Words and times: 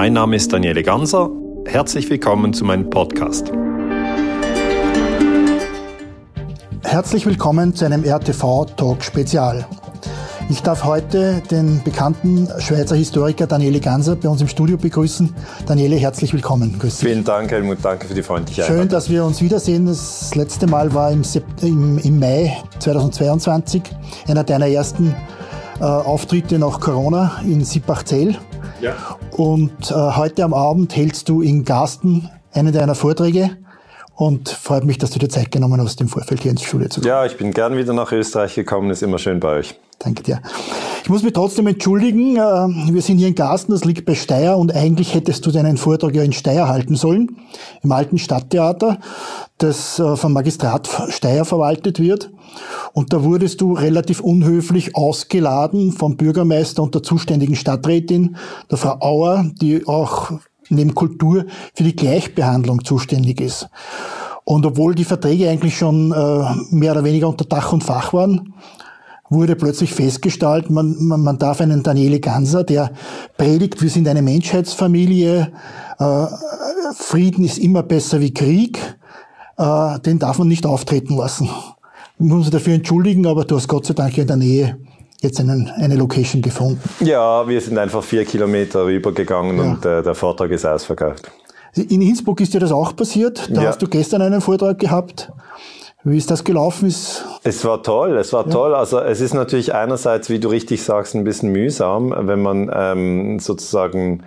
Mein 0.00 0.12
Name 0.12 0.36
ist 0.36 0.52
Daniele 0.52 0.84
Ganser. 0.84 1.28
Herzlich 1.66 2.08
willkommen 2.08 2.52
zu 2.52 2.64
meinem 2.64 2.88
Podcast. 2.88 3.50
Herzlich 6.84 7.26
willkommen 7.26 7.74
zu 7.74 7.84
einem 7.84 8.04
RTV 8.04 8.66
Talk 8.76 9.02
Spezial. 9.02 9.66
Ich 10.50 10.62
darf 10.62 10.84
heute 10.84 11.42
den 11.50 11.82
bekannten 11.82 12.48
Schweizer 12.60 12.94
Historiker 12.94 13.48
Daniele 13.48 13.80
Ganser 13.80 14.14
bei 14.14 14.28
uns 14.28 14.40
im 14.40 14.46
Studio 14.46 14.76
begrüßen. 14.76 15.34
Daniele, 15.66 15.96
herzlich 15.96 16.32
willkommen. 16.32 16.78
Grüß 16.78 17.00
Vielen 17.00 17.24
Dank, 17.24 17.50
Helmut. 17.50 17.78
Danke 17.82 18.06
für 18.06 18.14
die 18.14 18.22
freundliche 18.22 18.62
Einladung. 18.62 18.82
Schön, 18.82 18.88
dass 18.90 19.10
wir 19.10 19.24
uns 19.24 19.42
wiedersehen. 19.42 19.86
Das 19.86 20.32
letzte 20.36 20.68
Mal 20.68 20.94
war 20.94 21.10
im, 21.10 21.22
im, 21.62 21.98
im 21.98 22.20
Mai 22.20 22.56
2022, 22.78 23.82
einer 24.28 24.44
deiner 24.44 24.68
ersten 24.68 25.12
äh, 25.80 25.82
Auftritte 25.82 26.56
nach 26.60 26.78
Corona 26.78 27.42
in 27.44 27.64
Sippachzell. 27.64 28.36
Ja. 28.80 28.94
Und 29.36 29.90
äh, 29.90 29.94
heute 29.94 30.44
am 30.44 30.54
Abend 30.54 30.94
hältst 30.94 31.28
du 31.28 31.42
in 31.42 31.64
Garsten 31.64 32.30
einen 32.52 32.72
deiner 32.72 32.94
Vorträge 32.94 33.56
und 34.14 34.48
freut 34.48 34.84
mich, 34.84 34.98
dass 34.98 35.10
du 35.10 35.18
dir 35.18 35.28
Zeit 35.28 35.50
genommen 35.50 35.80
hast, 35.80 36.00
im 36.00 36.08
Vorfeld 36.08 36.42
hier 36.42 36.50
ins 36.50 36.62
Studio 36.62 36.88
zu 36.88 37.00
kommen. 37.00 37.08
Ja, 37.08 37.24
ich 37.24 37.36
bin 37.36 37.52
gern 37.52 37.76
wieder 37.76 37.92
nach 37.92 38.12
Österreich 38.12 38.54
gekommen, 38.54 38.90
ist 38.90 39.02
immer 39.02 39.18
schön 39.18 39.40
bei 39.40 39.58
euch. 39.58 39.74
Danke 39.98 40.22
dir. 40.22 40.40
Ich 41.02 41.08
muss 41.08 41.22
mich 41.22 41.32
trotzdem 41.32 41.66
entschuldigen. 41.66 42.36
Äh, 42.36 42.40
wir 42.92 43.02
sind 43.02 43.18
hier 43.18 43.28
in 43.28 43.34
Garsten, 43.34 43.72
das 43.72 43.84
liegt 43.84 44.04
bei 44.04 44.14
Steyr 44.14 44.56
und 44.56 44.74
eigentlich 44.74 45.14
hättest 45.14 45.44
du 45.44 45.50
deinen 45.50 45.76
Vortrag 45.76 46.14
ja 46.14 46.22
in 46.22 46.32
Steyr 46.32 46.68
halten 46.68 46.94
sollen, 46.94 47.36
im 47.82 47.90
alten 47.90 48.18
Stadttheater, 48.18 48.98
das 49.56 49.98
äh, 49.98 50.16
vom 50.16 50.32
Magistrat 50.34 50.88
Steyr 51.08 51.44
verwaltet 51.44 51.98
wird. 51.98 52.30
Und 52.92 53.12
da 53.12 53.24
wurdest 53.24 53.60
du 53.60 53.72
relativ 53.72 54.20
unhöflich 54.20 54.94
ausgeladen 54.94 55.92
vom 55.92 56.16
Bürgermeister 56.16 56.82
und 56.82 56.94
der 56.94 57.02
zuständigen 57.02 57.56
Stadträtin, 57.56 58.36
der 58.70 58.78
Frau 58.78 58.98
Auer, 59.00 59.50
die 59.60 59.86
auch 59.86 60.32
neben 60.68 60.94
Kultur 60.94 61.46
für 61.74 61.84
die 61.84 61.96
Gleichbehandlung 61.96 62.84
zuständig 62.84 63.40
ist. 63.40 63.68
Und 64.44 64.64
obwohl 64.64 64.94
die 64.94 65.04
Verträge 65.04 65.48
eigentlich 65.50 65.76
schon 65.76 66.12
äh, 66.12 66.74
mehr 66.74 66.92
oder 66.92 67.04
weniger 67.04 67.28
unter 67.28 67.44
Dach 67.44 67.72
und 67.72 67.84
Fach 67.84 68.12
waren, 68.12 68.54
wurde 69.30 69.56
plötzlich 69.56 69.92
festgestellt, 69.92 70.70
man, 70.70 70.96
man, 70.98 71.22
man 71.22 71.38
darf 71.38 71.60
einen 71.60 71.82
Daniele 71.82 72.20
Ganser, 72.20 72.64
der 72.64 72.92
predigt, 73.36 73.82
wir 73.82 73.90
sind 73.90 74.08
eine 74.08 74.22
Menschheitsfamilie, 74.22 75.52
äh, 75.98 76.26
Frieden 76.94 77.44
ist 77.44 77.58
immer 77.58 77.82
besser 77.82 78.20
wie 78.20 78.32
Krieg, 78.32 78.78
äh, 79.58 79.98
den 80.00 80.18
darf 80.18 80.38
man 80.38 80.48
nicht 80.48 80.64
auftreten 80.64 81.16
lassen. 81.16 81.50
Ich 82.18 82.24
muss 82.24 82.46
mich 82.46 82.50
dafür 82.50 82.74
entschuldigen, 82.74 83.26
aber 83.26 83.44
du 83.44 83.56
hast 83.56 83.68
Gott 83.68 83.86
sei 83.86 83.94
Dank 83.94 84.16
in 84.18 84.26
der 84.26 84.36
Nähe 84.36 84.78
jetzt 85.20 85.40
einen, 85.40 85.68
eine 85.68 85.96
Location 85.96 86.42
gefunden. 86.42 86.80
Ja, 87.00 87.46
wir 87.46 87.60
sind 87.60 87.78
einfach 87.78 88.02
vier 88.02 88.24
Kilometer 88.24 88.86
rübergegangen 88.86 89.58
ja. 89.58 89.62
und 89.64 89.84
äh, 89.84 90.02
der 90.02 90.14
Vortrag 90.14 90.50
ist 90.50 90.64
ausverkauft. 90.64 91.30
In 91.74 92.02
Innsbruck 92.02 92.40
ist 92.40 92.54
dir 92.54 92.60
das 92.60 92.72
auch 92.72 92.96
passiert. 92.96 93.48
Da 93.52 93.62
ja. 93.62 93.68
hast 93.68 93.82
du 93.82 93.88
gestern 93.88 94.22
einen 94.22 94.40
Vortrag 94.40 94.78
gehabt. 94.78 95.30
Wie 96.04 96.16
ist 96.16 96.30
das 96.30 96.44
gelaufen? 96.44 96.86
Es 96.86 97.64
war 97.64 97.82
toll, 97.82 98.16
es 98.16 98.32
war 98.32 98.46
ja. 98.46 98.52
toll. 98.52 98.74
Also 98.74 99.00
es 99.00 99.20
ist 99.20 99.34
natürlich 99.34 99.74
einerseits, 99.74 100.30
wie 100.30 100.38
du 100.38 100.48
richtig 100.48 100.82
sagst, 100.82 101.14
ein 101.14 101.24
bisschen 101.24 101.50
mühsam, 101.50 102.14
wenn 102.16 102.40
man 102.40 102.70
ähm, 102.72 103.40
sozusagen 103.40 104.22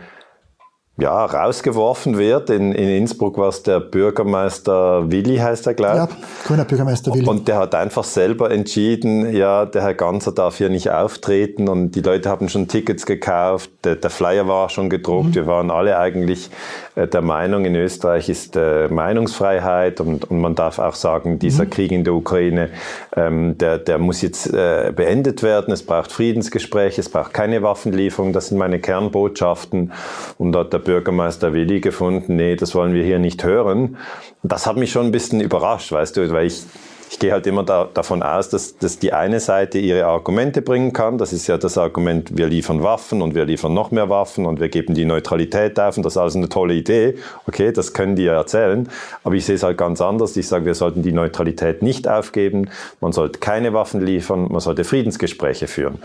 ja, 1.02 1.25
rausgeworfen 1.25 2.19
wird. 2.19 2.52
In, 2.52 2.73
in 2.73 2.88
Innsbruck 2.88 3.39
war 3.39 3.49
es 3.49 3.63
der 3.63 3.80
Bürgermeister 3.80 5.11
Willi, 5.11 5.38
heißt 5.38 5.66
er, 5.66 5.73
glaube 5.73 6.09
ich. 6.11 6.16
Ja, 6.16 6.27
grüner 6.45 6.66
Bürgermeister 6.66 7.11
Willi. 7.11 7.27
Und 7.27 7.47
der 7.47 7.57
hat 7.57 7.73
einfach 7.73 8.03
selber 8.03 8.52
entschieden, 8.52 9.33
ja, 9.35 9.66
der 9.66 9.81
Herr 9.81 9.95
Ganser 9.95 10.31
darf 10.31 10.57
hier 10.57 10.69
nicht 10.69 10.91
auftreten 10.91 11.69
und 11.69 11.91
die 11.91 12.02
Leute 12.02 12.29
haben 12.29 12.49
schon 12.49 12.67
Tickets 12.67 13.07
gekauft, 13.07 13.72
der, 13.83 13.95
der 13.95 14.11
Flyer 14.11 14.47
war 14.47 14.69
schon 14.69 14.91
gedruckt, 14.91 15.29
mhm. 15.29 15.35
wir 15.35 15.47
waren 15.47 15.72
alle 15.72 15.97
eigentlich 15.97 16.52
äh, 16.94 17.07
der 17.07 17.22
Meinung, 17.22 17.66
in 17.66 17.75
Österreich 17.75 18.29
ist 18.29 18.55
äh, 18.55 18.88
Meinungsfreiheit 18.88 20.02
und, 20.02 20.29
und 20.29 20.39
man 20.39 20.53
darf 20.53 20.78
auch 20.78 20.95
sagen, 20.95 21.39
dieser 21.39 21.66
mhm. 21.66 21.69
Krieg 21.72 21.91
in 21.91 22.03
der 22.03 22.13
Ukraine, 22.13 22.69
ähm, 23.16 23.57
der, 23.57 23.79
der 23.79 23.97
muss 23.97 24.22
jetzt 24.22 24.53
äh, 24.53 24.94
beendet 24.95 25.41
werden, 25.41 25.73
es 25.73 25.83
braucht 25.83 26.12
Friedensgespräche, 26.12 27.01
es 27.01 27.09
braucht 27.09 27.33
keine 27.33 27.63
Waffenlieferung, 27.63 28.33
das 28.33 28.50
sind 28.50 28.59
meine 28.59 28.79
Kernbotschaften 28.79 29.94
und 30.38 30.51
dort 30.51 30.73
der 30.73 30.79
Bürgermeister 30.91 31.53
Willi 31.53 31.79
gefunden, 31.79 32.35
nee, 32.35 32.57
das 32.57 32.75
wollen 32.75 32.94
wir 32.94 33.06
hier 33.06 33.18
nicht 33.18 33.46
hören. 33.46 33.96
Das 34.44 34.68
hat 34.68 34.75
mich 34.75 34.91
schon 34.91 35.06
ein 35.06 35.13
bisschen 35.13 35.40
überrascht, 35.40 35.94
weißt 35.94 36.18
du, 36.18 36.29
weil 36.34 36.47
ich 36.47 36.63
ich 37.12 37.19
gehe 37.19 37.34
halt 37.34 37.46
immer 37.46 37.63
da, 37.63 37.90
davon 37.94 38.24
aus, 38.24 38.47
dass, 38.47 38.78
dass 38.78 38.97
die 38.97 39.12
eine 39.12 39.41
Seite 39.41 39.80
ihre 39.80 40.06
Argumente 40.06 40.62
bringen 40.62 40.94
kann. 40.94 41.18
Das 41.18 41.34
ist 41.34 41.46
ja 41.46 41.57
das 41.57 41.78
Argument, 41.78 42.38
wir 42.38 42.47
liefern 42.47 42.84
Waffen 42.84 43.22
und 43.22 43.35
wir 43.35 43.44
liefern 43.44 43.74
noch 43.74 43.91
mehr 43.91 44.07
Waffen 44.09 44.46
und 44.46 44.62
wir 44.62 44.69
geben 44.69 44.94
die 44.94 45.03
Neutralität 45.03 45.78
auf 45.78 45.97
und 45.97 46.03
das 46.03 46.13
ist 46.13 46.18
alles 46.18 46.38
eine 46.38 46.47
tolle 46.47 46.74
Idee. 46.74 47.16
Okay, 47.47 47.74
das 47.74 47.91
können 47.91 48.16
die 48.16 48.24
ja 48.24 48.34
erzählen. 48.34 48.88
Aber 49.25 49.35
ich 49.35 49.46
sehe 49.46 49.56
es 49.56 49.63
halt 49.63 49.78
ganz 49.78 50.00
anders. 50.00 50.38
Ich 50.38 50.47
sage, 50.47 50.63
wir 50.63 50.74
sollten 50.74 51.03
die 51.03 51.12
Neutralität 51.12 51.81
nicht 51.81 52.07
aufgeben. 52.07 52.69
Man 53.01 53.12
sollte 53.12 53.40
keine 53.40 53.74
Waffen 53.74 54.00
liefern. 54.06 54.47
Man 54.50 54.62
sollte 54.62 54.85
Friedensgespräche 54.85 55.68
führen. 55.68 56.01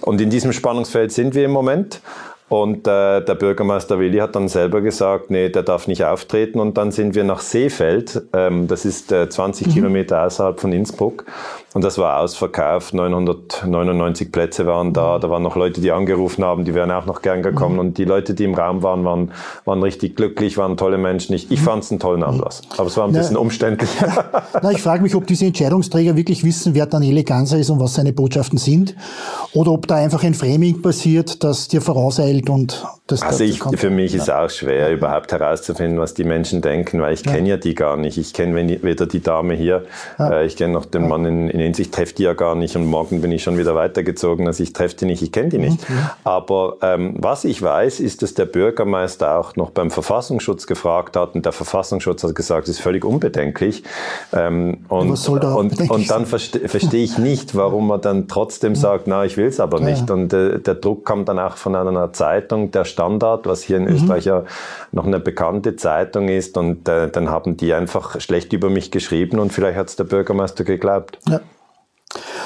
Und 0.00 0.22
in 0.22 0.30
diesem 0.30 0.54
Spannungsfeld 0.54 1.12
sind 1.12 1.34
wir 1.34 1.44
im 1.44 1.50
Moment. 1.50 2.00
Und 2.48 2.86
äh, 2.86 3.24
der 3.24 3.34
Bürgermeister 3.34 3.98
Willi 3.98 4.18
hat 4.18 4.36
dann 4.36 4.46
selber 4.46 4.80
gesagt, 4.80 5.30
nee, 5.30 5.48
der 5.48 5.64
darf 5.64 5.88
nicht 5.88 6.04
auftreten. 6.04 6.60
Und 6.60 6.78
dann 6.78 6.92
sind 6.92 7.16
wir 7.16 7.24
nach 7.24 7.40
Seefeld, 7.40 8.22
ähm, 8.32 8.68
das 8.68 8.84
ist 8.84 9.10
äh, 9.10 9.28
20 9.28 9.66
mhm. 9.66 9.72
Kilometer 9.72 10.22
außerhalb 10.22 10.60
von 10.60 10.72
Innsbruck. 10.72 11.24
Und 11.76 11.84
das 11.84 11.98
war 11.98 12.20
ausverkauft, 12.20 12.94
999 12.94 14.32
Plätze 14.32 14.66
waren 14.66 14.94
da. 14.94 15.18
Da 15.18 15.28
waren 15.28 15.42
noch 15.42 15.56
Leute, 15.56 15.82
die 15.82 15.92
angerufen 15.92 16.42
haben, 16.42 16.64
die 16.64 16.72
wären 16.72 16.90
auch 16.90 17.04
noch 17.04 17.20
gern 17.20 17.42
gekommen. 17.42 17.74
Mhm. 17.74 17.80
Und 17.80 17.98
die 17.98 18.06
Leute, 18.06 18.32
die 18.32 18.44
im 18.44 18.54
Raum 18.54 18.82
waren, 18.82 19.04
waren, 19.04 19.30
waren 19.66 19.82
richtig 19.82 20.16
glücklich, 20.16 20.56
waren 20.56 20.78
tolle 20.78 20.96
Menschen. 20.96 21.34
Ich, 21.34 21.50
ich 21.50 21.60
mhm. 21.60 21.64
fand 21.64 21.84
es 21.84 21.90
einen 21.90 22.00
tollen 22.00 22.22
Anlass. 22.22 22.62
Aber 22.78 22.86
es 22.86 22.96
war 22.96 23.06
ein 23.06 23.12
bisschen 23.12 23.34
Na, 23.34 23.40
umständlich. 23.40 23.90
Na, 24.62 24.70
ich 24.70 24.80
frage 24.80 25.02
mich, 25.02 25.14
ob 25.14 25.26
diese 25.26 25.44
Entscheidungsträger 25.44 26.16
wirklich 26.16 26.44
wissen, 26.44 26.74
wer 26.74 26.86
Daniele 26.86 27.24
Ganser 27.24 27.58
ist 27.58 27.68
und 27.68 27.78
was 27.78 27.92
seine 27.92 28.14
Botschaften 28.14 28.56
sind. 28.56 28.96
Oder 29.52 29.70
ob 29.72 29.86
da 29.86 29.96
einfach 29.96 30.24
ein 30.24 30.32
Framing 30.32 30.80
passiert, 30.80 31.44
das 31.44 31.68
dir 31.68 31.82
vorauseilt 31.82 32.48
und 32.48 32.86
das 33.06 33.22
Also 33.22 33.44
ich, 33.44 33.62
für 33.62 33.90
mich 33.90 34.14
ja. 34.14 34.22
ist 34.22 34.30
auch 34.30 34.50
schwer, 34.50 34.90
überhaupt 34.92 35.30
herauszufinden, 35.30 36.00
was 36.00 36.14
die 36.14 36.24
Menschen 36.24 36.60
denken, 36.60 37.00
weil 37.00 37.14
ich 37.14 37.24
ja. 37.24 37.32
kenne 37.32 37.48
ja 37.50 37.56
die 37.56 37.74
gar 37.74 37.96
nicht. 37.96 38.18
Ich 38.18 38.32
kenne 38.32 38.82
weder 38.82 39.06
die 39.06 39.20
Dame 39.20 39.54
hier, 39.54 39.84
ja. 40.18 40.40
äh, 40.40 40.46
ich 40.46 40.56
kenne 40.56 40.72
noch 40.72 40.86
den 40.86 41.06
Mann 41.06 41.24
in, 41.24 41.48
in 41.48 41.60
Linz, 41.66 41.78
ich 41.80 41.90
treffe 41.90 42.14
die 42.14 42.22
ja 42.22 42.32
gar 42.32 42.54
nicht 42.54 42.76
und 42.76 42.86
morgen 42.86 43.20
bin 43.20 43.32
ich 43.32 43.42
schon 43.42 43.58
wieder 43.58 43.74
weitergezogen, 43.74 44.46
also 44.46 44.62
ich 44.62 44.72
treffe 44.72 44.96
die 44.96 45.04
nicht, 45.04 45.22
ich 45.22 45.32
kenne 45.32 45.48
die 45.48 45.58
nicht. 45.58 45.88
Mhm. 45.88 45.98
Aber 46.22 46.76
ähm, 46.80 47.14
was 47.18 47.44
ich 47.44 47.60
weiß, 47.60 48.00
ist, 48.00 48.22
dass 48.22 48.34
der 48.34 48.46
Bürgermeister 48.46 49.36
auch 49.36 49.56
noch 49.56 49.70
beim 49.70 49.90
Verfassungsschutz 49.90 50.66
gefragt 50.66 51.16
hat 51.16 51.34
und 51.34 51.44
der 51.44 51.52
Verfassungsschutz 51.52 52.22
hat 52.22 52.34
gesagt, 52.34 52.68
es 52.68 52.76
ist 52.76 52.80
völlig 52.80 53.04
unbedenklich. 53.04 53.82
Ähm, 54.32 54.78
und, 54.88 55.28
und, 55.28 55.90
und, 55.90 56.10
dann 56.10 56.26
verste, 56.26 56.68
verstehe 56.68 57.02
ich 57.02 57.18
nicht, 57.18 57.56
warum 57.56 57.88
man 57.88 58.00
dann 58.00 58.28
trotzdem 58.28 58.76
sagt, 58.76 59.06
na, 59.06 59.24
ich 59.24 59.36
will 59.36 59.46
es 59.46 59.58
aber 59.58 59.80
nicht. 59.80 60.10
Und 60.10 60.32
äh, 60.32 60.60
der 60.60 60.74
Druck 60.74 61.04
kommt 61.04 61.28
dann 61.28 61.38
auch 61.40 61.56
von 61.56 61.74
einer 61.74 62.12
Zeitung, 62.12 62.70
der 62.70 62.84
Standard, 62.84 63.46
was 63.46 63.62
hier 63.62 63.78
in 63.78 63.84
mhm. 63.84 63.94
Österreich 63.94 64.24
ja 64.24 64.44
noch 64.92 65.06
eine 65.06 65.18
bekannte 65.18 65.74
Zeitung 65.74 66.28
ist. 66.28 66.56
Und 66.56 66.88
äh, 66.88 67.08
dann 67.10 67.30
haben 67.30 67.56
die 67.56 67.74
einfach 67.74 68.20
schlecht 68.20 68.52
über 68.52 68.70
mich 68.70 68.92
geschrieben 68.92 69.40
und 69.40 69.52
vielleicht 69.52 69.76
hat 69.76 69.88
es 69.88 69.96
der 69.96 70.04
Bürgermeister 70.04 70.62
geglaubt. 70.62 71.18
Ja. 71.28 71.40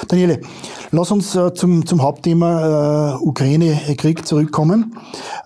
Daniele, 0.09 0.41
lass 0.91 1.11
uns 1.11 1.35
äh, 1.35 1.53
zum, 1.55 1.87
zum 1.87 2.03
Hauptthema 2.03 3.15
äh, 3.15 3.23
Ukraine-Krieg 3.23 4.27
zurückkommen. 4.27 4.97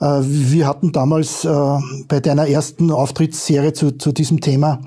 Äh, 0.00 0.20
wir 0.22 0.66
hatten 0.66 0.92
damals 0.92 1.44
äh, 1.44 1.78
bei 2.08 2.20
deiner 2.20 2.48
ersten 2.48 2.90
Auftrittsserie 2.90 3.72
zu, 3.72 3.92
zu 3.92 4.12
diesem 4.12 4.40
Thema 4.40 4.80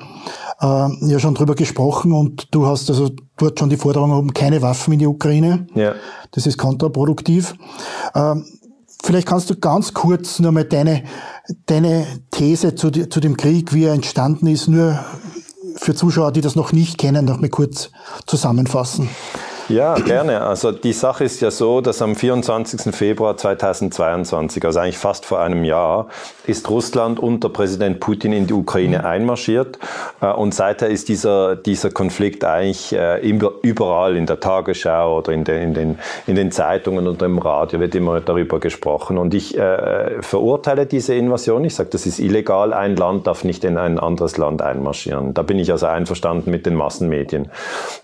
äh, 0.62 0.66
ja 1.08 1.20
schon 1.20 1.36
drüber 1.36 1.56
gesprochen 1.56 2.12
und 2.12 2.48
du 2.52 2.66
hast 2.66 2.90
also 2.90 3.10
dort 3.38 3.60
schon 3.60 3.70
die 3.70 3.78
Forderung 3.78 4.12
um 4.12 4.34
keine 4.34 4.62
Waffen 4.62 4.94
in 4.94 5.00
die 5.00 5.08
Ukraine. 5.08 5.68
Ja. 5.76 5.94
Das 6.32 6.48
ist 6.48 6.58
kontraproduktiv. 6.58 7.56
Ähm, 8.16 8.46
vielleicht 9.04 9.28
kannst 9.28 9.50
du 9.50 9.56
ganz 9.56 9.94
kurz 9.94 10.40
nur 10.40 10.52
mal 10.52 10.66
deine, 10.66 11.04
deine 11.66 12.06
These 12.32 12.76
zu, 12.76 12.90
zu 12.92 13.20
dem 13.20 13.38
Krieg, 13.38 13.74
wie 13.74 13.86
er 13.86 13.94
entstanden 13.94 14.48
ist, 14.48 14.68
nur 14.68 15.00
für 15.76 15.94
Zuschauer, 15.94 16.32
die 16.32 16.42
das 16.42 16.56
noch 16.56 16.72
nicht 16.72 16.98
kennen, 16.98 17.26
noch 17.26 17.40
mal 17.40 17.50
kurz 17.50 17.92
zusammenfassen. 18.26 19.10
Ja, 19.70 19.96
gerne. 19.96 20.42
Also 20.44 20.72
die 20.72 20.94
Sache 20.94 21.26
ist 21.26 21.42
ja 21.42 21.52
so, 21.52 21.82
dass 21.82 22.02
am 22.02 22.16
24. 22.16 22.96
Februar 22.96 23.36
2022, 23.36 24.64
also 24.64 24.80
eigentlich 24.80 24.98
fast 24.98 25.26
vor 25.26 25.42
einem 25.42 25.66
Jahr, 25.66 26.08
ist 26.46 26.70
Russland 26.70 27.20
unter 27.20 27.50
Präsident 27.50 28.00
Putin 28.00 28.32
in 28.32 28.48
die 28.48 28.54
Ukraine 28.54 29.00
mhm. 29.00 29.06
einmarschiert. 29.06 29.78
Äh, 30.22 30.28
und 30.28 30.54
seither 30.54 30.88
ist 30.88 31.10
dieser, 31.10 31.58
dieser 31.58 31.92
Konflikt 31.92 32.46
eigentlich 32.46 32.94
äh, 32.94 33.20
überall 33.28 34.16
in 34.16 34.26
der 34.26 34.40
Tagesschau 34.40 35.18
oder 35.18 35.34
in 35.34 35.44
den, 35.44 35.62
in 35.62 35.74
den, 35.74 36.00
in 36.28 36.36
den 36.36 36.52
Zeitungen 36.52 37.06
oder 37.06 37.26
im 37.26 37.38
Radio 37.38 37.82
wird 37.82 37.94
immer 37.94 38.22
darüber 38.22 38.62
gesprochen. 38.62 39.18
Und 39.18 39.34
ich 39.34 39.58
äh, 39.58 40.22
verurteile 40.22 40.86
diese 40.86 41.14
Invasion. 41.14 41.66
Ich 41.66 41.76
sage, 41.76 41.90
das 41.92 42.06
ist 42.06 42.20
illegal. 42.20 42.72
Ein 42.74 42.96
Land 42.96 43.28
darf 43.28 43.44
nicht 43.44 43.66
in 43.66 43.78
ein 43.78 44.00
anderes 44.00 44.38
Land 44.38 44.62
einmarschieren. 44.62 45.34
Da 45.34 45.42
bin 45.42 45.60
ich 45.60 45.74
also 45.74 45.88
einverstanden 45.88 46.52
mit 46.52 46.66
den 46.66 46.76
Massenmedien. 46.76 47.50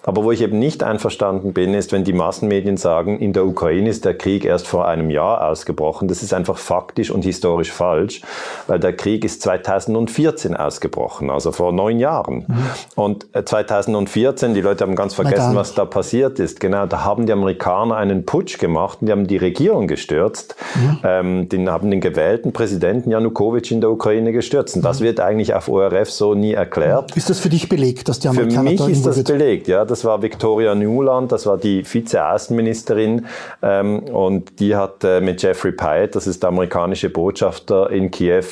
Aber 0.03 0.25
wo 0.25 0.31
ich 0.33 0.41
eben 0.41 0.59
nicht 0.59 0.83
einverstanden 0.83 1.52
dagegen 1.53 1.71
bin, 1.71 1.73
ist, 1.73 1.91
wenn 1.91 2.03
die 2.03 2.13
Massenmedien 2.13 2.77
sagen, 2.77 3.19
in 3.19 3.33
der 3.33 3.45
Ukraine 3.45 3.89
ist 3.89 4.05
der 4.05 4.15
Krieg 4.15 4.45
erst 4.45 4.67
vor 4.67 4.87
einem 4.87 5.09
Jahr 5.09 5.47
ausgebrochen. 5.49 6.07
Das 6.07 6.23
ist 6.23 6.33
einfach 6.33 6.57
faktisch 6.57 7.11
und 7.11 7.23
historisch 7.23 7.71
falsch, 7.71 8.21
weil 8.67 8.79
der 8.79 8.93
Krieg 8.93 9.23
ist 9.23 9.41
2014 9.41 10.55
ausgebrochen, 10.55 11.29
also 11.29 11.51
vor 11.51 11.71
neun 11.71 11.99
Jahren. 11.99 12.45
Mhm. 12.47 12.55
Und 12.95 13.27
2014, 13.33 14.51
äh, 14.51 14.53
die 14.53 14.61
Leute 14.61 14.83
haben 14.83 14.95
ganz 14.95 15.13
vergessen, 15.13 15.55
was 15.55 15.73
da 15.73 15.85
passiert 15.85 16.39
ist. 16.39 16.59
Genau, 16.59 16.85
da 16.85 17.03
haben 17.03 17.25
die 17.25 17.33
Amerikaner 17.33 17.95
einen 17.95 18.25
Putsch 18.25 18.59
gemacht 18.59 18.99
und 19.01 19.07
die 19.07 19.11
haben 19.11 19.27
die 19.27 19.37
Regierung 19.37 19.87
gestürzt. 19.87 20.55
Mhm. 20.75 20.99
Ähm, 21.03 21.49
den 21.49 21.69
haben 21.69 21.91
den 21.91 22.01
gewählten 22.01 22.53
Präsidenten 22.53 23.11
Janukowitsch 23.11 23.71
in 23.71 23.81
der 23.81 23.91
Ukraine 23.91 24.31
gestürzt. 24.31 24.75
Und 24.75 24.83
das 24.83 24.99
mhm. 24.99 25.05
wird 25.05 25.19
eigentlich 25.19 25.53
auf 25.53 25.69
ORF 25.69 26.09
so 26.09 26.33
nie 26.33 26.53
erklärt. 26.53 27.15
Ist 27.15 27.29
das 27.29 27.39
für 27.39 27.49
dich 27.49 27.69
belegt, 27.69 28.09
dass 28.09 28.19
die 28.19 28.27
Amerikaner 28.27 28.63
Für 28.63 28.69
mich 28.69 28.79
da 28.79 28.87
ist 28.87 29.05
das 29.05 29.23
belegt, 29.23 29.67
ja. 29.67 29.85
Das 29.85 30.03
war 30.05 30.21
Victoria 30.21 30.75
Newland, 30.75 31.31
das 31.31 31.42
war 31.45 31.57
die 31.57 31.83
Vize-Außenministerin 31.83 33.25
ähm, 33.61 33.99
und 34.03 34.59
die 34.59 34.75
hat 34.75 35.03
äh, 35.03 35.21
mit 35.21 35.41
Jeffrey 35.41 35.71
Pyatt, 35.71 36.15
das 36.15 36.27
ist 36.27 36.43
der 36.43 36.49
amerikanische 36.49 37.09
Botschafter 37.09 37.89
in 37.89 38.11
Kiew, 38.11 38.43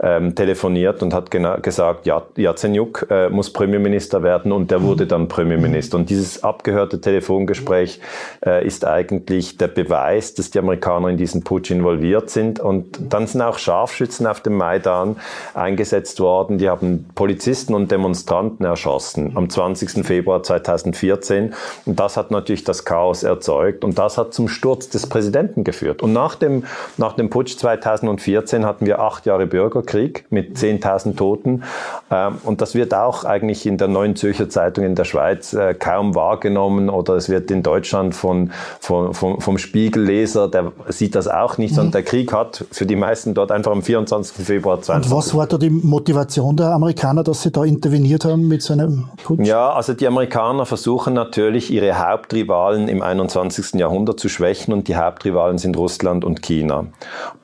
ähm, 0.00 0.34
telefoniert 0.34 1.02
und 1.02 1.14
hat 1.14 1.30
gesagt, 1.30 2.06
ja, 2.06 2.22
Yatsenyuk 2.36 3.06
äh, 3.10 3.28
muss 3.28 3.52
Premierminister 3.52 4.22
werden 4.22 4.52
und 4.52 4.70
der 4.70 4.82
wurde 4.82 5.06
dann 5.06 5.28
Premierminister. 5.28 5.96
Und 5.96 6.10
dieses 6.10 6.42
abgehörte 6.42 7.00
Telefongespräch 7.00 8.00
äh, 8.44 8.66
ist 8.66 8.84
eigentlich 8.84 9.56
der 9.56 9.68
Beweis, 9.68 10.34
dass 10.34 10.50
die 10.50 10.58
Amerikaner 10.58 11.08
in 11.08 11.16
diesen 11.16 11.42
Putsch 11.42 11.70
involviert 11.70 12.30
sind. 12.30 12.60
Und 12.60 12.98
dann 13.12 13.26
sind 13.26 13.42
auch 13.42 13.58
Scharfschützen 13.58 14.26
auf 14.26 14.40
dem 14.40 14.56
Maidan 14.56 15.16
eingesetzt 15.54 16.20
worden. 16.20 16.58
Die 16.58 16.68
haben 16.68 17.08
Polizisten 17.14 17.74
und 17.74 17.90
Demonstranten 17.90 18.64
erschossen 18.64 19.32
am 19.34 19.48
20. 19.48 20.06
Februar 20.06 20.42
2014. 20.42 21.54
Und 21.84 22.00
das 22.00 22.16
hat 22.16 22.30
natürlich 22.36 22.64
das 22.64 22.84
Chaos 22.84 23.22
erzeugt. 23.22 23.84
Und 23.84 23.98
das 23.98 24.18
hat 24.18 24.34
zum 24.34 24.48
Sturz 24.48 24.88
des 24.88 25.06
Präsidenten 25.06 25.64
geführt. 25.64 26.02
Und 26.02 26.12
nach 26.12 26.34
dem, 26.34 26.64
nach 26.96 27.14
dem 27.14 27.30
Putsch 27.30 27.56
2014 27.56 28.64
hatten 28.64 28.86
wir 28.86 29.00
acht 29.00 29.26
Jahre 29.26 29.46
Bürgerkrieg 29.46 30.26
mit 30.30 30.56
10.000 30.56 31.16
Toten. 31.16 31.62
Ähm, 32.10 32.38
und 32.44 32.60
das 32.60 32.74
wird 32.74 32.94
auch 32.94 33.24
eigentlich 33.24 33.66
in 33.66 33.78
der 33.78 33.88
Neuen 33.88 34.16
Zürcher 34.16 34.48
Zeitung 34.48 34.84
in 34.84 34.94
der 34.94 35.04
Schweiz 35.04 35.52
äh, 35.52 35.74
kaum 35.74 36.14
wahrgenommen 36.14 36.90
oder 36.90 37.14
es 37.14 37.28
wird 37.28 37.50
in 37.50 37.62
Deutschland 37.62 38.14
von, 38.14 38.50
von, 38.80 39.14
von 39.14 39.40
vom 39.40 39.58
Spiegelleser, 39.58 40.48
der 40.48 40.72
sieht 40.88 41.14
das 41.14 41.28
auch 41.28 41.58
nicht, 41.58 41.74
sondern 41.74 41.88
mhm. 41.88 41.92
der 41.92 42.02
Krieg 42.02 42.32
hat 42.32 42.64
für 42.70 42.86
die 42.86 42.96
meisten 42.96 43.34
dort 43.34 43.52
einfach 43.52 43.72
am 43.72 43.82
24. 43.82 44.44
Februar 44.44 44.80
20. 44.80 45.10
Und 45.10 45.16
was 45.16 45.34
war 45.34 45.46
da 45.46 45.58
die 45.58 45.70
Motivation 45.70 46.56
der 46.56 46.72
Amerikaner, 46.72 47.22
dass 47.22 47.42
sie 47.42 47.50
da 47.50 47.64
interveniert 47.64 48.24
haben 48.24 48.48
mit 48.48 48.62
so 48.62 48.72
einem 48.72 49.08
Putsch? 49.22 49.46
Ja, 49.46 49.72
also 49.72 49.94
die 49.94 50.06
Amerikaner 50.06 50.66
versuchen 50.66 51.14
natürlich 51.14 51.70
ihre 51.70 51.98
Hauptrivalen 52.26 52.88
im 52.88 53.02
21. 53.02 53.74
Jahrhundert 53.74 54.18
zu 54.18 54.28
schwächen 54.28 54.74
und 54.74 54.88
die 54.88 54.96
Hauptrivalen 54.96 55.58
sind 55.58 55.76
Russland 55.76 56.24
und 56.24 56.42
China. 56.42 56.86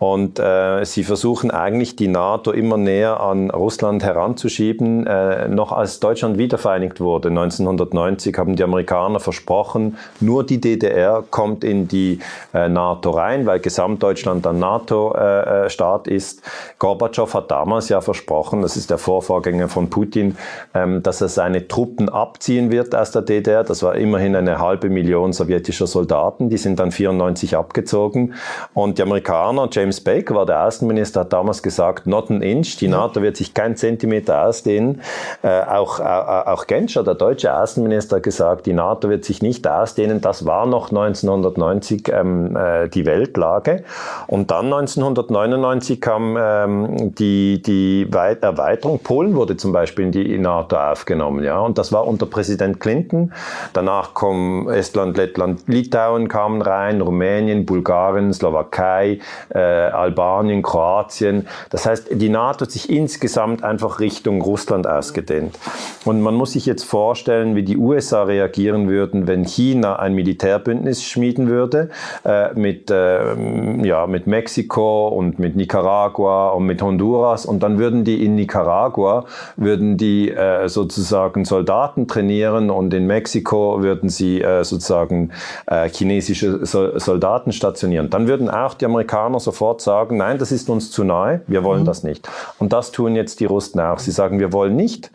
Und 0.00 0.40
äh, 0.40 0.84
sie 0.84 1.04
versuchen 1.04 1.52
eigentlich 1.52 1.94
die 1.94 2.08
NATO 2.08 2.50
immer 2.50 2.76
näher 2.76 3.20
an 3.20 3.50
Russland 3.50 4.02
heranzuschieben. 4.02 5.06
Äh, 5.06 5.46
noch 5.46 5.70
als 5.70 6.00
Deutschland 6.00 6.36
wiedervereinigt 6.36 6.98
wurde, 6.98 7.28
1990, 7.28 8.36
haben 8.36 8.56
die 8.56 8.64
Amerikaner 8.64 9.20
versprochen, 9.20 9.98
nur 10.18 10.44
die 10.44 10.60
DDR 10.60 11.22
kommt 11.30 11.62
in 11.62 11.86
die 11.86 12.18
äh, 12.52 12.68
NATO 12.68 13.10
rein, 13.10 13.46
weil 13.46 13.60
Gesamtdeutschland 13.60 14.44
ein 14.48 14.58
NATO-Staat 14.58 16.08
äh, 16.08 16.14
ist. 16.14 16.42
Gorbatschow 16.80 17.32
hat 17.34 17.52
damals 17.52 17.88
ja 17.88 18.00
versprochen, 18.00 18.62
das 18.62 18.76
ist 18.76 18.90
der 18.90 18.98
Vorvorgänger 18.98 19.68
von 19.68 19.90
Putin, 19.90 20.36
ähm, 20.74 21.04
dass 21.04 21.20
er 21.20 21.28
seine 21.28 21.68
Truppen 21.68 22.08
abziehen 22.08 22.72
wird 22.72 22.96
aus 22.96 23.12
der 23.12 23.22
DDR. 23.22 23.62
Das 23.62 23.84
war 23.84 23.94
immerhin 23.94 24.34
eine 24.34 24.58
halbe 24.58 24.71
Million 24.80 25.32
sowjetischer 25.32 25.86
Soldaten, 25.86 26.48
die 26.48 26.56
sind 26.56 26.78
dann 26.78 26.92
94 26.92 27.56
abgezogen. 27.56 28.34
Und 28.74 28.98
die 28.98 29.02
Amerikaner, 29.02 29.68
James 29.70 30.00
Baker 30.00 30.34
war 30.34 30.46
der 30.46 30.64
Außenminister, 30.64 31.20
hat 31.20 31.32
damals 31.32 31.62
gesagt, 31.62 32.06
not 32.06 32.30
an 32.30 32.42
inch, 32.42 32.76
die 32.80 32.88
NATO 32.88 33.22
wird 33.22 33.36
sich 33.36 33.54
kein 33.54 33.76
Zentimeter 33.76 34.46
ausdehnen. 34.46 35.00
Äh, 35.42 35.62
auch, 35.62 36.00
auch, 36.00 36.46
auch 36.46 36.66
Genscher, 36.66 37.02
der 37.04 37.14
deutsche 37.14 37.54
Außenminister, 37.54 38.16
hat 38.16 38.22
gesagt, 38.22 38.66
die 38.66 38.72
NATO 38.72 39.08
wird 39.08 39.24
sich 39.24 39.42
nicht 39.42 39.66
ausdehnen. 39.66 40.20
Das 40.20 40.46
war 40.46 40.66
noch 40.66 40.90
1990 40.90 42.08
ähm, 42.12 42.56
äh, 42.56 42.88
die 42.88 43.06
Weltlage. 43.06 43.84
Und 44.26 44.50
dann 44.50 44.66
1999 44.66 46.00
kam 46.00 46.36
ähm, 46.38 47.14
die, 47.14 47.62
die 47.62 48.08
Erweiterung. 48.10 49.00
Polen 49.00 49.34
wurde 49.34 49.56
zum 49.56 49.72
Beispiel 49.72 50.06
in 50.06 50.12
die 50.12 50.38
NATO 50.38 50.76
aufgenommen. 50.76 51.42
Ja? 51.44 51.60
Und 51.60 51.78
das 51.78 51.92
war 51.92 52.06
unter 52.06 52.26
Präsident 52.26 52.80
Clinton. 52.80 53.32
Danach 53.72 54.14
kommen 54.14 54.51
Estland, 54.68 55.16
Lettland, 55.16 55.62
Litauen 55.66 56.28
kamen 56.28 56.62
rein, 56.62 57.00
Rumänien, 57.00 57.66
Bulgarien, 57.66 58.32
Slowakei, 58.32 59.18
äh, 59.50 59.58
Albanien, 59.58 60.62
Kroatien. 60.62 61.46
Das 61.70 61.86
heißt, 61.86 62.08
die 62.12 62.28
NATO 62.28 62.62
hat 62.62 62.70
sich 62.70 62.90
insgesamt 62.90 63.64
einfach 63.64 64.00
Richtung 64.00 64.42
Russland 64.42 64.86
ausgedehnt. 64.86 65.58
Und 66.04 66.20
man 66.20 66.34
muss 66.34 66.52
sich 66.52 66.66
jetzt 66.66 66.84
vorstellen, 66.84 67.54
wie 67.54 67.62
die 67.62 67.76
USA 67.76 68.24
reagieren 68.24 68.88
würden, 68.88 69.26
wenn 69.26 69.44
China 69.44 69.96
ein 69.96 70.14
Militärbündnis 70.14 71.02
schmieden 71.02 71.48
würde 71.48 71.90
äh, 72.24 72.52
mit, 72.54 72.90
äh, 72.90 73.84
ja, 73.86 74.06
mit 74.06 74.26
Mexiko 74.26 75.08
und 75.08 75.38
mit 75.38 75.56
Nicaragua 75.56 76.50
und 76.50 76.66
mit 76.66 76.82
Honduras. 76.82 77.46
Und 77.46 77.62
dann 77.62 77.78
würden 77.78 78.04
die 78.04 78.24
in 78.24 78.34
Nicaragua, 78.34 79.24
würden 79.56 79.96
die 79.96 80.30
äh, 80.30 80.68
sozusagen 80.68 81.44
Soldaten 81.44 82.08
trainieren 82.08 82.70
und 82.70 82.92
in 82.94 83.06
Mexiko 83.06 83.82
würden 83.82 84.08
sie 84.08 84.41
äh, 84.42 84.64
sozusagen 84.64 85.30
äh, 85.66 85.88
chinesische 85.88 86.64
so 86.66 86.98
Soldaten 86.98 87.52
stationieren. 87.52 88.10
Dann 88.10 88.28
würden 88.28 88.50
auch 88.50 88.74
die 88.74 88.84
Amerikaner 88.84 89.40
sofort 89.40 89.80
sagen, 89.80 90.16
nein, 90.16 90.38
das 90.38 90.52
ist 90.52 90.68
uns 90.68 90.90
zu 90.90 91.04
nahe, 91.04 91.42
wir 91.46 91.64
wollen 91.64 91.82
mhm. 91.82 91.86
das 91.86 92.02
nicht. 92.02 92.28
Und 92.58 92.72
das 92.72 92.92
tun 92.92 93.16
jetzt 93.16 93.40
die 93.40 93.46
Russen 93.46 93.80
auch. 93.80 93.98
Sie 93.98 94.10
sagen, 94.10 94.38
wir 94.38 94.52
wollen 94.52 94.76
nicht, 94.76 95.10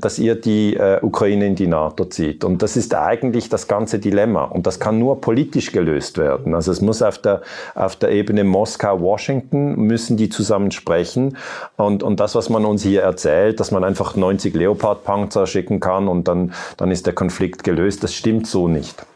dass 0.00 0.18
ihr 0.18 0.34
die 0.34 0.76
äh, 0.76 0.98
Ukraine 1.02 1.46
in 1.46 1.54
die 1.54 1.66
NATO 1.66 2.04
zieht. 2.04 2.44
Und 2.44 2.62
das 2.62 2.76
ist 2.76 2.94
eigentlich 2.94 3.48
das 3.48 3.68
ganze 3.68 3.98
Dilemma. 3.98 4.44
Und 4.44 4.66
das 4.66 4.80
kann 4.80 4.98
nur 4.98 5.20
politisch 5.20 5.72
gelöst 5.72 6.18
werden. 6.18 6.54
Also 6.54 6.72
es 6.72 6.80
muss 6.80 7.02
auf 7.02 7.18
der, 7.18 7.42
auf 7.74 7.96
der 7.96 8.10
Ebene 8.10 8.44
Moskau-Washington 8.44 9.76
müssen 9.76 10.16
die 10.16 10.28
zusammen 10.28 10.70
sprechen. 10.70 11.36
Und, 11.76 12.02
und 12.02 12.20
das, 12.20 12.34
was 12.34 12.48
man 12.50 12.64
uns 12.64 12.82
hier 12.82 13.02
erzählt, 13.02 13.60
dass 13.60 13.70
man 13.70 13.84
einfach 13.84 14.16
90 14.16 14.54
Leopard-Panzer 14.54 15.46
schicken 15.46 15.80
kann 15.80 16.08
und 16.08 16.28
dann, 16.28 16.52
dann 16.76 16.90
ist 16.90 17.06
der 17.06 17.14
Konflikt 17.14 17.64
gelöst, 17.64 18.02
das 18.02 18.14
stimmt 18.14 18.46
so 18.46 18.68
nicht. 18.68 19.06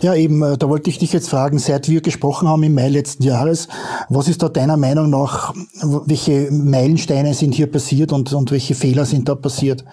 Ja, 0.00 0.14
eben, 0.14 0.42
äh, 0.42 0.56
da 0.56 0.68
wollte 0.68 0.90
ich 0.90 0.98
dich 0.98 1.12
jetzt 1.12 1.28
fragen, 1.28 1.58
seit 1.58 1.88
wir 1.88 2.00
gesprochen 2.00 2.48
haben 2.48 2.62
im 2.62 2.74
Mai 2.74 2.88
letzten 2.88 3.22
Jahres, 3.22 3.68
was 4.08 4.28
ist 4.28 4.42
da 4.42 4.48
deiner 4.48 4.76
Meinung 4.76 5.10
nach, 5.10 5.54
welche 6.06 6.50
Meilensteine 6.50 7.34
sind 7.34 7.54
hier 7.54 7.70
passiert 7.70 8.12
und, 8.12 8.32
und 8.32 8.50
welche 8.50 8.74
Fehler 8.74 9.04
sind 9.04 9.28
da 9.28 9.34
passiert? 9.34 9.84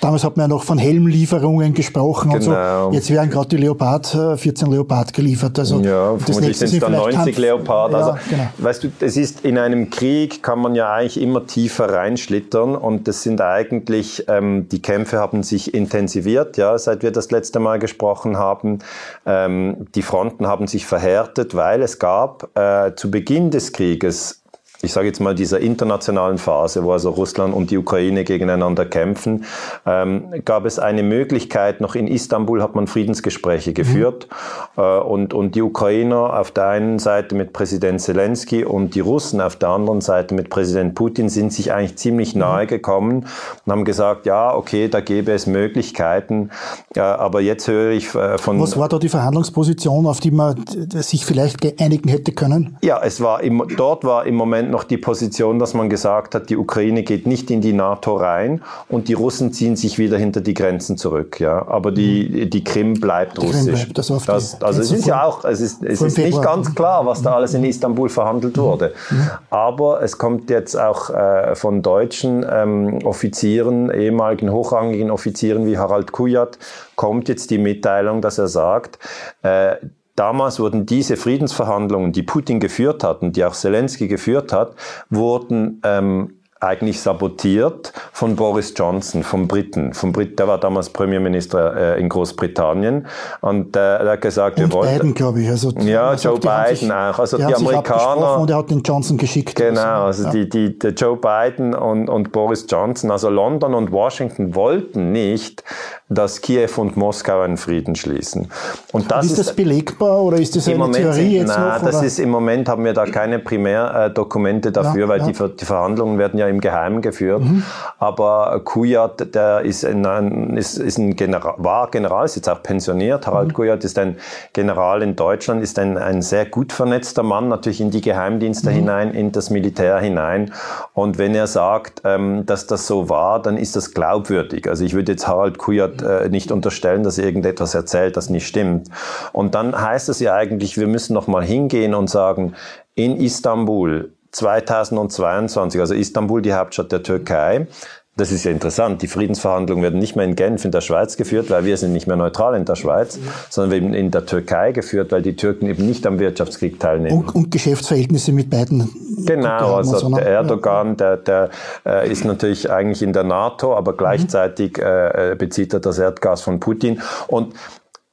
Damals 0.00 0.24
hat 0.24 0.36
man 0.36 0.44
ja 0.44 0.48
noch 0.48 0.62
von 0.62 0.78
Helmlieferungen 0.78 1.74
gesprochen 1.74 2.30
genau. 2.30 2.36
und 2.36 2.42
so. 2.42 2.50
Genau. 2.50 2.92
Jetzt 2.92 3.10
werden 3.10 3.30
gerade 3.30 3.48
die 3.48 3.56
Leopard, 3.56 4.06
14 4.06 4.68
äh, 4.68 4.70
Leopard 4.70 5.12
geliefert. 5.12 5.58
Also 5.58 5.80
ja, 5.80 6.16
vermutlich 6.16 6.56
sind 6.56 6.72
es 6.72 6.80
dann 6.80 6.92
90 6.92 7.36
Leopard. 7.36 7.94
Also, 7.94 8.10
ja, 8.10 8.18
genau. 8.30 8.48
weißt 8.58 8.84
du, 8.84 8.88
es 9.00 9.16
ist 9.16 9.44
in 9.44 9.58
einem 9.58 9.90
Krieg 9.90 10.42
kann 10.42 10.60
man 10.60 10.74
ja 10.74 10.92
eigentlich 10.92 11.20
immer 11.20 11.46
tiefer 11.46 11.92
reinschlittern 11.92 12.74
und 12.74 13.08
das 13.08 13.22
sind 13.22 13.40
eigentlich, 13.40 14.24
ähm, 14.28 14.68
die 14.70 14.80
Kämpfe 14.80 15.18
haben 15.18 15.42
sich 15.42 15.74
intensiviert, 15.74 16.56
ja, 16.56 16.78
seit 16.78 17.02
wir 17.02 17.10
das 17.10 17.30
letzte 17.30 17.58
Mal 17.58 17.78
gesprochen 17.78 18.38
haben. 18.38 18.78
Ähm, 19.26 19.86
die 19.94 20.02
Fronten 20.02 20.46
haben 20.46 20.68
sich 20.68 20.86
verhärtet, 20.86 21.54
weil 21.54 21.82
es 21.82 21.98
gab 21.98 22.56
äh, 22.56 22.94
zu 22.94 23.10
Beginn 23.10 23.50
des 23.50 23.72
Krieges 23.72 24.44
ich 24.82 24.92
sage 24.92 25.06
jetzt 25.06 25.20
mal, 25.20 25.34
dieser 25.34 25.60
internationalen 25.60 26.38
Phase, 26.38 26.84
wo 26.84 26.92
also 26.92 27.10
Russland 27.10 27.54
und 27.54 27.70
die 27.70 27.78
Ukraine 27.78 28.24
gegeneinander 28.24 28.84
kämpfen, 28.84 29.44
ähm, 29.86 30.42
gab 30.44 30.66
es 30.66 30.78
eine 30.78 31.02
Möglichkeit, 31.02 31.80
noch 31.80 31.94
in 31.94 32.06
Istanbul 32.06 32.62
hat 32.62 32.74
man 32.74 32.86
Friedensgespräche 32.86 33.72
geführt 33.72 34.28
mhm. 34.76 34.82
äh, 34.82 34.98
und, 34.98 35.34
und 35.34 35.54
die 35.54 35.62
Ukrainer 35.62 36.38
auf 36.38 36.50
der 36.50 36.68
einen 36.68 36.98
Seite 36.98 37.34
mit 37.34 37.52
Präsident 37.52 38.00
Zelensky 38.00 38.64
und 38.64 38.94
die 38.94 39.00
Russen 39.00 39.40
auf 39.40 39.56
der 39.56 39.70
anderen 39.70 40.00
Seite 40.00 40.34
mit 40.34 40.50
Präsident 40.50 40.94
Putin 40.94 41.28
sind 41.28 41.52
sich 41.52 41.72
eigentlich 41.72 41.96
ziemlich 41.96 42.34
mhm. 42.34 42.40
nahe 42.40 42.66
gekommen 42.66 43.26
und 43.64 43.72
haben 43.72 43.84
gesagt, 43.84 44.26
ja, 44.26 44.54
okay, 44.54 44.88
da 44.88 45.00
gäbe 45.00 45.32
es 45.32 45.46
Möglichkeiten, 45.46 46.50
äh, 46.94 47.00
aber 47.00 47.40
jetzt 47.40 47.66
höre 47.66 47.92
ich 47.92 48.14
äh, 48.14 48.38
von... 48.38 48.60
Was 48.60 48.76
war 48.76 48.88
da 48.88 48.98
die 48.98 49.08
Verhandlungsposition, 49.08 50.06
auf 50.06 50.20
die 50.20 50.30
man 50.30 50.62
sich 50.90 51.24
vielleicht 51.24 51.80
einigen 51.80 52.08
hätte 52.08 52.32
können? 52.32 52.76
Ja, 52.82 53.00
es 53.02 53.20
war 53.20 53.42
im, 53.42 53.62
dort 53.76 54.04
war 54.04 54.26
im 54.26 54.34
Moment 54.34 54.70
noch 54.76 54.84
die 54.84 54.98
Position, 54.98 55.58
dass 55.58 55.72
man 55.72 55.88
gesagt 55.88 56.34
hat, 56.34 56.50
die 56.50 56.56
Ukraine 56.58 57.02
geht 57.02 57.26
nicht 57.26 57.50
in 57.50 57.62
die 57.62 57.72
NATO 57.72 58.14
rein 58.14 58.60
und 58.90 59.08
die 59.08 59.14
Russen 59.14 59.50
ziehen 59.50 59.74
sich 59.74 59.98
wieder 59.98 60.18
hinter 60.18 60.42
die 60.42 60.52
Grenzen 60.52 60.98
zurück. 60.98 61.40
Ja, 61.40 61.66
aber 61.66 61.92
die, 61.92 62.50
die 62.50 62.62
Krim 62.62 62.92
bleibt 62.92 63.38
die 63.38 63.46
russisch. 63.46 63.84
Krim 63.84 63.94
bleibt, 63.94 63.98
das 63.98 64.08
das, 64.26 64.62
also 64.62 64.82
es 64.82 64.92
ist 64.92 65.06
ja 65.06 65.24
auch, 65.24 65.46
es 65.46 65.62
ist, 65.62 65.82
es 65.82 66.02
ist 66.02 66.18
nicht 66.18 66.42
ganz 66.42 66.74
klar, 66.74 67.06
was 67.06 67.22
da 67.22 67.36
alles 67.36 67.54
in 67.54 67.64
Istanbul 67.64 68.10
verhandelt 68.10 68.58
wurde. 68.58 68.92
Mhm. 69.08 69.30
Aber 69.48 70.02
es 70.02 70.18
kommt 70.18 70.50
jetzt 70.50 70.78
auch 70.78 71.08
äh, 71.08 71.54
von 71.54 71.80
deutschen 71.80 72.44
ähm, 72.46 72.98
Offizieren, 73.02 73.90
ehemaligen 73.90 74.52
hochrangigen 74.52 75.10
Offizieren 75.10 75.64
wie 75.64 75.78
Harald 75.78 76.12
Kujat, 76.12 76.58
kommt 76.96 77.30
jetzt 77.30 77.50
die 77.50 77.58
Mitteilung, 77.58 78.20
dass 78.20 78.36
er 78.36 78.48
sagt, 78.48 78.98
äh, 79.42 79.76
Damals 80.16 80.58
wurden 80.58 80.86
diese 80.86 81.16
Friedensverhandlungen, 81.16 82.12
die 82.12 82.22
Putin 82.22 82.58
geführt 82.58 83.04
hat 83.04 83.22
und 83.22 83.36
die 83.36 83.44
auch 83.44 83.54
Zelensky 83.54 84.08
geführt 84.08 84.52
hat, 84.52 84.74
wurden 85.10 85.80
ähm, 85.84 86.32
eigentlich 86.58 87.00
sabotiert 87.02 87.92
von 88.12 88.34
Boris 88.34 88.72
Johnson, 88.74 89.22
vom 89.22 89.46
Briten. 89.46 89.92
Vom 89.92 90.12
Brit, 90.12 90.38
der 90.38 90.48
war 90.48 90.58
damals 90.58 90.88
Premierminister 90.88 91.96
äh, 91.96 92.00
in 92.00 92.08
Großbritannien 92.08 93.06
und 93.42 93.76
äh, 93.76 93.96
er 93.98 94.12
hat 94.12 94.22
gesagt, 94.22 94.58
und 94.58 94.64
wir 94.64 94.72
wollten... 94.72 94.98
Biden, 94.98 95.14
glaube 95.14 95.42
ich. 95.42 95.50
Also, 95.50 95.70
ja, 95.80 96.14
Joe 96.14 96.38
Biden 96.38 96.76
sich, 96.76 96.92
auch. 96.92 97.18
Also 97.18 97.36
die, 97.36 97.46
die 97.46 97.54
Amerikaner... 97.54 98.40
Und 98.40 98.50
er 98.50 98.56
hat 98.56 98.70
den 98.70 98.80
Johnson 98.82 99.18
geschickt. 99.18 99.54
Genau, 99.54 100.06
also 100.06 100.24
ja. 100.24 100.30
die, 100.30 100.48
die, 100.48 100.78
die 100.78 100.88
Joe 100.88 101.16
Biden 101.16 101.74
und, 101.74 102.08
und 102.08 102.32
Boris 102.32 102.64
Johnson, 102.68 103.10
also 103.10 103.28
London 103.28 103.74
und 103.74 103.92
Washington 103.92 104.54
wollten 104.54 105.12
nicht, 105.12 105.62
dass 106.08 106.40
Kiew 106.40 106.70
und 106.76 106.96
Moskau 106.96 107.40
einen 107.40 107.56
Frieden 107.56 107.96
schließen. 107.96 108.48
Und 108.92 109.10
das 109.10 109.26
ist 109.26 109.38
das 109.38 109.48
ist, 109.48 109.56
belegbar 109.56 110.22
oder 110.22 110.38
ist 110.38 110.54
das 110.54 110.68
eine 110.68 110.78
Moment, 110.78 110.96
Theorie 110.96 111.38
jetzt 111.38 111.48
na, 111.56 111.78
noch? 111.78 111.84
Das 111.84 112.00
ist 112.00 112.20
im 112.20 112.30
Moment 112.30 112.68
haben 112.68 112.84
wir 112.84 112.92
da 112.92 113.06
keine 113.06 113.40
Primärdokumente 113.40 114.70
dafür, 114.70 115.02
ja, 115.02 115.08
weil 115.08 115.20
ja. 115.20 115.26
Die, 115.26 115.56
die, 115.56 115.64
Verhandlungen 115.64 116.18
werden 116.18 116.38
ja 116.38 116.46
im 116.46 116.60
Geheimen 116.60 117.02
geführt. 117.02 117.42
Mhm. 117.42 117.64
Aber 117.98 118.60
Kujat, 118.64 119.34
der 119.34 119.62
ist 119.62 119.84
ein, 119.84 120.56
ist, 120.56 120.78
ist 120.78 120.98
ein 120.98 121.16
General, 121.16 121.54
war 121.58 121.90
General, 121.90 122.24
ist 122.24 122.36
jetzt 122.36 122.48
auch 122.48 122.62
pensioniert. 122.62 123.26
Harald 123.26 123.48
mhm. 123.48 123.54
Kujat 123.54 123.82
ist 123.82 123.98
ein 123.98 124.16
General 124.52 125.02
in 125.02 125.16
Deutschland, 125.16 125.60
ist 125.60 125.76
ein, 125.80 125.98
ein 125.98 126.22
sehr 126.22 126.46
gut 126.46 126.72
vernetzter 126.72 127.24
Mann, 127.24 127.48
natürlich 127.48 127.80
in 127.80 127.90
die 127.90 128.00
Geheimdienste 128.00 128.70
mhm. 128.70 128.74
hinein, 128.74 129.10
in 129.12 129.32
das 129.32 129.50
Militär 129.50 129.98
hinein. 129.98 130.52
Und 130.94 131.18
wenn 131.18 131.34
er 131.34 131.48
sagt, 131.48 132.02
ähm, 132.04 132.46
dass 132.46 132.68
das 132.68 132.86
so 132.86 133.08
war, 133.08 133.42
dann 133.42 133.56
ist 133.56 133.74
das 133.74 133.92
glaubwürdig. 133.92 134.68
Also 134.68 134.84
ich 134.84 134.94
würde 134.94 135.12
jetzt 135.12 135.26
Harald 135.26 135.58
Kujat 135.58 135.95
äh, 136.02 136.28
nicht 136.28 136.50
unterstellen, 136.52 137.02
dass 137.02 137.18
irgendetwas 137.18 137.74
erzählt, 137.74 138.16
das 138.16 138.30
nicht 138.30 138.46
stimmt. 138.46 138.88
Und 139.32 139.54
dann 139.54 139.80
heißt 139.80 140.08
es 140.08 140.20
ja 140.20 140.34
eigentlich, 140.34 140.78
wir 140.78 140.86
müssen 140.86 141.14
noch 141.14 141.26
mal 141.26 141.44
hingehen 141.44 141.94
und 141.94 142.08
sagen, 142.08 142.54
in 142.94 143.16
Istanbul 143.16 144.12
2022, 144.32 145.80
also 145.80 145.94
Istanbul, 145.94 146.42
die 146.42 146.52
Hauptstadt 146.52 146.92
der 146.92 147.02
Türkei, 147.02 147.66
das 148.16 148.32
ist 148.32 148.44
ja 148.44 148.50
interessant. 148.50 149.02
Die 149.02 149.08
Friedensverhandlungen 149.08 149.82
werden 149.82 149.98
nicht 149.98 150.16
mehr 150.16 150.24
in 150.24 150.36
Genf 150.36 150.64
in 150.64 150.70
der 150.70 150.80
Schweiz 150.80 151.18
geführt, 151.18 151.50
weil 151.50 151.66
wir 151.66 151.76
sind 151.76 151.92
nicht 151.92 152.06
mehr 152.06 152.16
neutral 152.16 152.54
in 152.54 152.64
der 152.64 152.74
Schweiz, 152.74 153.18
sondern 153.50 153.70
werden 153.72 153.94
in 153.94 154.10
der 154.10 154.24
Türkei 154.24 154.72
geführt, 154.72 155.12
weil 155.12 155.20
die 155.20 155.36
Türken 155.36 155.66
eben 155.66 155.86
nicht 155.86 156.06
am 156.06 156.18
Wirtschaftskrieg 156.18 156.80
teilnehmen. 156.80 157.18
Und, 157.18 157.34
und 157.34 157.50
Geschäftsverhältnisse 157.50 158.32
mit 158.32 158.48
beiden. 158.48 158.90
Genau, 159.26 159.74
also 159.74 160.08
der 160.14 160.26
Erdogan, 160.26 160.96
der, 160.96 161.18
der 161.18 161.50
äh, 161.84 162.10
ist 162.10 162.24
natürlich 162.24 162.70
eigentlich 162.70 163.02
in 163.02 163.12
der 163.12 163.24
NATO, 163.24 163.76
aber 163.76 163.94
gleichzeitig 163.94 164.78
äh, 164.78 165.34
bezieht 165.38 165.74
er 165.74 165.80
das 165.80 165.98
Erdgas 165.98 166.40
von 166.40 166.58
Putin. 166.58 167.02
Und 167.26 167.54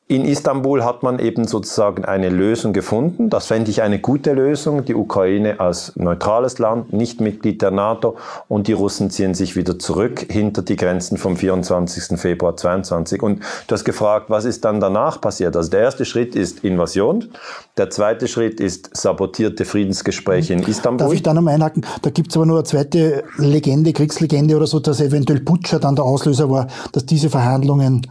in 0.08 0.26
Istanbul 0.26 0.84
hat 0.84 1.02
man 1.02 1.18
eben 1.18 1.48
sozusagen 1.48 2.04
eine 2.04 2.30
Lösung 2.30 2.74
gefunden. 2.74 3.30
Das 3.30 3.48
fände 3.48 3.72
ich 3.72 3.82
eine 3.82 4.00
gute 4.00 4.34
Lösung. 4.34 4.84
Die 4.84 4.96
Ukraine 4.96 5.62
als 5.62 5.96
neutrales 5.96 6.60
Land, 6.60 6.92
nicht 6.92 7.22
Mitglied 7.22 7.62
der 7.62 7.72
NATO 7.72 8.18
und 8.50 8.68
die 8.68 8.74
Russen 8.74 9.10
ziehen 9.10 9.34
sich 9.34 9.56
wieder 9.56 9.80
zurück 9.80 10.26
hinter 10.30 10.62
die 10.62 10.76
Grenzen 10.76 11.18
vom 11.18 11.38
24. 11.38 12.20
Februar 12.20 12.58
22. 12.58 13.24
Und 13.24 13.40
du 13.68 13.74
hast 13.74 13.86
gefragt, 13.86 14.30
was 14.30 14.44
ist 14.44 14.66
dann 14.66 14.82
danach 14.82 15.22
passiert? 15.22 15.56
Also 15.56 15.70
der 15.70 15.80
erste 15.80 16.04
Schritt 16.04 16.36
ist 16.36 16.66
Invasion. 16.66 17.30
Der 17.78 17.90
zweite 17.90 18.28
Schritt 18.28 18.60
ist 18.60 18.96
sabotierte 18.96 19.64
Friedensgespräche 19.64 20.54
in 20.54 20.64
Istanbul. 20.64 21.08
Darf 21.08 21.14
ich 21.14 21.24
da 21.24 21.34
noch 21.34 21.42
mal 21.42 21.52
einhaken? 21.56 21.86
Da 22.02 22.10
gibt 22.10 22.30
es 22.30 22.36
aber 22.36 22.46
nur 22.46 22.58
eine 22.58 22.66
zweite 22.66 23.24
Legende, 23.38 23.94
Kriegslegende 23.94 24.58
oder 24.58 24.68
so, 24.68 24.82
dass 24.82 25.00
eventuell 25.00 25.40
Butscha 25.40 25.80
dann 25.80 25.96
der 25.96 26.04
Auslöser 26.04 26.50
war, 26.50 26.68
dass 26.92 27.06
diese 27.06 27.30
Verhandlungen 27.30 28.06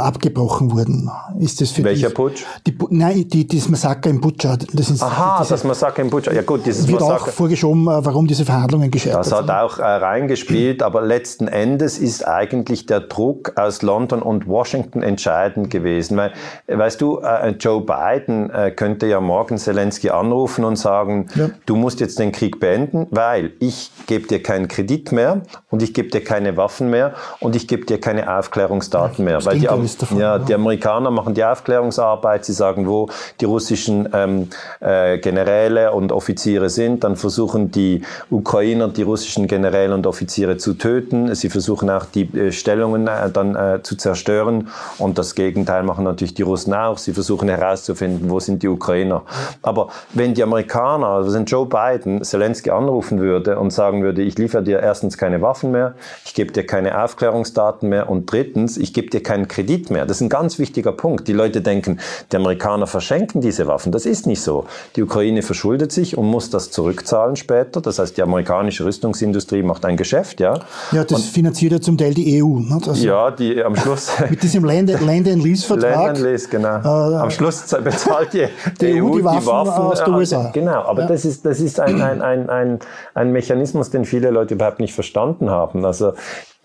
abgebrochen 0.00 0.72
wurden. 0.72 1.10
Ist 1.38 1.60
das 1.60 1.70
für 1.70 1.84
Welcher 1.84 2.08
die, 2.08 2.14
Putsch? 2.14 2.44
Die, 2.66 2.76
nein, 2.90 3.28
die, 3.28 3.46
dieses 3.46 3.68
Massaker 3.68 4.10
in 4.10 4.20
Butscha. 4.20 4.56
Das 4.72 4.90
ist, 4.90 5.02
Aha, 5.02 5.38
diese, 5.40 5.50
das 5.50 5.64
Massaker 5.64 6.02
in 6.02 6.10
Butscha. 6.10 6.32
Ja 6.32 6.42
gut, 6.42 6.66
dieses 6.66 6.86
wird 6.88 7.00
Massaker. 7.00 7.22
auch 7.22 7.28
vorgeschoben, 7.28 7.82
äh, 7.86 8.04
warum 8.04 8.26
diese 8.26 8.44
Verhandlungen 8.44 8.90
gescheitert 8.90 9.24
sind. 9.24 9.32
Das 9.32 9.48
hat 9.48 9.50
auch 9.50 9.78
äh, 9.78 9.82
reingespielt, 9.82 10.82
aber 10.82 11.02
letzten 11.02 11.48
Endes 11.48 11.98
ist 11.98 12.26
eigentlich 12.26 12.86
der 12.86 13.00
Druck 13.00 13.52
aus 13.56 13.82
London 13.82 14.22
und 14.22 14.46
Washington 14.46 15.02
entscheidend 15.02 15.70
gewesen. 15.70 16.16
Weil, 16.16 16.32
weißt 16.66 17.00
du, 17.00 17.18
äh, 17.18 17.50
Joe 17.50 17.80
Biden 17.80 18.50
äh, 18.50 18.70
könnte 18.70 19.06
ja 19.06 19.20
morgen 19.20 19.58
Zelensky 19.58 20.10
anrufen 20.10 20.64
und 20.64 20.76
sagen, 20.76 21.28
ja. 21.34 21.50
du 21.66 21.76
musst 21.76 22.00
jetzt 22.00 22.18
den 22.18 22.32
Krieg 22.32 22.60
beenden, 22.60 23.06
weil 23.10 23.52
ich 23.60 23.90
gebe 24.06 24.26
dir 24.26 24.42
keinen 24.42 24.68
Kredit 24.68 25.12
mehr 25.12 25.42
und 25.70 25.82
ich 25.82 25.94
gebe 25.94 26.08
dir 26.08 26.22
keine 26.22 26.56
Waffen 26.56 26.90
mehr 26.90 27.14
und 27.40 27.56
ich 27.56 27.68
gebe 27.68 27.84
dir 27.84 28.00
keine 28.00 28.38
Aufklärungsdaten 28.38 29.24
mehr. 29.24 29.44
Weil 29.44 29.58
die, 29.58 29.68
davon, 29.84 30.18
ja, 30.18 30.38
die 30.38 30.54
Amerikaner 30.54 31.10
machen 31.10 31.34
die 31.34 31.44
Aufklärungsarbeit, 31.44 32.44
sie 32.44 32.52
sagen, 32.52 32.86
wo 32.86 33.08
die 33.40 33.44
russischen 33.44 34.08
ähm, 34.12 34.48
äh, 34.80 35.18
Generäle 35.18 35.92
und 35.92 36.12
Offiziere 36.12 36.70
sind, 36.70 37.04
dann 37.04 37.16
versuchen 37.16 37.70
die 37.70 38.02
Ukrainer 38.30 38.88
die 38.88 39.02
russischen 39.02 39.46
Generäle 39.46 39.94
und 39.94 40.06
Offiziere 40.06 40.56
zu 40.56 40.74
töten, 40.74 41.34
sie 41.34 41.50
versuchen 41.50 41.90
auch 41.90 42.04
die 42.06 42.22
äh, 42.36 42.52
Stellungen 42.52 43.06
äh, 43.06 43.30
dann 43.30 43.54
äh, 43.54 43.82
zu 43.82 43.96
zerstören. 43.96 44.68
Und 44.98 45.18
das 45.18 45.34
Gegenteil 45.34 45.82
machen 45.82 46.04
natürlich 46.04 46.34
die 46.34 46.42
Russen 46.42 46.74
auch, 46.74 46.98
sie 46.98 47.12
versuchen 47.12 47.48
herauszufinden, 47.48 48.30
wo 48.30 48.40
sind 48.40 48.62
die 48.62 48.68
Ukrainer. 48.68 49.22
Aber 49.62 49.88
wenn 50.12 50.34
die 50.34 50.42
Amerikaner, 50.42 51.08
also 51.08 51.34
wenn 51.34 51.44
Joe 51.44 51.66
Biden 51.66 52.22
Zelensky 52.22 52.70
anrufen 52.70 53.20
würde 53.20 53.58
und 53.58 53.72
sagen 53.72 54.02
würde, 54.02 54.22
ich 54.22 54.38
liefere 54.38 54.62
dir 54.62 54.80
erstens 54.80 55.18
keine 55.18 55.42
Waffen 55.42 55.70
mehr, 55.70 55.94
ich 56.24 56.34
gebe 56.34 56.52
dir 56.52 56.66
keine 56.66 57.02
Aufklärungsdaten 57.02 57.88
mehr 57.88 58.08
und 58.08 58.30
drittens, 58.30 58.76
ich 58.76 58.92
gebe 58.92 59.10
dir 59.10 59.22
keinen 59.22 59.48
Kredit 59.48 59.63
mehr. 59.90 60.06
Das 60.06 60.18
ist 60.18 60.20
ein 60.22 60.28
ganz 60.28 60.58
wichtiger 60.58 60.92
Punkt. 60.92 61.28
Die 61.28 61.32
Leute 61.32 61.60
denken, 61.60 61.98
die 62.30 62.36
Amerikaner 62.36 62.86
verschenken 62.86 63.40
diese 63.40 63.66
Waffen. 63.66 63.92
Das 63.92 64.06
ist 64.06 64.26
nicht 64.26 64.40
so. 64.40 64.66
Die 64.96 65.02
Ukraine 65.02 65.42
verschuldet 65.42 65.92
sich 65.92 66.16
und 66.16 66.26
muss 66.26 66.50
das 66.50 66.70
zurückzahlen 66.70 67.36
später. 67.36 67.80
Das 67.80 67.98
heißt, 67.98 68.16
die 68.16 68.22
amerikanische 68.22 68.84
Rüstungsindustrie 68.84 69.62
macht 69.62 69.84
ein 69.84 69.96
Geschäft, 69.96 70.40
ja. 70.40 70.60
Ja, 70.92 71.04
das 71.04 71.20
und, 71.20 71.24
finanziert 71.26 71.72
ja 71.72 71.80
zum 71.80 71.98
Teil 71.98 72.14
die 72.14 72.42
EU. 72.42 72.60
Ne? 72.60 72.80
Also 72.86 73.06
ja, 73.06 73.30
die 73.30 73.62
am 73.62 73.76
Schluss. 73.76 74.12
mit 74.30 74.42
diesem 74.42 74.64
Land, 74.64 74.90
Land 75.00 75.28
and 75.28 75.42
Lease 75.42 75.66
Vertrag. 75.66 75.94
Land 75.94 76.08
and 76.08 76.20
Lease, 76.20 76.48
genau. 76.48 76.78
Äh, 76.78 77.16
am 77.16 77.30
Schluss 77.30 77.64
bezahlt 77.84 78.32
die, 78.32 78.46
die, 78.80 79.02
EU 79.02 79.16
die 79.16 79.24
Waffen, 79.24 79.46
Waffen 79.46 79.84
aus 79.84 79.98
der 79.98 80.14
USA. 80.14 80.50
Genau, 80.52 80.82
aber 80.82 81.02
ja. 81.02 81.08
das 81.08 81.24
ist, 81.24 81.44
das 81.44 81.60
ist 81.60 81.80
ein, 81.80 82.00
ein, 82.00 82.22
ein, 82.22 82.48
ein, 82.48 82.78
ein 83.14 83.32
Mechanismus, 83.32 83.90
den 83.90 84.04
viele 84.04 84.30
Leute 84.30 84.54
überhaupt 84.54 84.80
nicht 84.80 84.94
verstanden 84.94 85.50
haben. 85.50 85.84
Also 85.84 86.12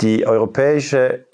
die 0.01 0.25
europäische 0.25 1.25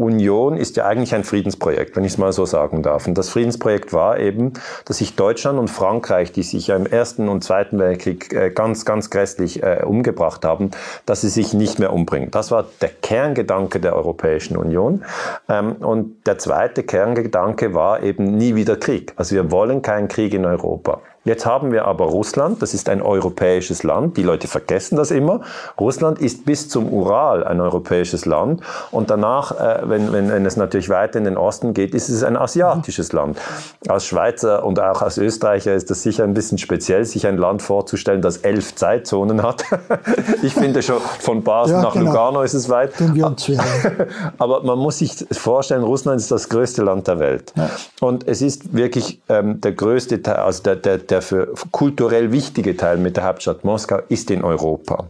Union 0.00 0.56
ist 0.56 0.76
ja 0.76 0.86
eigentlich 0.86 1.14
ein 1.14 1.24
Friedensprojekt, 1.24 1.94
wenn 1.94 2.04
ich 2.04 2.12
es 2.12 2.18
mal 2.18 2.32
so 2.32 2.46
sagen 2.46 2.82
darf. 2.82 3.06
Und 3.06 3.18
das 3.18 3.28
Friedensprojekt 3.28 3.92
war 3.92 4.18
eben, 4.18 4.54
dass 4.86 4.98
sich 4.98 5.14
Deutschland 5.14 5.58
und 5.58 5.68
Frankreich, 5.68 6.32
die 6.32 6.42
sich 6.42 6.68
ja 6.68 6.76
im 6.76 6.86
Ersten 6.86 7.28
und 7.28 7.44
Zweiten 7.44 7.78
Weltkrieg 7.78 8.32
äh, 8.32 8.50
ganz, 8.50 8.84
ganz 8.86 9.10
grässlich 9.10 9.62
äh, 9.62 9.82
umgebracht 9.84 10.44
haben, 10.44 10.70
dass 11.04 11.20
sie 11.20 11.28
sich 11.28 11.52
nicht 11.52 11.78
mehr 11.78 11.92
umbringen. 11.92 12.30
Das 12.30 12.50
war 12.50 12.64
der 12.80 12.88
Kerngedanke 12.88 13.78
der 13.78 13.94
Europäischen 13.94 14.56
Union. 14.56 15.04
Ähm, 15.48 15.72
und 15.72 16.26
der 16.26 16.38
zweite 16.38 16.82
Kerngedanke 16.82 17.74
war 17.74 18.02
eben 18.02 18.24
nie 18.36 18.54
wieder 18.54 18.76
Krieg. 18.76 19.12
Also 19.16 19.34
wir 19.34 19.50
wollen 19.50 19.82
keinen 19.82 20.08
Krieg 20.08 20.32
in 20.32 20.46
Europa. 20.46 21.02
Jetzt 21.24 21.44
haben 21.44 21.70
wir 21.70 21.84
aber 21.84 22.06
Russland, 22.06 22.62
das 22.62 22.72
ist 22.72 22.88
ein 22.88 23.02
europäisches 23.02 23.82
Land, 23.82 24.16
die 24.16 24.22
Leute 24.22 24.48
vergessen 24.48 24.96
das 24.96 25.10
immer. 25.10 25.42
Russland 25.78 26.18
ist 26.18 26.46
bis 26.46 26.70
zum 26.70 26.90
Ural 26.90 27.44
ein 27.44 27.60
europäisches 27.60 28.24
Land 28.24 28.62
und 28.90 29.10
danach, 29.10 29.52
äh, 29.52 29.82
wenn, 29.82 30.14
wenn, 30.14 30.32
wenn 30.32 30.46
es 30.46 30.56
natürlich 30.56 30.88
weiter 30.88 31.18
in 31.18 31.24
den 31.24 31.36
Osten 31.36 31.74
geht, 31.74 31.94
ist 31.94 32.08
es 32.08 32.24
ein 32.24 32.38
asiatisches 32.38 33.12
Land. 33.12 33.38
Als 33.86 34.06
Schweizer 34.06 34.64
und 34.64 34.80
auch 34.80 35.02
als 35.02 35.18
Österreicher 35.18 35.74
ist 35.74 35.90
das 35.90 36.02
sicher 36.02 36.24
ein 36.24 36.32
bisschen 36.32 36.56
speziell, 36.56 37.04
sich 37.04 37.26
ein 37.26 37.36
Land 37.36 37.60
vorzustellen, 37.60 38.22
das 38.22 38.38
elf 38.38 38.74
Zeitzonen 38.74 39.42
hat. 39.42 39.64
ich 40.42 40.54
finde 40.54 40.80
schon 40.80 41.00
von 41.20 41.42
Basel 41.42 41.76
ja, 41.76 41.82
nach 41.82 41.92
genau. 41.92 42.12
Lugano 42.12 42.42
ist 42.42 42.54
es 42.54 42.70
weit. 42.70 42.94
aber 44.38 44.62
man 44.62 44.78
muss 44.78 44.98
sich 44.98 45.26
vorstellen, 45.32 45.82
Russland 45.82 46.18
ist 46.18 46.30
das 46.30 46.48
größte 46.48 46.82
Land 46.82 47.08
der 47.08 47.18
Welt. 47.18 47.52
Ja. 47.56 47.68
Und 48.00 48.26
es 48.26 48.40
ist 48.40 48.74
wirklich 48.74 49.20
ähm, 49.28 49.60
der 49.60 49.72
größte 49.72 50.22
Teil, 50.22 50.36
also 50.36 50.62
der, 50.62 50.76
der 50.76 51.10
der 51.10 51.19
für 51.22 51.52
kulturell 51.70 52.32
wichtige 52.32 52.76
Teil 52.76 52.98
mit 52.98 53.16
der 53.16 53.24
Hauptstadt 53.24 53.64
Moskau 53.64 54.00
ist 54.08 54.30
in 54.30 54.44
Europa. 54.44 55.08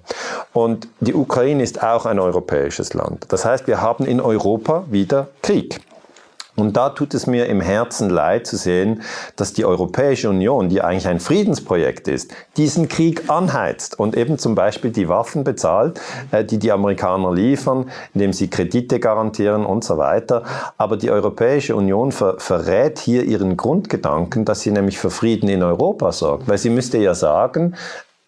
Und 0.53 0.89
die 1.01 1.15
Ukraine 1.15 1.63
ist 1.63 1.83
auch 1.83 2.07
ein 2.07 2.19
europäisches 2.19 2.95
Land. 2.95 3.27
Das 3.29 3.45
heißt, 3.45 3.67
wir 3.67 3.81
haben 3.81 4.05
in 4.05 4.21
Europa 4.21 4.85
wieder 4.91 5.29
Krieg. 5.43 5.81
Und 6.61 6.77
da 6.77 6.91
tut 6.91 7.15
es 7.15 7.27
mir 7.27 7.47
im 7.47 7.61
Herzen 7.61 8.11
leid 8.11 8.47
zu 8.47 8.57
sehen, 8.57 9.03
dass 9.37 9.53
die 9.53 9.65
Europäische 9.65 10.29
Union, 10.29 10.69
die 10.69 10.83
eigentlich 10.83 11.09
ein 11.09 11.21
Friedensprojekt 11.21 12.09
ist, 12.09 12.33
diesen 12.57 12.89
Krieg 12.89 13.31
anheizt 13.31 13.99
und 13.99 14.17
eben 14.17 14.39
zum 14.39 14.55
Beispiel 14.55 14.91
die 14.91 15.09
Waffen 15.09 15.45
bezahlt, 15.45 16.01
äh, 16.31 16.45
die 16.45 16.59
die 16.59 16.73
Amerikaner 16.73 17.33
liefern, 17.33 17.91
indem 18.15 18.33
sie 18.33 18.49
Kredite 18.49 19.01
garantieren 19.01 19.65
und 19.65 19.85
so 19.85 19.99
weiter. 19.99 20.45
Aber 20.77 20.97
die 20.97 21.11
Europäische 21.11 21.77
Union 21.77 22.13
ver 22.13 22.39
verrät 22.39 22.99
hier 22.99 23.25
ihren 23.25 23.57
Grundgedanken, 23.57 24.45
dass 24.45 24.61
sie 24.61 24.71
nämlich 24.71 24.99
für 24.99 25.11
Frieden 25.11 25.49
in 25.49 25.63
Europa 25.63 26.13
sorgt. 26.13 26.49
Weil 26.49 26.59
sie 26.59 26.71
müsste 26.71 26.99
ja 26.99 27.15
sagen, 27.15 27.75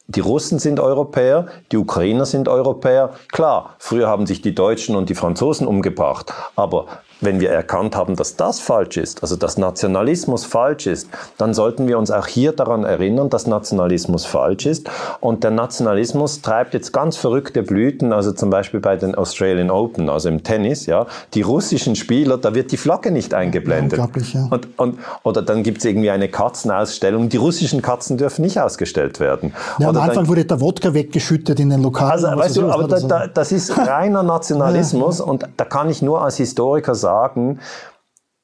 die 0.08 0.20
Russen 0.20 0.58
sind 0.58 0.80
Europäer, 0.80 1.46
die 1.70 1.76
Ukrainer 1.76 2.26
sind 2.26 2.48
Europäer. 2.48 3.10
Klar, 3.30 3.76
früher 3.78 4.08
haben 4.08 4.26
sich 4.26 4.42
die 4.42 4.54
Deutschen 4.54 4.96
und 4.96 5.08
die 5.08 5.14
Franzosen 5.14 5.66
umgebracht, 5.66 6.32
aber 6.56 6.86
wenn 7.22 7.40
wir 7.40 7.50
erkannt 7.50 7.96
haben, 7.96 8.16
dass 8.16 8.36
das 8.36 8.60
falsch 8.60 8.96
ist, 8.96 9.22
also 9.22 9.36
dass 9.36 9.56
Nationalismus 9.56 10.44
falsch 10.44 10.86
ist, 10.86 11.08
dann 11.38 11.54
sollten 11.54 11.86
wir 11.88 11.98
uns 11.98 12.10
auch 12.10 12.26
hier 12.26 12.52
daran 12.52 12.84
erinnern, 12.84 13.30
dass 13.30 13.46
Nationalismus 13.46 14.26
falsch 14.26 14.66
ist. 14.66 14.90
Und 15.20 15.44
der 15.44 15.52
Nationalismus 15.52 16.42
treibt 16.42 16.74
jetzt 16.74 16.92
ganz 16.92 17.16
verrückte 17.16 17.62
Blüten, 17.62 18.12
also 18.12 18.32
zum 18.32 18.50
Beispiel 18.50 18.80
bei 18.80 18.96
den 18.96 19.14
Australian 19.14 19.70
Open, 19.70 20.10
also 20.10 20.28
im 20.28 20.42
Tennis, 20.42 20.86
ja. 20.86 21.06
Die 21.34 21.42
russischen 21.42 21.96
Spieler, 21.96 22.38
da 22.38 22.54
wird 22.54 22.72
die 22.72 22.76
Flagge 22.76 23.10
nicht 23.10 23.34
eingeblendet. 23.34 24.00
Ja, 24.32 24.48
und, 24.50 24.68
und, 24.78 24.98
oder 25.22 25.42
dann 25.42 25.62
gibt 25.62 25.78
es 25.78 25.84
irgendwie 25.84 26.10
eine 26.10 26.28
Katzenausstellung. 26.28 27.28
Die 27.28 27.36
russischen 27.36 27.82
Katzen 27.82 28.18
dürfen 28.18 28.42
nicht 28.42 28.60
ausgestellt 28.60 29.20
werden. 29.20 29.52
Ja, 29.78 29.90
am 29.90 29.96
Anfang 29.96 30.14
dann, 30.14 30.28
wurde 30.28 30.44
der 30.44 30.60
Wodka 30.60 30.92
weggeschüttet 30.92 31.60
in 31.60 31.70
den 31.70 31.82
Lokalen. 31.82 32.12
Also, 32.12 32.26
weißt 32.26 32.56
du, 32.56 32.70
aber 32.70 32.88
da, 32.88 33.00
da, 33.00 33.26
das 33.28 33.52
ist 33.52 33.76
reiner 33.86 34.22
Nationalismus 34.22 35.20
ja. 35.20 35.24
und 35.24 35.46
da 35.56 35.64
kann 35.64 35.88
ich 35.88 36.02
nur 36.02 36.22
als 36.22 36.36
Historiker 36.36 36.94
sagen, 36.94 37.11
sagen, 37.12 37.60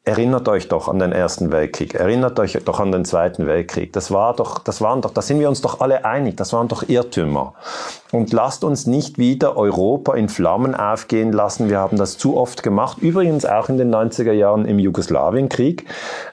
erinnert 0.08 0.48
euch 0.48 0.68
doch 0.68 0.88
an 0.88 0.98
den 0.98 1.12
Ersten 1.12 1.52
Weltkrieg, 1.52 1.94
erinnert 1.94 2.40
euch 2.40 2.58
doch 2.64 2.80
an 2.80 2.92
den 2.92 3.04
Zweiten 3.04 3.46
Weltkrieg. 3.46 3.92
Das 3.92 4.10
war 4.10 4.34
doch, 4.34 4.58
das 4.58 4.80
waren 4.80 5.02
doch, 5.02 5.10
da 5.10 5.20
sind 5.20 5.38
wir 5.38 5.50
uns 5.50 5.60
doch 5.60 5.80
alle 5.80 6.06
einig, 6.06 6.38
das 6.38 6.54
waren 6.54 6.66
doch 6.66 6.88
Irrtümer. 6.88 7.52
Und 8.10 8.32
lasst 8.32 8.64
uns 8.64 8.86
nicht 8.86 9.18
wieder 9.18 9.58
Europa 9.58 10.14
in 10.14 10.30
Flammen 10.30 10.74
aufgehen 10.74 11.30
lassen. 11.30 11.68
Wir 11.68 11.78
haben 11.78 11.98
das 11.98 12.16
zu 12.16 12.38
oft 12.38 12.62
gemacht. 12.62 12.98
Übrigens 13.02 13.44
auch 13.44 13.68
in 13.68 13.76
den 13.76 13.94
90er 13.94 14.32
Jahren 14.32 14.64
im 14.64 14.78
Jugoslawienkrieg. 14.78 15.84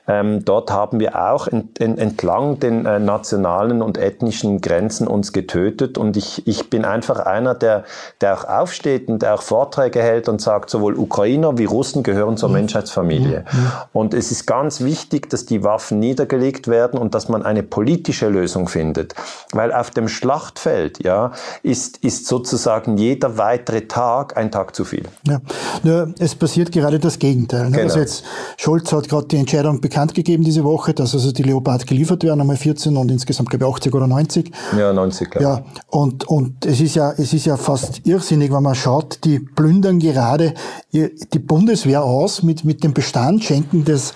Ähm, 0.08 0.46
dort 0.46 0.72
haben 0.72 1.02
wir 1.02 1.22
auch 1.30 1.48
ent, 1.48 1.82
ent, 1.82 2.00
entlang 2.00 2.60
den 2.62 2.86
äh, 2.86 3.00
nationalen 3.00 3.82
und 3.82 3.98
ethnischen 3.98 4.62
Grenzen 4.62 5.06
uns 5.06 5.34
getötet. 5.34 5.98
Und 5.98 6.16
ich, 6.16 6.48
ich 6.48 6.70
bin 6.70 6.86
einfach 6.86 7.20
einer, 7.20 7.56
der, 7.56 7.84
der 8.22 8.36
auch 8.36 8.46
aufsteht 8.46 9.10
und 9.10 9.22
der 9.22 9.34
auch 9.34 9.42
Vorträge 9.42 10.02
hält 10.02 10.30
und 10.30 10.40
sagt, 10.40 10.70
sowohl 10.70 10.98
Ukrainer 10.98 11.58
wie 11.58 11.66
Russen 11.66 12.04
gehören 12.04 12.38
zur 12.38 12.48
mhm. 12.48 12.56
Menschheitsfamilie. 12.56 13.44
Mhm. 13.52 13.65
Und 13.94 14.14
es 14.14 14.32
ist 14.32 14.46
ganz 14.46 14.82
wichtig, 14.82 15.30
dass 15.30 15.46
die 15.46 15.64
Waffen 15.64 16.00
niedergelegt 16.00 16.68
werden 16.68 17.00
und 17.00 17.16
dass 17.16 17.30
man 17.30 17.44
eine 17.44 17.64
politische 17.64 18.30
Lösung 18.30 18.68
findet. 18.68 19.16
Weil 19.52 19.74
auf 19.74 19.90
dem 19.92 20.08
Schlachtfeld, 20.08 21.04
ja, 21.04 21.32
ist, 21.64 21.98
ist 21.98 22.28
sozusagen 22.28 22.98
jeder 22.98 23.38
weitere 23.38 23.82
Tag 23.88 24.38
ein 24.38 24.52
Tag 24.52 24.76
zu 24.76 24.86
viel. 24.86 25.06
Ja, 25.28 25.42
nur 25.84 26.14
es 26.20 26.36
passiert 26.36 26.72
gerade 26.72 27.00
das 27.00 27.20
Gegenteil. 27.20 27.66
Ne? 27.66 27.78
Genau. 27.78 27.84
Also 27.84 28.00
jetzt, 28.00 28.24
Scholz 28.58 28.92
hat 28.92 29.10
gerade 29.10 29.28
die 29.28 29.38
Entscheidung 29.38 29.82
bekannt 29.82 30.14
gegeben 30.14 30.44
diese 30.44 30.64
Woche, 30.64 30.94
dass 30.94 31.14
also 31.14 31.32
die 31.32 31.44
Leopard 31.44 31.88
geliefert 31.88 32.24
werden, 32.24 32.42
einmal 32.42 32.58
14 32.58 32.96
und 32.98 33.12
insgesamt 33.12 33.50
glaube 33.50 33.66
ich 33.66 33.72
80 33.72 33.94
oder 33.94 34.08
90. 34.08 34.52
Ja, 34.78 34.94
90, 34.94 35.30
glaube 35.30 35.44
ich. 35.44 35.50
Ja, 35.50 35.66
und, 35.88 36.28
und 36.28 36.66
es 36.66 36.82
ist 36.82 36.96
ja, 36.96 37.12
es 37.12 37.34
ist 37.34 37.46
ja 37.46 37.58
fast 37.58 38.06
irrsinnig, 38.06 38.52
wenn 38.52 38.64
man 38.64 38.76
schaut, 38.76 39.20
die 39.24 39.40
plündern 39.40 40.00
gerade 40.00 40.54
die 40.94 41.40
Bundeswehr 41.40 42.04
aus 42.04 42.44
mit, 42.44 42.64
mit 42.64 42.84
dem 42.84 42.94
Bestand, 42.94 43.44
schenken 43.46 43.86
das 43.86 44.14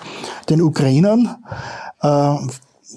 den 0.48 0.62
Ukrainern, 0.62 1.36
äh, 2.02 2.36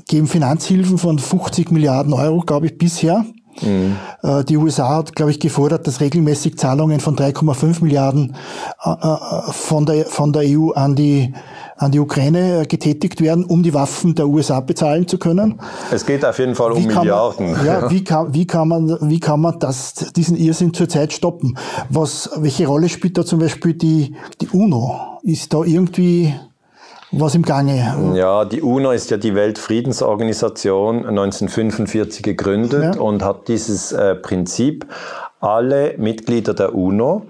geben 0.07 0.27
Finanzhilfen 0.27 0.97
von 0.97 1.19
50 1.19 1.71
Milliarden 1.71 2.13
Euro, 2.13 2.41
glaube 2.41 2.67
ich, 2.67 2.77
bisher. 2.77 3.25
Mhm. 3.61 3.95
Äh, 4.23 4.43
die 4.43 4.57
USA 4.57 4.89
hat, 4.89 5.15
glaube 5.15 5.31
ich, 5.31 5.39
gefordert, 5.39 5.85
dass 5.87 6.01
regelmäßig 6.01 6.57
Zahlungen 6.57 6.99
von 6.99 7.15
3,5 7.15 7.83
Milliarden 7.83 8.35
äh, 8.83 8.89
äh, 8.89 9.51
von 9.51 9.85
der, 9.85 10.05
von 10.05 10.33
der 10.33 10.43
EU 10.45 10.71
an 10.71 10.95
die, 10.95 11.33
an 11.83 11.91
die 11.91 11.99
Ukraine 11.99 12.65
getätigt 12.67 13.21
werden, 13.21 13.45
um 13.45 13.63
die 13.63 13.73
Waffen 13.73 14.15
der 14.15 14.27
USA 14.27 14.59
bezahlen 14.59 15.07
zu 15.07 15.17
können. 15.17 15.59
Es 15.91 16.05
geht 16.05 16.25
auf 16.25 16.39
jeden 16.39 16.55
Fall 16.55 16.71
um 16.71 16.85
Milliarden. 16.85 17.51
Man, 17.51 17.65
ja, 17.65 17.89
wie 17.91 18.03
kann, 18.03 18.33
wie 18.33 18.47
kann 18.47 18.67
man, 18.67 18.97
wie 19.01 19.19
kann 19.19 19.41
man 19.41 19.59
das, 19.59 19.93
diesen 20.15 20.37
Irrsinn 20.37 20.73
zurzeit 20.73 21.13
stoppen? 21.13 21.57
Was, 21.89 22.29
welche 22.37 22.67
Rolle 22.67 22.89
spielt 22.89 23.17
da 23.17 23.25
zum 23.25 23.39
Beispiel 23.39 23.73
die, 23.73 24.15
die 24.41 24.47
UNO? 24.49 25.19
Ist 25.23 25.53
da 25.53 25.63
irgendwie 25.63 26.33
was 27.11 27.35
im 27.35 27.43
Gange? 27.43 28.13
Ja, 28.15 28.43
die 28.45 28.61
UNO 28.61 28.91
ist 28.91 29.11
ja 29.11 29.17
die 29.17 29.35
Weltfriedensorganisation 29.35 31.05
1945 31.05 32.23
gegründet 32.23 32.95
ja. 32.95 33.01
und 33.01 33.23
hat 33.23 33.47
dieses 33.47 33.91
äh, 33.91 34.15
Prinzip, 34.15 34.87
alle 35.39 35.95
Mitglieder 35.97 36.53
der 36.53 36.73
UNO 36.73 37.23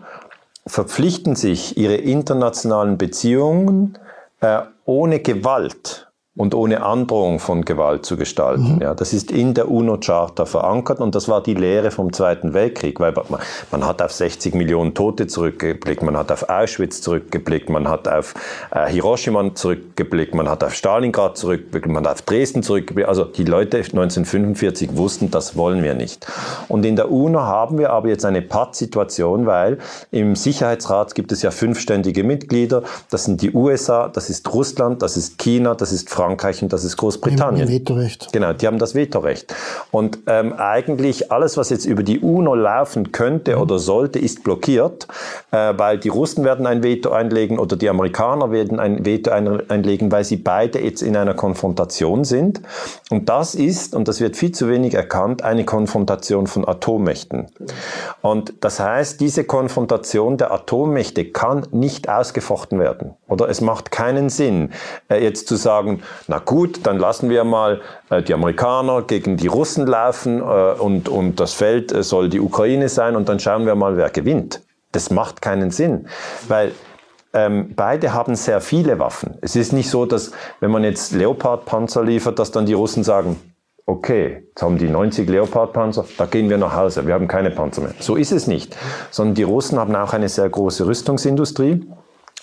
verpflichten 0.66 1.36
sich, 1.36 1.78
ihre 1.78 1.96
internationalen 1.96 2.98
Beziehungen 2.98 3.96
äh, 3.96 4.13
ohne 4.86 5.20
Gewalt 5.20 6.12
und 6.36 6.56
ohne 6.56 6.82
Androhung 6.82 7.38
von 7.38 7.64
Gewalt 7.64 8.08
zu 8.08 8.18
gestalten. 8.18 8.76
Mhm. 8.76 8.82
Ja, 8.82 8.96
das 8.96 9.14
ist 9.14 9.30
in 9.30 9.54
der 9.54 9.70
UNO-Charta 9.70 10.46
verankert 10.46 11.00
und 11.00 11.14
das 11.14 11.28
war 11.28 11.44
die 11.44 11.54
Lehre 11.54 11.92
vom 11.92 12.12
Zweiten 12.12 12.56
Weltkrieg, 12.56 13.00
weil 13.00 13.14
man, 13.30 13.40
man, 13.72 13.86
hat 13.86 14.02
auf 14.02 14.12
60 14.12 14.56
Millionen 14.56 14.96
Tote 14.96 15.28
zurückgeblickt, 15.28 16.02
man 16.02 16.18
hat 16.18 16.32
auf 16.32 16.50
Auschwitz 16.50 17.02
zurückgeblickt, 17.02 17.70
man 17.70 17.88
hat 17.88 18.08
auf 18.08 18.34
äh, 18.72 18.90
Hiroshima 18.90 19.54
zurückgeblickt, 19.54 20.34
man 20.34 20.50
hat 20.50 20.64
auf 20.64 20.74
Stalingrad 20.74 21.38
zurückgeblickt, 21.38 21.88
man 21.88 22.08
hat 22.08 22.14
auf 22.14 22.22
Dresden 22.24 22.64
zurückgeblickt. 22.64 23.10
Also 23.10 23.26
die 23.26 23.46
Leute 23.46 23.78
1945 23.78 24.98
wussten, 24.98 25.30
das 25.30 25.56
wollen 25.56 25.84
wir 25.84 25.94
nicht. 25.94 26.26
Und 26.68 26.84
in 26.84 26.96
der 26.96 27.12
UNO 27.12 27.42
haben 27.42 27.78
wir 27.78 27.92
aber 27.92 28.08
jetzt 28.08 28.26
eine 28.26 28.42
Pattsituation, 28.42 29.46
weil 29.46 29.78
im 30.10 30.36
Sicherheitsrat 30.36 31.14
gibt 31.14 31.32
es 31.32 31.44
ja 31.44 31.52
fünfständige 31.52 32.24
Mitglieder. 32.24 32.82
Das 33.12 33.26
sind 33.26 33.42
die 33.44 33.52
USA, 33.52 34.08
das 34.08 34.32
ist 34.32 34.52
Russland, 34.52 35.04
das 35.04 35.16
ist 35.16 35.38
China, 35.38 35.76
das 35.76 35.92
ist 35.92 36.10
Frankreich, 36.10 36.23
Frankreich 36.24 36.62
und 36.64 36.72
das 36.72 36.86
ist 36.86 36.96
Großbritannien. 36.96 37.68
Die 37.68 37.74
Vetorecht. 37.74 38.30
Genau, 38.32 38.54
die 38.54 38.66
haben 38.66 38.80
das 38.80 38.96
Vetorecht. 38.96 39.54
Und 39.92 40.20
ähm, 40.28 40.54
eigentlich 40.54 41.34
alles, 41.34 41.58
was 41.58 41.70
jetzt 41.70 41.86
über 41.86 42.02
die 42.02 42.20
UNO 42.20 42.56
laufen 42.56 43.12
könnte 43.12 43.56
mhm. 43.56 43.62
oder 43.62 43.78
sollte, 43.78 44.20
ist 44.20 44.44
blockiert, 44.44 45.08
äh, 45.52 45.74
weil 45.76 45.98
die 45.98 46.08
Russen 46.08 46.46
werden 46.46 46.66
ein 46.66 46.82
Veto 46.82 47.12
einlegen 47.12 47.60
oder 47.60 47.76
die 47.76 47.90
Amerikaner 47.90 48.52
werden 48.52 48.80
ein 48.80 49.06
Veto 49.06 49.32
einlegen, 49.32 50.14
weil 50.14 50.24
sie 50.24 50.38
beide 50.38 50.80
jetzt 50.80 51.02
in 51.02 51.18
einer 51.18 51.34
Konfrontation 51.34 52.24
sind. 52.24 52.62
Und 53.10 53.28
das 53.28 53.54
ist, 53.54 53.94
und 53.94 54.08
das 54.08 54.22
wird 54.22 54.38
viel 54.38 54.54
zu 54.54 54.70
wenig 54.70 54.94
erkannt, 54.94 55.44
eine 55.44 55.66
Konfrontation 55.66 56.48
von 56.48 56.66
Atommächten. 56.66 57.48
Und 58.22 58.54
das 58.62 58.80
heißt, 58.80 59.20
diese 59.20 59.44
Konfrontation 59.44 60.38
der 60.38 60.54
Atommächte 60.54 61.26
kann 61.26 61.68
nicht 61.72 62.08
ausgefochten 62.08 62.80
werden. 62.80 63.16
Oder 63.34 63.50
es 63.50 63.62
macht 63.62 63.90
keinen 63.90 64.30
Sinn, 64.30 64.70
äh, 65.10 65.24
jetzt 65.24 65.48
zu 65.48 65.56
sagen, 65.56 66.04
na 66.28 66.38
gut, 66.38 66.82
dann 66.86 67.00
lassen 67.00 67.32
wir 67.32 67.44
mal 67.44 67.82
äh, 68.12 68.22
die 68.22 68.32
Amerikaner 68.32 69.02
gegen 69.02 69.38
die 69.38 69.48
Russen 69.48 69.88
laufen 69.88 70.40
äh, 70.40 70.44
und, 70.44 71.10
und 71.10 71.40
das 71.40 71.54
Feld 71.54 71.92
soll 72.06 72.30
die 72.30 72.40
Ukraine 72.40 72.90
sein 72.90 73.16
und 73.16 73.30
dann 73.30 73.40
schauen 73.40 73.66
wir 73.66 73.74
mal, 73.74 73.98
wer 73.98 74.12
gewinnt. 74.12 74.62
Das 74.92 75.10
macht 75.10 75.42
keinen 75.42 75.72
Sinn, 75.72 76.08
weil 76.48 76.74
ähm, 77.34 77.74
beide 77.76 78.14
haben 78.14 78.36
sehr 78.36 78.62
viele 78.62 79.00
Waffen. 79.00 79.40
Es 79.42 79.56
ist 79.56 79.74
nicht 79.74 79.90
so, 79.90 80.06
dass 80.06 80.32
wenn 80.60 80.70
man 80.70 80.84
jetzt 80.84 81.12
Leopard-Panzer 81.14 82.04
liefert, 82.04 82.38
dass 82.38 82.52
dann 82.52 82.68
die 82.68 82.74
Russen 82.74 83.04
sagen, 83.04 83.40
okay, 83.88 84.44
jetzt 84.48 84.62
haben 84.62 84.78
die 84.78 84.90
90 84.90 85.28
Leopard-Panzer, 85.28 86.06
da 86.20 86.28
gehen 86.28 86.52
wir 86.52 86.60
nach 86.60 86.76
Hause, 86.76 87.08
wir 87.08 87.16
haben 87.16 87.28
keine 87.28 87.50
Panzer 87.50 87.82
mehr. 87.82 87.96
So 88.00 88.16
ist 88.16 88.32
es 88.32 88.46
nicht, 88.46 88.78
sondern 89.10 89.34
die 89.34 89.42
Russen 89.42 89.80
haben 89.80 89.96
auch 89.96 90.14
eine 90.14 90.30
sehr 90.30 90.48
große 90.48 90.86
Rüstungsindustrie. 90.86 91.84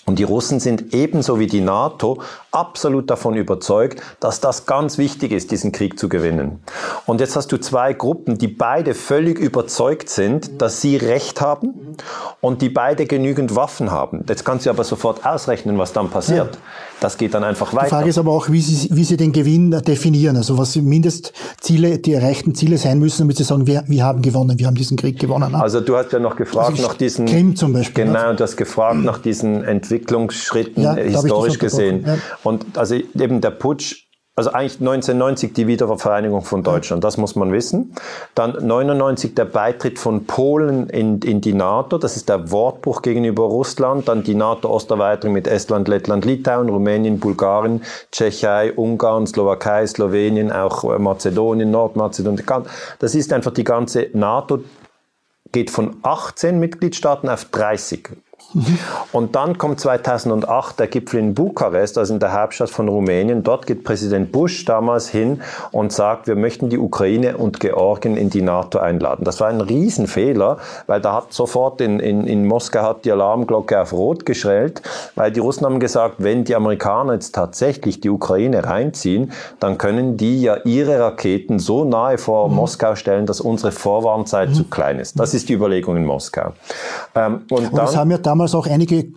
Und 0.05 0.17
die 0.17 0.23
Russen 0.23 0.59
sind 0.59 0.93
ebenso 0.93 1.39
wie 1.39 1.47
die 1.47 1.61
NATO 1.61 2.21
absolut 2.51 3.09
davon 3.09 3.35
überzeugt, 3.35 4.01
dass 4.19 4.41
das 4.41 4.65
ganz 4.65 4.97
wichtig 4.97 5.31
ist, 5.31 5.51
diesen 5.51 5.71
Krieg 5.71 5.99
zu 5.99 6.09
gewinnen. 6.09 6.59
Und 7.05 7.21
jetzt 7.21 7.35
hast 7.35 7.51
du 7.51 7.57
zwei 7.57 7.93
Gruppen, 7.93 8.37
die 8.37 8.47
beide 8.47 8.93
völlig 8.93 9.37
überzeugt 9.39 10.09
sind, 10.09 10.61
dass 10.61 10.81
sie 10.81 10.97
Recht 10.97 11.39
haben 11.39 11.95
und 12.41 12.61
die 12.61 12.69
beide 12.69 13.05
genügend 13.05 13.55
Waffen 13.55 13.91
haben. 13.91 14.25
Jetzt 14.27 14.43
kannst 14.43 14.65
du 14.65 14.71
aber 14.71 14.83
sofort 14.83 15.25
ausrechnen, 15.25 15.77
was 15.77 15.93
dann 15.93 16.09
passiert. 16.09 16.57
Das 16.99 17.17
geht 17.17 17.33
dann 17.33 17.43
einfach 17.43 17.73
weiter. 17.73 17.85
Die 17.85 17.89
Frage 17.89 18.09
ist 18.09 18.17
aber 18.19 18.31
auch, 18.31 18.49
wie 18.49 18.61
sie, 18.61 18.89
wie 18.95 19.03
sie 19.03 19.17
den 19.17 19.31
Gewinn 19.31 19.71
definieren. 19.71 20.37
Also 20.37 20.57
was 20.57 20.75
Mindestziele, 20.75 21.97
die 21.97 22.13
erreichten 22.13 22.53
Ziele 22.53 22.77
sein 22.77 22.99
müssen, 22.99 23.23
damit 23.23 23.37
sie 23.37 23.43
sagen, 23.43 23.65
wir, 23.65 23.83
wir 23.87 24.03
haben 24.03 24.21
gewonnen, 24.21 24.59
wir 24.59 24.67
haben 24.67 24.75
diesen 24.75 24.97
Krieg 24.97 25.17
gewonnen. 25.17 25.55
Also 25.55 25.81
du 25.81 25.97
hast 25.97 26.11
ja 26.11 26.19
noch 26.19 26.35
gefragt 26.35 26.71
also 26.71 26.83
nach 26.83 26.93
diesen... 26.93 27.25
Krim 27.25 27.55
zum 27.55 27.73
Beispiel. 27.73 28.05
Genau, 28.05 28.33
du 28.33 28.43
hast 28.43 28.55
gefragt 28.55 28.99
nach 28.99 29.17
diesen 29.17 29.63
Entwicklungsschritten 29.91 30.83
ja, 30.83 30.95
historisch 30.95 31.59
gesehen. 31.59 32.03
Ja. 32.05 32.17
Und 32.43 32.77
also 32.77 32.95
eben 32.95 33.41
der 33.41 33.51
Putsch 33.51 34.07
also 34.33 34.51
eigentlich 34.51 34.79
1990 34.79 35.53
die 35.53 35.67
Wiedervereinigung 35.67 36.41
von 36.41 36.63
Deutschland, 36.63 37.03
das 37.03 37.17
muss 37.17 37.35
man 37.35 37.51
wissen. 37.51 37.93
Dann 38.33 38.65
99 38.65 39.35
der 39.35 39.43
Beitritt 39.43 39.99
von 39.99 40.25
Polen 40.25 40.89
in, 40.89 41.19
in 41.19 41.41
die 41.41 41.53
NATO, 41.53 41.97
das 41.97 42.15
ist 42.15 42.29
der 42.29 42.49
Wortbruch 42.49 43.01
gegenüber 43.01 43.43
Russland. 43.43 44.07
Dann 44.07 44.23
die 44.23 44.33
NATO-Osterweiterung 44.33 45.33
mit 45.33 45.47
Estland, 45.47 45.89
Lettland, 45.89 46.23
Litauen, 46.23 46.69
Rumänien, 46.69 47.19
Bulgarien, 47.19 47.83
Tschechei, 48.11 48.71
Ungarn, 48.73 49.27
Slowakei, 49.27 49.85
Slowenien, 49.85 50.51
auch 50.51 50.97
Mazedonien, 50.97 51.69
Nordmazedonien. 51.69 52.45
Das 52.99 53.13
ist 53.13 53.33
einfach 53.33 53.51
die 53.51 53.65
ganze 53.65 54.09
NATO 54.13 54.63
geht 55.51 55.69
von 55.69 55.97
18 56.03 56.59
Mitgliedstaaten 56.59 57.29
auf 57.29 57.45
30. 57.45 58.09
Und 59.11 59.35
dann 59.35 59.57
kommt 59.57 59.79
2008 59.79 60.79
der 60.79 60.87
Gipfel 60.87 61.19
in 61.19 61.33
Bukarest, 61.33 61.97
also 61.97 62.13
in 62.13 62.19
der 62.19 62.33
Hauptstadt 62.33 62.69
von 62.69 62.87
Rumänien. 62.87 63.43
Dort 63.43 63.67
geht 63.67 63.83
Präsident 63.83 64.31
Bush 64.31 64.65
damals 64.65 65.09
hin 65.09 65.41
und 65.71 65.91
sagt, 65.91 66.27
wir 66.27 66.35
möchten 66.35 66.69
die 66.69 66.77
Ukraine 66.77 67.37
und 67.37 67.59
Georgien 67.59 68.17
in 68.17 68.29
die 68.29 68.41
NATO 68.41 68.79
einladen. 68.79 69.23
Das 69.23 69.39
war 69.39 69.47
ein 69.47 69.61
Riesenfehler, 69.61 70.57
weil 70.87 71.01
da 71.01 71.13
hat 71.13 71.33
sofort 71.33 71.81
in, 71.81 71.99
in, 71.99 72.25
in 72.25 72.45
Moskau 72.45 72.81
hat 72.81 73.05
die 73.05 73.11
Alarmglocke 73.11 73.79
auf 73.79 73.93
Rot 73.93 74.25
geschrellt, 74.25 74.81
weil 75.15 75.31
die 75.31 75.39
Russen 75.39 75.65
haben 75.65 75.79
gesagt, 75.79 76.15
wenn 76.19 76.43
die 76.43 76.55
Amerikaner 76.55 77.13
jetzt 77.13 77.33
tatsächlich 77.35 77.99
die 78.01 78.09
Ukraine 78.09 78.65
reinziehen, 78.65 79.31
dann 79.59 79.77
können 79.77 80.17
die 80.17 80.41
ja 80.41 80.57
ihre 80.63 80.99
Raketen 80.99 81.59
so 81.59 81.85
nahe 81.85 82.17
vor 82.17 82.49
mhm. 82.49 82.55
Moskau 82.55 82.95
stellen, 82.95 83.25
dass 83.25 83.41
unsere 83.41 83.71
Vorwarnzeit 83.71 84.49
mhm. 84.49 84.53
zu 84.53 84.63
klein 84.65 84.99
ist. 84.99 85.19
Das 85.19 85.33
ist 85.33 85.49
die 85.49 85.53
Überlegung 85.53 85.97
in 85.97 86.05
Moskau. 86.05 86.53
Ähm, 87.15 87.43
und, 87.49 87.51
und 87.51 87.63
dann, 87.77 87.85
das 87.85 87.95
haben 87.95 88.11
ja 88.11 88.17
damals 88.17 88.40
damals 88.41 88.55
auch 88.55 88.65
einige 88.67 89.11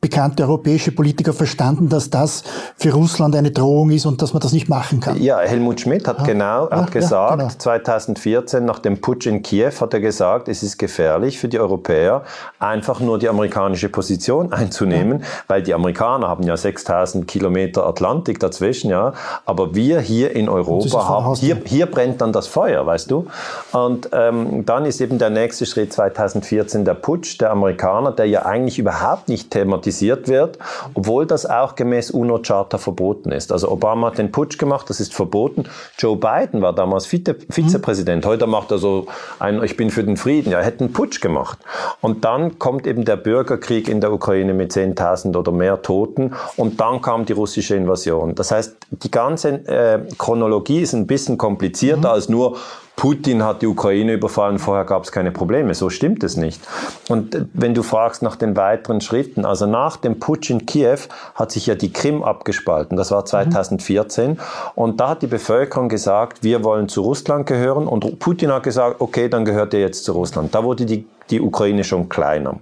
bekannte 0.00 0.44
europäische 0.44 0.92
Politiker 0.92 1.32
verstanden, 1.32 1.88
dass 1.88 2.08
das 2.08 2.44
für 2.76 2.92
Russland 2.92 3.34
eine 3.34 3.50
Drohung 3.50 3.90
ist 3.90 4.06
und 4.06 4.22
dass 4.22 4.32
man 4.32 4.40
das 4.40 4.52
nicht 4.52 4.68
machen 4.68 5.00
kann. 5.00 5.20
Ja, 5.20 5.40
Helmut 5.40 5.80
Schmidt 5.80 6.06
hat 6.06 6.20
ja. 6.20 6.24
genau 6.24 6.70
hat 6.70 6.94
ja, 6.94 7.00
gesagt, 7.00 7.30
ja, 7.30 7.36
genau. 7.36 7.58
2014 7.58 8.64
nach 8.64 8.78
dem 8.78 9.00
Putsch 9.00 9.26
in 9.26 9.42
Kiew 9.42 9.72
hat 9.80 9.94
er 9.94 10.00
gesagt, 10.00 10.46
es 10.46 10.62
ist 10.62 10.78
gefährlich 10.78 11.40
für 11.40 11.48
die 11.48 11.58
Europäer, 11.58 12.22
einfach 12.60 13.00
nur 13.00 13.18
die 13.18 13.28
amerikanische 13.28 13.88
Position 13.88 14.52
einzunehmen, 14.52 15.24
weil 15.48 15.64
die 15.64 15.74
Amerikaner 15.74 16.28
haben 16.28 16.44
ja 16.44 16.56
6000 16.56 17.26
Kilometer 17.26 17.84
Atlantik 17.84 18.38
dazwischen, 18.38 18.90
ja, 18.90 19.14
aber 19.46 19.74
wir 19.74 20.00
hier 20.00 20.30
in 20.36 20.48
Europa 20.48 21.08
haben, 21.08 21.34
hier, 21.34 21.60
hier 21.64 21.86
brennt 21.86 22.20
dann 22.20 22.32
das 22.32 22.46
Feuer, 22.46 22.86
weißt 22.86 23.10
du? 23.10 23.26
Und 23.72 24.10
ähm, 24.12 24.64
dann 24.64 24.84
ist 24.84 25.00
eben 25.00 25.18
der 25.18 25.30
nächste 25.30 25.66
Schritt 25.66 25.92
2014 25.92 26.84
der 26.84 26.94
Putsch 26.94 27.40
der 27.40 27.50
Amerikaner, 27.50 28.12
der 28.12 28.26
ja 28.26 28.46
eigentlich 28.46 28.78
überhaupt 28.78 29.28
nicht 29.28 29.50
thematisiert 29.50 29.87
kritisiert 29.88 30.28
wird, 30.28 30.58
obwohl 30.94 31.26
das 31.26 31.46
auch 31.46 31.74
gemäß 31.74 32.10
UNO-Charta 32.10 32.76
verboten 32.78 33.32
ist. 33.32 33.52
Also 33.52 33.70
Obama 33.70 34.08
hat 34.08 34.18
den 34.18 34.30
Putsch 34.30 34.58
gemacht, 34.58 34.90
das 34.90 35.00
ist 35.00 35.14
verboten. 35.14 35.64
Joe 35.98 36.16
Biden 36.16 36.60
war 36.60 36.74
damals 36.74 37.06
Vize 37.06 37.34
Vizepräsident. 37.48 38.26
Heute 38.26 38.46
macht 38.46 38.70
er 38.70 38.78
so 38.78 39.06
ein, 39.38 39.62
ich 39.64 39.76
bin 39.76 39.90
für 39.90 40.04
den 40.04 40.16
Frieden. 40.16 40.52
Ja, 40.52 40.58
er 40.58 40.64
hätte 40.64 40.84
einen 40.84 40.92
Putsch 40.92 41.20
gemacht. 41.20 41.58
Und 42.00 42.24
dann 42.24 42.58
kommt 42.58 42.86
eben 42.86 43.04
der 43.04 43.16
Bürgerkrieg 43.16 43.88
in 43.88 44.00
der 44.00 44.12
Ukraine 44.12 44.52
mit 44.52 44.72
10.000 44.72 45.36
oder 45.36 45.52
mehr 45.52 45.80
Toten. 45.80 46.34
Und 46.56 46.80
dann 46.80 47.00
kam 47.00 47.24
die 47.24 47.32
russische 47.32 47.74
Invasion. 47.74 48.34
Das 48.34 48.50
heißt, 48.50 48.76
die 48.90 49.10
ganze 49.10 49.66
äh, 49.66 50.00
Chronologie 50.18 50.82
ist 50.82 50.92
ein 50.92 51.06
bisschen 51.06 51.38
komplizierter 51.38 52.08
mhm. 52.08 52.14
als 52.14 52.28
nur 52.28 52.56
Putin 52.98 53.44
hat 53.44 53.62
die 53.62 53.68
Ukraine 53.68 54.14
überfallen, 54.14 54.58
vorher 54.58 54.84
gab 54.84 55.04
es 55.04 55.12
keine 55.12 55.30
Probleme. 55.30 55.72
So 55.72 55.88
stimmt 55.88 56.24
es 56.24 56.36
nicht. 56.36 56.60
Und 57.08 57.32
äh, 57.32 57.44
wenn 57.54 57.72
du 57.72 57.84
fragst 57.84 58.22
nach 58.22 58.34
den 58.34 58.56
weiteren 58.56 59.00
Schritten, 59.00 59.44
also 59.44 59.66
nach 59.66 59.96
dem 59.96 60.18
Putsch 60.18 60.50
in 60.50 60.66
Kiew 60.66 60.98
hat 61.36 61.52
sich 61.52 61.66
ja 61.66 61.76
die 61.76 61.92
Krim 61.92 62.24
abgespalten. 62.24 62.96
Das 62.96 63.12
war 63.12 63.24
2014. 63.24 64.32
Mhm. 64.32 64.38
Und 64.74 64.98
da 64.98 65.10
hat 65.10 65.22
die 65.22 65.28
Bevölkerung 65.28 65.88
gesagt, 65.88 66.42
wir 66.42 66.64
wollen 66.64 66.88
zu 66.88 67.02
Russland 67.02 67.46
gehören. 67.46 67.86
Und 67.86 68.18
Putin 68.18 68.50
hat 68.50 68.64
gesagt, 68.64 69.00
okay, 69.00 69.28
dann 69.28 69.44
gehört 69.44 69.74
ihr 69.74 69.80
jetzt 69.80 70.02
zu 70.02 70.10
Russland. 70.10 70.52
Da 70.52 70.64
wurde 70.64 70.84
die, 70.84 71.06
die 71.30 71.40
Ukraine 71.40 71.84
schon 71.84 72.08
kleiner. 72.08 72.60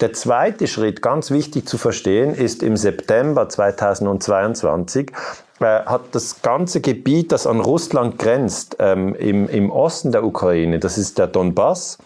Der 0.00 0.12
zweite 0.12 0.66
Schritt, 0.66 1.02
ganz 1.02 1.30
wichtig 1.30 1.66
zu 1.68 1.78
verstehen, 1.78 2.34
ist 2.34 2.62
im 2.62 2.76
September 2.76 3.48
2022 3.48 5.12
äh, 5.60 5.64
hat 5.64 6.02
das 6.12 6.42
ganze 6.42 6.80
Gebiet, 6.80 7.32
das 7.32 7.46
an 7.46 7.60
Russland 7.60 8.18
grenzt, 8.18 8.76
ähm, 8.78 9.14
im, 9.14 9.48
im 9.48 9.70
Osten 9.70 10.12
der 10.12 10.24
Ukraine, 10.24 10.78
das 10.78 10.98
ist 10.98 11.18
der 11.18 11.26
Donbass, 11.26 11.98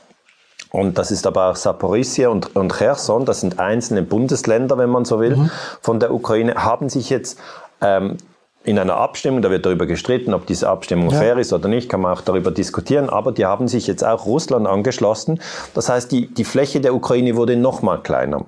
und 0.70 0.96
das 0.96 1.10
ist 1.10 1.26
aber 1.26 1.50
auch 1.50 1.56
Saporizia 1.56 2.30
und, 2.30 2.56
und 2.56 2.72
Cherson, 2.72 3.26
das 3.26 3.40
sind 3.40 3.60
einzelne 3.60 4.02
Bundesländer, 4.02 4.78
wenn 4.78 4.88
man 4.88 5.04
so 5.04 5.20
will, 5.20 5.36
mhm. 5.36 5.50
von 5.82 6.00
der 6.00 6.14
Ukraine, 6.14 6.54
haben 6.54 6.88
sich 6.88 7.10
jetzt 7.10 7.38
ähm, 7.82 8.16
in 8.64 8.78
einer 8.78 8.96
Abstimmung, 8.96 9.42
da 9.42 9.50
wird 9.50 9.66
darüber 9.66 9.86
gestritten, 9.86 10.34
ob 10.34 10.46
diese 10.46 10.68
Abstimmung 10.68 11.10
ja. 11.10 11.18
fair 11.18 11.38
ist 11.38 11.52
oder 11.52 11.68
nicht, 11.68 11.88
kann 11.88 12.00
man 12.00 12.12
auch 12.16 12.20
darüber 12.20 12.50
diskutieren, 12.50 13.10
aber 13.10 13.32
die 13.32 13.44
haben 13.44 13.66
sich 13.66 13.86
jetzt 13.86 14.04
auch 14.04 14.26
Russland 14.26 14.66
angeschlossen. 14.66 15.40
Das 15.74 15.88
heißt, 15.88 16.12
die, 16.12 16.32
die 16.32 16.44
Fläche 16.44 16.80
der 16.80 16.94
Ukraine 16.94 17.36
wurde 17.36 17.56
noch 17.56 17.82
mal 17.82 17.98
kleiner. 17.98 18.44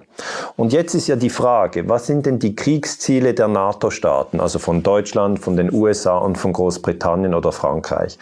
Und 0.56 0.72
jetzt 0.72 0.94
ist 0.94 1.08
ja 1.08 1.16
die 1.16 1.30
Frage, 1.30 1.88
was 1.88 2.06
sind 2.06 2.26
denn 2.26 2.38
die 2.38 2.54
Kriegsziele 2.54 3.34
der 3.34 3.48
NATO-Staaten, 3.48 4.40
also 4.40 4.58
von 4.58 4.82
Deutschland, 4.82 5.40
von 5.40 5.56
den 5.56 5.72
USA 5.72 6.18
und 6.18 6.38
von 6.38 6.52
Großbritannien 6.52 7.34
oder 7.34 7.50
Frankreich? 7.50 8.18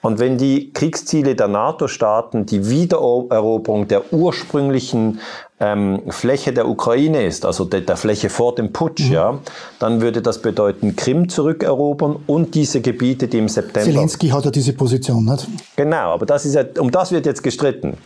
Und 0.00 0.18
wenn 0.18 0.38
die 0.38 0.72
Kriegsziele 0.72 1.36
der 1.36 1.48
NATO-Staaten 1.48 2.46
die 2.46 2.68
Wiedereroberung 2.68 3.86
der 3.86 4.12
ursprünglichen 4.12 5.20
ähm, 5.58 6.02
Fläche 6.10 6.52
der 6.52 6.68
Ukraine 6.68 7.24
ist, 7.24 7.46
also 7.46 7.64
der, 7.64 7.80
der 7.80 7.96
Fläche 7.96 8.28
vor 8.28 8.54
dem 8.54 8.72
Putsch, 8.72 9.06
mhm. 9.06 9.12
ja, 9.12 9.38
dann 9.78 10.02
würde 10.02 10.20
das 10.20 10.42
bedeuten, 10.42 10.96
Krim 10.96 11.28
zurückerobern 11.28 12.16
und 12.26 12.54
diese 12.54 12.82
Gebiete, 12.82 13.26
die 13.26 13.38
im 13.38 13.48
September. 13.48 13.90
Zelensky 13.90 14.28
hat 14.28 14.44
ja 14.44 14.50
diese 14.50 14.74
Position, 14.74 15.24
nicht? 15.24 15.48
Genau, 15.74 16.12
aber 16.12 16.26
das 16.26 16.44
ist 16.44 16.54
ja, 16.54 16.64
um 16.78 16.90
das 16.90 17.10
wird 17.10 17.24
jetzt 17.24 17.42
gestritten. 17.42 17.96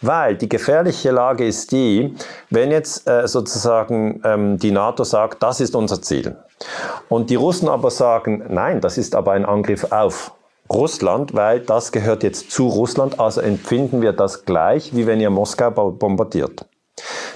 Weil 0.00 0.36
die 0.36 0.48
gefährliche 0.48 1.10
Lage 1.10 1.46
ist 1.46 1.72
die, 1.72 2.14
wenn 2.48 2.70
jetzt 2.70 3.06
äh, 3.06 3.28
sozusagen 3.28 4.22
ähm, 4.24 4.58
die 4.58 4.70
NATO 4.70 5.04
sagt, 5.04 5.42
das 5.42 5.60
ist 5.60 5.76
unser 5.76 6.00
Ziel. 6.00 6.36
Und 7.10 7.28
die 7.28 7.34
Russen 7.34 7.68
aber 7.68 7.90
sagen, 7.90 8.44
nein, 8.48 8.80
das 8.80 8.96
ist 8.96 9.14
aber 9.14 9.32
ein 9.32 9.44
Angriff 9.44 9.92
auf 9.92 10.32
Russland, 10.72 11.34
weil 11.34 11.60
das 11.60 11.92
gehört 11.92 12.22
jetzt 12.22 12.50
zu 12.50 12.66
Russland, 12.68 13.20
also 13.20 13.42
empfinden 13.42 14.00
wir 14.00 14.12
das 14.12 14.46
gleich, 14.46 14.94
wie 14.96 15.06
wenn 15.06 15.20
ihr 15.20 15.28
Moskau 15.28 15.90
bombardiert. 15.90 16.64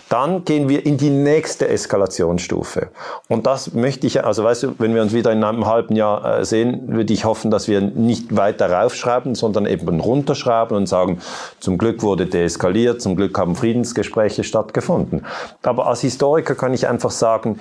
Dann 0.08 0.44
gehen 0.44 0.68
wir 0.68 0.86
in 0.86 0.96
die 0.96 1.10
nächste 1.10 1.68
Eskalationsstufe. 1.68 2.88
Und 3.28 3.46
das 3.46 3.74
möchte 3.74 4.06
ich, 4.06 4.24
also 4.24 4.42
weißt 4.44 4.62
du, 4.62 4.74
wenn 4.78 4.94
wir 4.94 5.02
uns 5.02 5.12
wieder 5.12 5.32
in 5.32 5.44
einem 5.44 5.66
halben 5.66 5.96
Jahr 5.96 6.38
äh, 6.38 6.44
sehen, 6.44 6.88
würde 6.88 7.12
ich 7.12 7.24
hoffen, 7.24 7.50
dass 7.50 7.68
wir 7.68 7.80
nicht 7.80 8.34
weiter 8.34 8.70
raufschreiben, 8.70 9.34
sondern 9.34 9.66
eben 9.66 10.00
runterschreiben 10.00 10.76
und 10.76 10.86
sagen, 10.86 11.20
zum 11.60 11.76
Glück 11.76 12.02
wurde 12.02 12.26
deeskaliert, 12.26 13.02
zum 13.02 13.16
Glück 13.16 13.36
haben 13.38 13.54
Friedensgespräche 13.54 14.44
stattgefunden. 14.44 15.26
Aber 15.62 15.86
als 15.86 16.00
Historiker 16.00 16.54
kann 16.54 16.72
ich 16.72 16.88
einfach 16.88 17.10
sagen, 17.10 17.58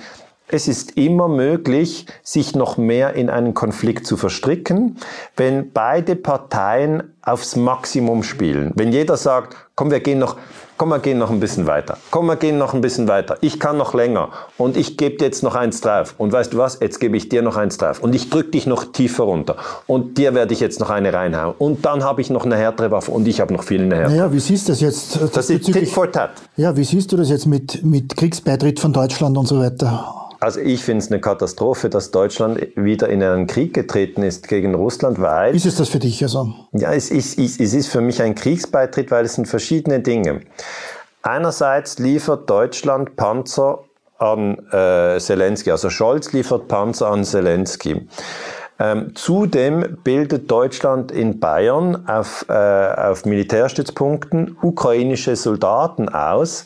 es 0.50 0.66
ist 0.66 0.96
immer 0.96 1.28
möglich, 1.28 2.06
sich 2.22 2.54
noch 2.54 2.78
mehr 2.78 3.12
in 3.12 3.28
einen 3.28 3.52
Konflikt 3.52 4.06
zu 4.06 4.16
verstricken, 4.16 4.96
wenn 5.36 5.72
beide 5.72 6.16
Parteien 6.16 7.14
aufs 7.20 7.54
Maximum 7.54 8.22
spielen. 8.22 8.72
Wenn 8.74 8.90
jeder 8.90 9.18
sagt, 9.18 9.56
komm, 9.74 9.90
wir 9.90 10.00
gehen 10.00 10.18
noch, 10.18 10.36
komm, 10.78 10.90
wir 10.90 11.00
gehen 11.00 11.18
noch 11.18 11.30
ein 11.30 11.40
bisschen 11.40 11.66
weiter. 11.66 11.98
Komm, 12.10 12.26
wir 12.26 12.36
gehen 12.36 12.56
noch 12.56 12.72
ein 12.72 12.80
bisschen 12.80 13.08
weiter. 13.08 13.36
Ich 13.40 13.60
kann 13.60 13.76
noch 13.76 13.92
länger. 13.92 14.30
Und 14.56 14.76
ich 14.76 14.96
gebe 14.96 15.16
dir 15.16 15.26
jetzt 15.26 15.42
noch 15.42 15.54
eins 15.54 15.80
drauf. 15.80 16.14
Und 16.16 16.32
weißt 16.32 16.54
du 16.54 16.58
was? 16.58 16.78
Jetzt 16.80 17.00
gebe 17.00 17.16
ich 17.16 17.28
dir 17.28 17.42
noch 17.42 17.56
eins 17.56 17.76
drauf. 17.76 18.00
Und 18.00 18.14
ich 18.14 18.30
drücke 18.30 18.52
dich 18.52 18.66
noch 18.66 18.84
tiefer 18.92 19.24
runter. 19.24 19.56
Und 19.86 20.16
dir 20.16 20.34
werde 20.34 20.54
ich 20.54 20.60
jetzt 20.60 20.80
noch 20.80 20.90
eine 20.90 21.12
reinhauen. 21.12 21.54
Und 21.58 21.84
dann 21.84 22.04
habe 22.04 22.20
ich 22.20 22.30
noch 22.30 22.46
eine 22.46 22.56
härtere 22.56 22.90
Waffe. 22.90 23.10
Und 23.10 23.26
ich 23.28 23.40
habe 23.40 23.52
noch 23.52 23.64
viel 23.64 23.82
in 23.82 23.90
der 23.90 23.98
Härte. 23.98 24.14
Naja, 24.14 24.32
wie 24.32 24.40
siehst 24.40 24.68
du 24.68 24.72
das 24.72 24.80
jetzt? 24.80 25.20
Das, 25.20 25.32
das 25.32 25.50
ist 25.50 25.66
Tit 25.66 25.88
for 25.88 26.10
Tat. 26.10 26.30
Ja, 26.56 26.76
wie 26.76 26.84
siehst 26.84 27.12
du 27.12 27.16
das 27.16 27.28
jetzt 27.28 27.46
mit, 27.46 27.84
mit 27.84 28.16
Kriegsbeitritt 28.16 28.78
von 28.80 28.92
Deutschland 28.92 29.36
und 29.36 29.46
so 29.46 29.58
weiter? 29.58 30.27
Also 30.40 30.60
ich 30.60 30.84
finde 30.84 31.04
es 31.04 31.10
eine 31.10 31.20
Katastrophe, 31.20 31.88
dass 31.88 32.12
Deutschland 32.12 32.68
wieder 32.76 33.08
in 33.08 33.22
einen 33.22 33.48
Krieg 33.48 33.74
getreten 33.74 34.22
ist 34.22 34.46
gegen 34.46 34.74
Russland, 34.74 35.20
weil... 35.20 35.54
Ist 35.54 35.66
es 35.66 35.76
das 35.76 35.88
für 35.88 35.98
dich 35.98 36.22
also? 36.22 36.54
Ja, 36.72 36.92
es 36.92 37.10
ist, 37.10 37.38
es 37.38 37.58
ist 37.58 37.88
für 37.88 38.00
mich 38.00 38.22
ein 38.22 38.36
Kriegsbeitritt, 38.36 39.10
weil 39.10 39.24
es 39.24 39.34
sind 39.34 39.48
verschiedene 39.48 40.00
Dinge. 40.00 40.42
Einerseits 41.22 41.98
liefert 41.98 42.48
Deutschland 42.48 43.16
Panzer 43.16 43.80
an 44.18 44.58
äh, 44.70 45.18
Zelensky, 45.18 45.70
also 45.70 45.90
Scholz 45.90 46.32
liefert 46.32 46.68
Panzer 46.68 47.10
an 47.10 47.24
Zelensky. 47.24 48.08
Ähm, 48.80 49.14
zudem 49.16 49.98
bildet 50.04 50.50
Deutschland 50.50 51.10
in 51.10 51.40
Bayern 51.40 52.06
auf, 52.08 52.46
äh, 52.48 52.52
auf 52.52 53.24
Militärstützpunkten 53.24 54.56
ukrainische 54.62 55.34
Soldaten 55.34 56.08
aus 56.08 56.64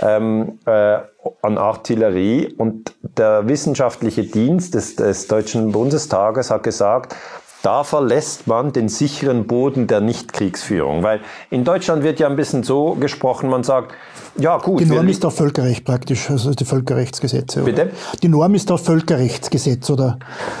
ähm, 0.00 0.58
äh, 0.66 0.98
an 1.40 1.56
Artillerie. 1.56 2.52
Und 2.58 2.94
der 3.00 3.48
wissenschaftliche 3.48 4.24
Dienst 4.24 4.74
des, 4.74 4.96
des 4.96 5.26
Deutschen 5.26 5.72
Bundestages 5.72 6.50
hat 6.50 6.62
gesagt, 6.64 7.16
da 7.64 7.82
verlässt 7.82 8.46
man 8.46 8.72
den 8.72 8.90
sicheren 8.90 9.46
Boden 9.46 9.86
der 9.86 10.02
Nichtkriegsführung. 10.02 11.02
Weil 11.02 11.20
in 11.48 11.64
Deutschland 11.64 12.02
wird 12.02 12.20
ja 12.20 12.28
ein 12.28 12.36
bisschen 12.36 12.62
so 12.62 12.94
gesprochen, 12.94 13.48
man 13.48 13.64
sagt, 13.64 13.92
ja 14.36 14.58
gut. 14.58 14.80
Die 14.80 14.84
Norm 14.84 15.08
ist 15.08 15.24
doch 15.24 15.32
Völkerrecht 15.32 15.84
praktisch, 15.84 16.28
also 16.28 16.50
die 16.52 16.66
Völkerrechtsgesetze. 16.66 17.62
Oder? 17.62 17.72
Bitte? 17.72 17.90
Die 18.22 18.28
Norm 18.28 18.54
ist 18.54 18.68
doch 18.68 18.78
Völkerrechtsgesetz, 18.78 19.88
oder? 19.88 20.18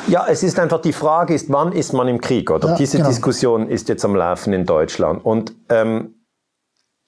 Ja, 0.08 0.26
es 0.28 0.42
ist 0.42 0.58
einfach 0.58 0.80
die 0.80 0.94
Frage, 0.94 1.34
ist, 1.34 1.50
wann 1.50 1.72
ist 1.72 1.92
man 1.92 2.08
im 2.08 2.20
Krieg, 2.20 2.50
oder? 2.50 2.70
Ja, 2.70 2.76
Diese 2.76 2.96
genau. 2.96 3.10
Diskussion 3.10 3.68
ist 3.68 3.88
jetzt 3.90 4.04
am 4.04 4.16
Laufen 4.16 4.54
in 4.54 4.64
Deutschland. 4.64 5.22
Und 5.24 5.54
ähm, 5.68 6.14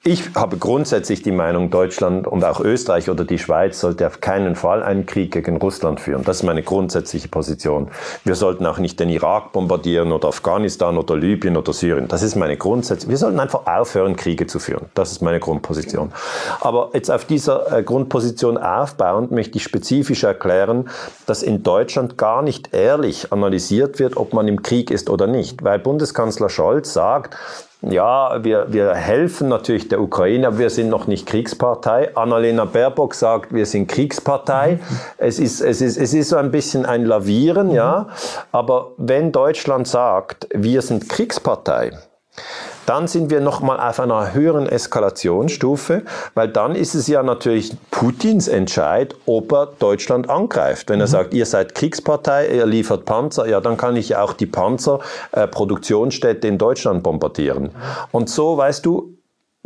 ich 0.06 0.36
habe 0.36 0.56
grundsätzlich 0.56 1.22
die 1.22 1.32
Meinung, 1.32 1.68
Deutschland 1.68 2.28
und 2.28 2.44
auch 2.44 2.60
Österreich 2.60 3.10
oder 3.10 3.24
die 3.24 3.38
Schweiz 3.38 3.80
sollte 3.80 4.06
auf 4.06 4.20
keinen 4.20 4.54
Fall 4.54 4.84
einen 4.84 5.04
Krieg 5.04 5.32
gegen 5.32 5.56
Russland 5.56 5.98
führen. 5.98 6.22
Das 6.22 6.36
ist 6.36 6.42
meine 6.44 6.62
grundsätzliche 6.62 7.26
Position. 7.26 7.88
Wir 8.22 8.36
sollten 8.36 8.64
auch 8.66 8.78
nicht 8.78 9.00
den 9.00 9.08
Irak 9.08 9.50
bombardieren 9.50 10.12
oder 10.12 10.28
Afghanistan 10.28 10.96
oder 10.96 11.16
Libyen 11.16 11.56
oder 11.56 11.72
Syrien. 11.72 12.06
Das 12.06 12.22
ist 12.22 12.36
meine 12.36 12.56
grundsätzliche. 12.56 13.10
Wir 13.10 13.16
sollten 13.16 13.40
einfach 13.40 13.66
aufhören, 13.66 14.14
Kriege 14.14 14.46
zu 14.46 14.60
führen. 14.60 14.86
Das 14.94 15.10
ist 15.10 15.22
meine 15.22 15.40
Grundposition. 15.40 16.12
Aber 16.60 16.90
jetzt 16.94 17.10
auf 17.10 17.24
dieser 17.24 17.76
äh, 17.76 17.82
Grundposition 17.82 18.58
aufbauend 18.58 19.32
möchte 19.32 19.58
ich 19.58 19.64
spezifisch 19.64 20.22
erklären, 20.22 20.88
dass 21.26 21.42
in 21.42 21.64
Deutschland 21.64 22.16
gar 22.16 22.42
nicht 22.42 22.72
ehrlich 22.72 23.32
analysiert 23.32 23.98
wird, 23.98 24.16
ob 24.16 24.34
man 24.34 24.46
im 24.46 24.62
Krieg 24.62 24.92
ist 24.92 25.10
oder 25.10 25.26
nicht. 25.26 25.64
Weil 25.64 25.80
Bundeskanzler 25.80 26.48
Scholz 26.48 26.92
sagt, 26.92 27.36
ja, 27.82 28.42
wir, 28.42 28.72
wir 28.72 28.94
helfen 28.94 29.48
natürlich 29.48 29.88
der 29.88 30.00
Ukraine, 30.00 30.48
aber 30.48 30.58
wir 30.58 30.70
sind 30.70 30.88
noch 30.88 31.06
nicht 31.06 31.26
Kriegspartei. 31.26 32.16
Annalena 32.16 32.64
Baerbock 32.64 33.14
sagt, 33.14 33.52
wir 33.52 33.66
sind 33.66 33.86
Kriegspartei. 33.86 34.80
Mhm. 34.80 34.96
Es, 35.18 35.38
ist, 35.38 35.60
es, 35.60 35.80
ist, 35.80 35.96
es 35.96 36.14
ist 36.14 36.30
so 36.30 36.36
ein 36.36 36.50
bisschen 36.50 36.86
ein 36.86 37.04
Lavieren, 37.04 37.68
mhm. 37.68 37.74
ja. 37.74 38.08
Aber 38.50 38.92
wenn 38.96 39.30
Deutschland 39.30 39.86
sagt, 39.86 40.48
wir 40.52 40.80
sind 40.80 41.08
Kriegspartei, 41.08 41.92
dann 42.86 43.08
sind 43.08 43.30
wir 43.30 43.40
nochmal 43.40 43.80
auf 43.80 44.00
einer 44.00 44.32
höheren 44.32 44.66
Eskalationsstufe, 44.66 46.02
weil 46.34 46.48
dann 46.48 46.74
ist 46.74 46.94
es 46.94 47.08
ja 47.08 47.22
natürlich 47.22 47.76
Putins 47.90 48.48
Entscheid, 48.48 49.14
ob 49.26 49.52
er 49.52 49.66
Deutschland 49.78 50.30
angreift. 50.30 50.88
Wenn 50.88 51.00
er 51.00 51.06
mhm. 51.06 51.10
sagt, 51.10 51.34
ihr 51.34 51.46
seid 51.46 51.74
Kriegspartei, 51.74 52.48
ihr 52.48 52.66
liefert 52.66 53.04
Panzer, 53.04 53.48
ja, 53.48 53.60
dann 53.60 53.76
kann 53.76 53.96
ich 53.96 54.10
ja 54.10 54.22
auch 54.22 54.32
die 54.32 54.46
Panzerproduktionsstätte 54.46 56.46
äh, 56.46 56.50
in 56.50 56.58
Deutschland 56.58 57.02
bombardieren. 57.02 57.70
Und 58.12 58.30
so, 58.30 58.56
weißt 58.56 58.86
du, 58.86 59.14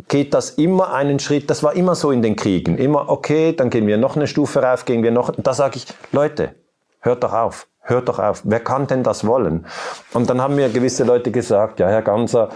geht 0.09 0.35
das 0.35 0.51
immer 0.51 0.95
einen 0.95 1.19
Schritt, 1.19 1.51
das 1.51 1.63
war 1.63 1.75
immer 1.75 1.95
so 1.95 2.11
in 2.11 2.23
den 2.23 2.37
Kriegen, 2.37 2.79
immer, 2.79 3.11
okay, 3.11 3.53
dann 3.53 3.71
gehen 3.71 3.87
wir 3.87 3.99
noch 3.99 4.17
eine 4.17 4.27
Stufe 4.27 4.63
rauf, 4.63 4.87
gehen 4.87 5.03
wir 5.03 5.11
noch, 5.11 5.31
da 5.37 5.53
sage 5.53 5.77
ich, 5.77 5.87
Leute, 6.13 6.55
hört 7.01 7.23
doch 7.23 7.35
auf. 7.35 7.67
Hört 7.83 8.09
doch 8.09 8.19
auf. 8.19 8.43
Wer 8.45 8.61
kann 8.61 8.87
denn 8.87 9.03
das 9.03 9.27
wollen? 9.27 9.67
Und 10.13 10.29
dann 10.29 10.41
haben 10.41 10.55
mir 10.55 10.69
gewisse 10.69 11.03
Leute 11.03 11.31
gesagt, 11.31 11.81
ja, 11.81 11.89
Herr 11.89 12.03
Ganser, 12.03 12.51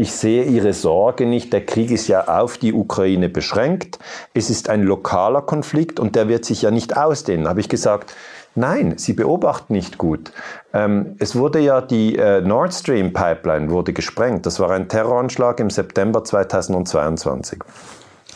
ich 0.00 0.12
sehe 0.12 0.44
Ihre 0.44 0.72
Sorge 0.72 1.26
nicht. 1.26 1.52
Der 1.52 1.66
Krieg 1.66 1.90
ist 1.90 2.08
ja 2.08 2.26
auf 2.26 2.56
die 2.56 2.72
Ukraine 2.72 3.28
beschränkt. 3.28 3.98
Es 4.32 4.48
ist 4.48 4.70
ein 4.70 4.82
lokaler 4.82 5.42
Konflikt 5.42 6.00
und 6.00 6.16
der 6.16 6.28
wird 6.28 6.44
sich 6.44 6.62
ja 6.62 6.70
nicht 6.70 6.96
ausdehnen. 6.96 7.48
Habe 7.48 7.60
ich 7.60 7.68
gesagt, 7.68 8.14
nein, 8.54 8.94
Sie 8.96 9.12
beobachten 9.12 9.74
nicht 9.74 9.98
gut. 9.98 10.32
Ähm, 10.72 11.16
es 11.18 11.36
wurde 11.36 11.60
ja 11.60 11.82
die 11.82 12.16
äh, 12.16 12.40
Nord 12.40 12.72
Stream 12.72 13.12
Pipeline 13.12 13.70
wurde 13.70 13.92
gesprengt. 13.92 14.46
Das 14.46 14.58
war 14.58 14.70
ein 14.70 14.88
Terroranschlag 14.88 15.60
im 15.60 15.68
September 15.68 16.24
2022. 16.24 17.62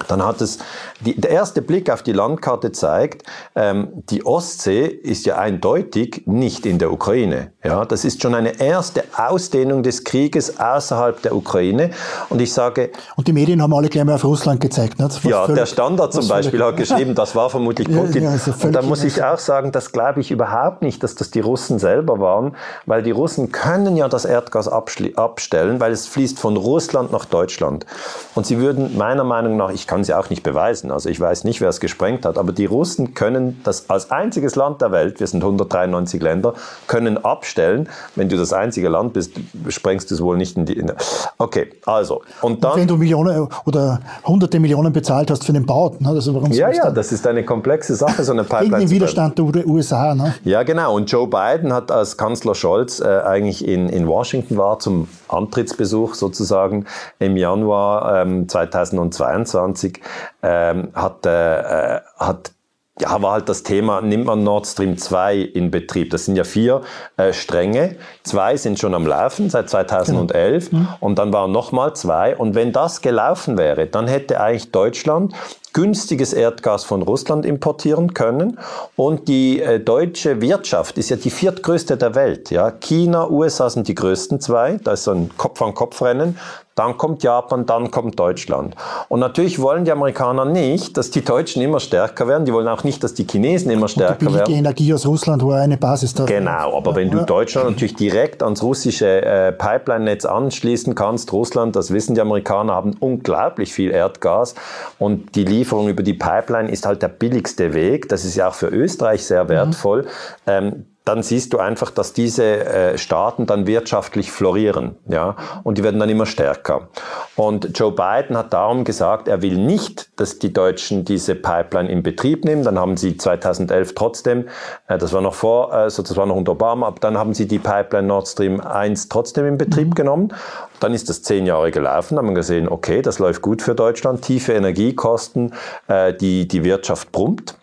Dann 0.09 0.25
hat 0.25 0.41
es, 0.41 0.59
die, 1.01 1.21
der 1.21 1.31
erste 1.31 1.63
Blick 1.63 1.89
auf 1.89 2.03
die 2.03 2.13
Landkarte 2.13 2.73
zeigt, 2.73 3.23
ähm, 3.55 4.03
die 4.11 4.27
Ostsee 4.27 4.87
ist 4.87 5.25
ja 5.25 5.39
eindeutig 5.39 6.23
nicht 6.27 6.67
in 6.67 6.79
der 6.79 6.93
Ukraine. 6.93 7.53
Ja, 7.63 7.85
das 7.85 8.05
ist 8.05 8.21
schon 8.21 8.35
eine 8.35 8.61
erste 8.61 9.05
Ausdehnung 9.17 9.83
des 9.83 10.05
Krieges 10.05 10.59
außerhalb 10.59 11.23
der 11.23 11.37
Ukraine. 11.37 11.91
Und 12.29 12.41
ich 12.41 12.53
sage. 12.53 12.91
Und 13.17 13.29
die 13.29 13.33
Medien 13.33 13.63
haben 13.63 13.73
alle 13.73 13.89
gleich 13.89 14.05
mal 14.05 14.15
auf 14.15 14.25
Russland 14.25 14.61
gezeigt. 14.61 14.99
Ne? 14.99 15.09
Ja, 15.23 15.45
völlig, 15.45 15.61
der 15.61 15.67
Standard 15.67 16.13
zum 16.13 16.27
Beispiel 16.27 16.63
hat 16.63 16.77
geschrieben, 16.77 17.15
das 17.15 17.35
war 17.37 17.49
vermutlich 17.49 17.89
Putin. 17.93 18.25
Ja, 18.25 18.35
ja, 18.35 18.55
und 18.63 18.73
da 18.73 18.83
muss 18.83 19.05
ich 19.05 19.23
auch 19.23 19.39
sagen, 19.39 19.71
das 19.71 19.93
glaube 19.93 20.21
ich 20.21 20.31
überhaupt 20.31 20.83
nicht, 20.83 21.03
dass 21.03 21.15
das 21.15 21.31
die 21.31 21.41
Russen 21.41 21.79
selber 21.79 22.19
waren, 22.19 22.57
weil 22.87 23.03
die 23.03 23.13
Russen 23.13 23.53
können 23.53 23.97
ja 23.97 24.09
das 24.09 24.25
Erdgas 24.25 24.69
abstellen, 24.69 25.79
weil 25.81 25.93
es 25.93 26.07
fließt 26.09 26.39
von 26.39 26.57
Russland 26.57 27.13
nach 27.13 27.25
Deutschland. 27.25 27.87
Und 28.35 28.47
sie 28.47 28.59
würden 28.59 28.97
meiner 28.99 29.25
Meinung 29.25 29.57
nach, 29.57 29.71
ich 29.71 29.84
ich 29.85 29.89
kann 29.89 30.03
sie 30.03 30.15
auch 30.15 30.31
nicht 30.31 30.43
beweisen. 30.43 30.91
Also 30.91 31.11
ich 31.11 31.21
weiß 31.21 31.45
nicht, 31.45 31.61
wer 31.61 31.69
es 31.69 31.79
gesprengt 31.79 32.25
hat, 32.25 32.39
aber 32.39 32.53
die 32.53 32.65
Russen 32.65 33.13
können 33.13 33.61
das 33.65 33.91
als 33.91 34.11
einziges 34.11 34.57
Land 34.57 34.81
der 34.81 34.93
Welt, 34.93 35.21
wir 35.21 35.27
sind 35.27 35.43
193 35.43 36.23
Länder, 36.23 36.55
können 36.87 37.23
abstellen. 37.23 37.91
Wenn 38.17 38.31
du 38.31 38.39
das 38.39 38.55
einzige 38.55 38.89
Land 38.89 39.13
bist, 39.13 39.33
sprengst 39.69 40.11
du 40.11 40.15
es 40.15 40.23
wohl 40.23 40.39
nicht 40.39 40.57
in 40.57 40.65
die. 40.65 40.73
In 40.73 40.91
okay, 41.37 41.71
also 41.85 42.23
und 42.41 42.65
dann. 42.65 42.73
Und 42.73 42.79
wenn 42.79 42.89
du 42.89 42.97
Millionen 42.97 43.47
oder 43.67 44.01
hunderte 44.25 44.59
Millionen 44.59 44.91
bezahlt 44.91 45.31
hast 45.31 45.45
für 45.45 45.53
den 45.53 45.67
Bau, 45.67 45.95
ne? 45.99 46.09
also 46.09 46.35
warum 46.35 46.51
ja, 46.51 46.71
ja, 46.71 46.91
das 46.91 47.13
ist 47.13 47.27
eine 47.27 47.45
komplexe 47.45 47.95
Sache, 47.95 48.25
so 48.25 48.33
eine 48.33 48.45
Pipeline. 48.45 48.71
Gegen 48.71 48.81
den 48.89 48.91
Widerstand 48.91 49.39
der 49.39 49.67
USA. 49.67 50.15
Ne? 50.15 50.35
Ja, 50.45 50.63
genau. 50.63 50.95
Und 50.95 51.11
Joe 51.11 51.27
Biden 51.27 51.75
hat 51.75 51.91
als 51.91 52.17
Kanzler 52.17 52.55
Scholz 52.55 53.01
äh, 53.01 53.21
eigentlich 53.23 53.69
in, 53.69 53.91
in 53.91 54.09
Washington 54.09 54.57
war 54.57 54.79
zum 54.79 55.09
Antrittsbesuch 55.29 56.15
sozusagen 56.15 56.87
im 57.19 57.37
Januar 57.37 58.23
ähm, 58.23 58.49
2022 58.49 59.74
2020 59.75 60.01
ähm, 60.43 60.89
hat, 60.95 61.27
äh, 61.27 62.01
hat 62.19 62.53
ja, 63.01 63.21
war 63.21 63.33
halt 63.33 63.49
das 63.49 63.65
Thema, 63.65 64.01
nimmt 64.03 64.27
man 64.27 64.45
Nord 64.45 64.69
Stream 64.69 64.97
2 64.97 65.39
in 65.39 65.73
Betrieb? 65.73 66.11
Das 66.11 66.27
sind 66.27 66.37
ja 66.37 66.45
vier 66.45 66.83
äh, 67.17 67.33
Stränge. 67.33 67.97
Zwei 68.23 68.57
sind 68.57 68.79
schon 68.79 68.95
am 68.95 69.05
Laufen 69.05 69.51
seit 69.51 69.69
2011 69.69 70.71
genau. 70.71 70.83
mhm. 70.83 70.89
und 71.01 71.19
dann 71.19 71.33
waren 71.33 71.51
nochmal 71.51 71.97
zwei. 71.97 72.37
Und 72.37 72.55
wenn 72.55 72.73
das 72.73 73.01
gelaufen 73.01 73.59
wäre, 73.59 73.87
dann 73.89 74.07
hätte 74.07 74.41
eigentlich 74.41 74.71
Deutschland 74.71 75.35
günstiges 75.75 76.33
Erdgas 76.33 76.85
von 76.85 77.03
Russland 77.03 77.45
importieren 77.45 78.15
können. 78.15 78.59
Und 78.97 79.29
die 79.29 79.61
äh, 79.61 79.79
deutsche 79.79 80.41
Wirtschaft 80.41 80.97
ist 80.97 81.11
ja 81.11 81.17
die 81.17 81.31
viertgrößte 81.31 81.99
der 81.99 82.15
Welt. 82.15 82.51
Ja? 82.51 82.71
China, 82.71 83.29
USA 83.29 83.69
sind 83.69 83.89
die 83.89 83.95
größten 83.95 84.41
zwei. 84.41 84.79
Da 84.83 84.93
ist 84.93 85.05
so 85.05 85.11
ein 85.11 85.31
Kopf-an-Kopf-Rennen 85.37 86.39
dann 86.75 86.99
kommt 86.99 87.23
Japan, 87.23 87.67
dann 87.67 87.91
kommt 87.91 88.19
Deutschland. 88.19 88.75
Und 89.09 89.21
natürlich 89.21 89.61
wollen 89.61 89.85
die 89.85 89.93
Amerikaner 89.93 90.45
nicht, 90.45 90.97
dass 90.97 91.11
die 91.11 91.25
Deutschen 91.25 91.63
immer 91.63 91.79
stärker 91.79 92.27
werden. 92.27 92.45
Die 92.47 92.53
wollen 92.53 92.67
auch 92.67 92.83
nicht, 92.83 93.05
dass 93.05 93.15
die 93.15 93.27
Chinesen 93.31 93.71
immer 93.71 93.87
stärker 93.87 94.27
die 94.27 94.35
werden. 94.35 94.55
Energie 94.55 94.93
aus 94.93 95.07
Russland 95.07 95.45
war 95.47 95.61
eine 95.61 95.77
Basis 95.77 96.15
dafür. 96.15 96.39
Genau, 96.39 96.77
aber 96.77 96.97
wenn 96.97 97.11
du 97.11 97.25
Deutschland 97.25 97.71
natürlich 97.71 97.95
direkt 97.95 98.43
ans 98.43 98.63
russische 98.63 99.23
äh, 99.23 99.53
Pipeline-Netz 99.53 100.25
anschließen 100.25 100.97
kannst, 100.97 101.33
Russland, 101.33 101.77
das 101.77 101.93
wissen 101.93 102.17
die 102.17 102.21
Amerikaner, 102.21 102.75
haben 102.75 102.97
unglaublich 102.99 103.73
viel 103.73 103.93
Erdgas 103.93 104.57
und 104.99 105.37
die 105.37 105.45
Lieferung 105.65 105.89
über 105.89 106.03
die 106.03 106.13
Pipeline 106.13 106.71
ist 106.71 106.85
halt 106.85 107.01
der 107.01 107.09
billigste 107.09 107.73
Weg. 107.73 108.11
Das 108.11 108.27
ist 108.27 108.37
ja 108.37 108.49
auch 108.49 108.55
für 108.55 108.69
Österreich 108.69 109.25
sehr 109.25 109.49
wertvoll. 109.49 110.03
Mhm. 110.03 110.09
Ähm, 110.47 110.87
dann 111.05 111.23
siehst 111.23 111.53
du 111.53 111.59
einfach, 111.59 111.91
dass 111.91 112.15
diese 112.15 112.65
äh, 112.65 112.99
Staaten 112.99 113.45
dann 113.45 113.67
wirtschaftlich 113.67 114.33
florieren, 114.33 114.97
ja, 115.07 115.37
und 115.63 115.77
die 115.77 115.85
werden 115.85 116.01
dann 116.01 116.09
immer 116.09 116.25
stärker. 116.25 116.89
Und 117.37 117.79
Joe 117.79 117.93
Biden 117.93 118.37
hat 118.39 118.55
darum 118.55 118.85
gesagt, 118.85 119.29
er 119.29 119.43
will 119.43 119.59
nicht, 119.59 120.09
dass 120.19 120.39
die 120.39 120.53
Deutschen 120.53 121.05
diese 121.05 121.35
Pipeline 121.35 121.91
in 121.91 122.03
Betrieb 122.03 122.45
nehmen. 122.45 122.63
Dann 122.63 122.79
haben 122.79 122.97
sie 122.97 123.19
2011 123.19 123.95
trotzdem, 123.95 124.49
äh, 124.89 124.97
das 124.97 125.13
war 125.13 125.21
noch 125.21 125.35
vor, 125.35 125.75
also 125.75 126.03
das 126.03 126.17
war 126.17 126.25
noch 126.25 126.37
unter 126.37 126.53
Obama, 126.53 126.87
aber 126.87 127.01
dann 127.01 127.19
haben 127.19 127.35
sie 127.35 127.47
die 127.47 127.59
Pipeline 127.59 128.09
Nord 128.09 128.27
Stream 128.27 128.61
1 128.61 129.11
trotzdem 129.11 129.47
in 129.47 129.59
Betrieb 129.59 129.89
mhm. 129.89 129.95
genommen. 129.95 130.35
Dann 130.81 130.95
ist 130.95 131.11
das 131.11 131.23
zehn 131.23 131.45
Jahre 131.45 131.71
gelaufen, 131.71 132.17
haben 132.17 132.29
wir 132.29 132.35
gesehen, 132.35 132.69
okay, 132.69 133.03
das 133.03 133.19
läuft 133.19 133.43
gut 133.43 133.61
für 133.61 133.75
Deutschland, 133.75 134.23
tiefe 134.23 134.55
Energiekosten, 134.55 135.53
äh, 135.87 136.15
die 136.15 136.49
die 136.49 136.65
Wirtschaft 136.65 137.13
brummt. 137.13 137.57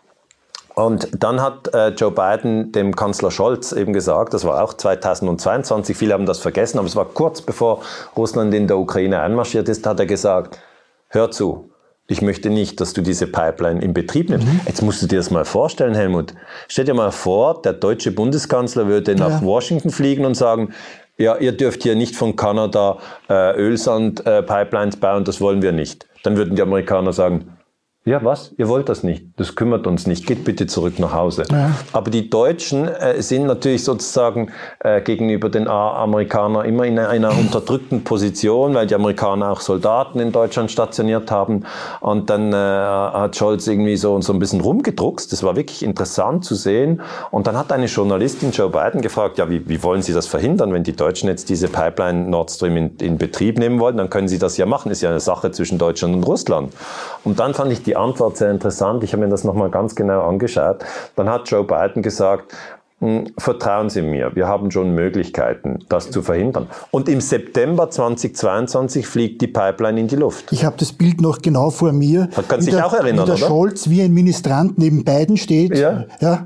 Und 0.76 1.10
dann 1.18 1.42
hat 1.42 1.74
äh, 1.74 1.90
Joe 1.90 2.12
Biden 2.12 2.72
dem 2.72 2.96
Kanzler 2.96 3.32
Scholz 3.32 3.72
eben 3.72 3.94
gesagt, 3.94 4.34
das 4.34 4.46
war 4.46 4.64
auch 4.64 4.74
2022, 4.74 5.98
viele 5.98 6.14
haben 6.14 6.26
das 6.26 6.40
vergessen, 6.40 6.78
aber 6.78 6.88
es 6.88 6.96
war 6.96 7.06
kurz 7.06 7.42
bevor 7.42 7.82
Russland 8.16 8.54
in 8.54 8.68
der 8.68 8.78
Ukraine 8.78 9.22
einmarschiert 9.22 9.68
ist, 9.68 9.86
hat 9.86 10.00
er 10.00 10.06
gesagt, 10.06 10.60
hör 11.10 11.30
zu, 11.30 11.72
ich 12.08 12.22
möchte 12.22 12.50
nicht, 12.50 12.82
dass 12.82 12.94
du 12.94 13.02
diese 13.02 13.28
Pipeline 13.28 13.82
in 13.82 13.94
Betrieb 13.94 14.30
nimmst. 14.30 14.48
Mhm. 14.48 14.62
Jetzt 14.66 14.82
musst 14.82 15.02
du 15.02 15.08
dir 15.08 15.18
das 15.18 15.32
mal 15.32 15.46
vorstellen, 15.46 15.96
Helmut. 15.96 16.34
Stell 16.68 16.86
dir 16.86 16.94
mal 16.94 17.12
vor, 17.12 17.62
der 17.62 17.74
deutsche 17.74 18.12
Bundeskanzler 18.12 18.88
würde 18.88 19.16
nach 19.16 19.42
ja. 19.42 19.42
Washington 19.42 19.92
fliegen 19.92 20.26
und 20.26 20.36
sagen, 20.36 20.74
ja, 21.18 21.38
ihr 21.38 21.52
dürft 21.52 21.84
hier 21.84 21.96
nicht 21.96 22.16
von 22.16 22.36
Kanada 22.36 22.98
äh, 23.30 23.56
Ölsand-Pipelines 23.56 24.96
äh, 24.96 25.00
bauen, 25.00 25.24
das 25.24 25.40
wollen 25.40 25.62
wir 25.62 25.72
nicht. 25.72 26.08
Dann 26.24 26.36
würden 26.36 26.56
die 26.56 26.62
Amerikaner 26.62 27.14
sagen, 27.14 27.58
Ja, 28.04 28.26
was? 28.26 28.52
Ihr 28.58 28.68
wollt 28.68 28.90
das 28.90 29.04
nicht. 29.04 29.26
Das 29.38 29.56
kümmert 29.56 29.86
uns 29.86 30.08
nicht. 30.08 30.26
Geht 30.26 30.44
bitte 30.44 30.66
zurück 30.66 30.98
nach 30.98 31.14
Hause. 31.14 31.44
Ja. 31.52 31.70
Aber 31.94 32.10
die 32.10 32.32
Deutschen 32.32 32.88
äh, 32.88 33.22
sind 33.22 33.46
natürlich 33.46 33.84
sozusagen 33.84 34.52
äh, 34.80 35.02
gegenüber 35.02 35.50
den 35.50 35.68
Amerikanern 35.68 36.66
immer 36.66 36.86
in 36.86 36.98
einer 36.98 37.30
unterdrückten 37.30 38.04
Position, 38.04 38.74
weil 38.74 38.88
die 38.88 38.96
Amerikaner 38.96 39.52
auch 39.52 39.62
Soldaten 39.62 40.20
in 40.20 40.32
Deutschland 40.32 40.72
stationiert 40.72 41.30
haben. 41.30 41.68
Und 42.00 42.32
dann 42.32 42.52
äh, 42.52 42.56
hat 42.56 43.36
Scholz 43.36 43.68
irgendwie 43.68 43.98
so, 43.98 44.20
so 44.20 44.34
ein 44.34 44.40
bisschen 44.40 44.62
rumgedruckst. 44.62 45.32
Das 45.32 45.44
war 45.44 45.56
wirklich 45.56 45.84
interessant 45.84 46.44
zu 46.44 46.56
sehen. 46.56 47.04
Und 47.30 47.46
dann 47.46 47.56
hat 47.56 47.72
eine 47.72 47.86
Journalistin 47.86 48.50
Joe 48.50 48.72
Biden 48.72 49.02
gefragt, 49.02 49.38
ja, 49.38 49.48
wie, 49.48 49.70
wie 49.70 49.84
wollen 49.84 50.02
Sie 50.02 50.14
das 50.14 50.26
verhindern, 50.26 50.74
wenn 50.74 50.84
die 50.84 50.96
Deutschen 50.96 51.30
jetzt 51.30 51.50
diese 51.50 51.68
Pipeline 51.68 52.28
Nord 52.28 52.50
Stream 52.50 52.78
in, 52.78 52.98
in 52.98 53.20
Betrieb 53.20 53.60
nehmen 53.60 53.80
wollen? 53.80 53.98
Dann 53.98 54.10
können 54.10 54.28
Sie 54.28 54.40
das 54.40 54.58
ja 54.58 54.66
machen. 54.66 54.92
Ist 54.92 55.02
ja 55.02 55.12
eine 55.12 55.20
Sache 55.20 55.52
zwischen 55.52 55.78
Deutschland 55.78 56.16
und 56.16 56.24
Russland. 56.24 56.74
Und 57.24 57.40
dann 57.40 57.54
fand 57.54 57.72
ich 57.72 57.84
die 57.84 57.91
die 57.92 57.98
Antwort 57.98 58.38
sehr 58.38 58.52
interessant. 58.52 59.04
Ich 59.04 59.12
habe 59.12 59.24
mir 59.24 59.30
das 59.30 59.44
nochmal 59.44 59.70
ganz 59.70 59.96
genau 59.96 60.22
angeschaut. 60.22 60.86
Dann 61.18 61.30
hat 61.30 61.50
Joe 61.50 61.66
Biden 61.66 62.02
gesagt, 62.02 62.54
hm, 63.00 63.34
Vertrauen 63.38 63.90
Sie 63.90 64.04
mir, 64.04 64.36
wir 64.36 64.48
haben 64.48 64.70
schon 64.70 64.94
Möglichkeiten, 64.94 65.80
das 65.90 66.12
zu 66.12 66.22
verhindern. 66.22 66.68
Und 66.92 67.10
im 67.10 67.20
September 67.20 67.90
2022 67.90 69.08
fliegt 69.08 69.42
die 69.42 69.48
Pipeline 69.48 70.02
in 70.02 70.08
die 70.08 70.18
Luft. 70.18 70.52
Ich 70.52 70.64
habe 70.64 70.76
das 70.78 70.94
Bild 70.94 71.20
noch 71.20 71.42
genau 71.42 71.72
vor 71.72 71.94
mir. 71.94 72.30
Man 72.36 72.48
kann 72.48 72.62
sich 72.62 72.76
der, 72.76 72.86
auch 72.86 72.94
erinnern, 72.94 73.24
wie 73.24 73.32
der 73.32 73.36
oder? 73.38 73.48
Scholz 73.48 73.90
wie 73.90 74.04
ein 74.04 74.14
Ministrant 74.14 74.78
neben 74.78 75.04
beiden 75.04 75.38
steht. 75.38 75.76
Ja. 75.76 76.06
ja 76.20 76.46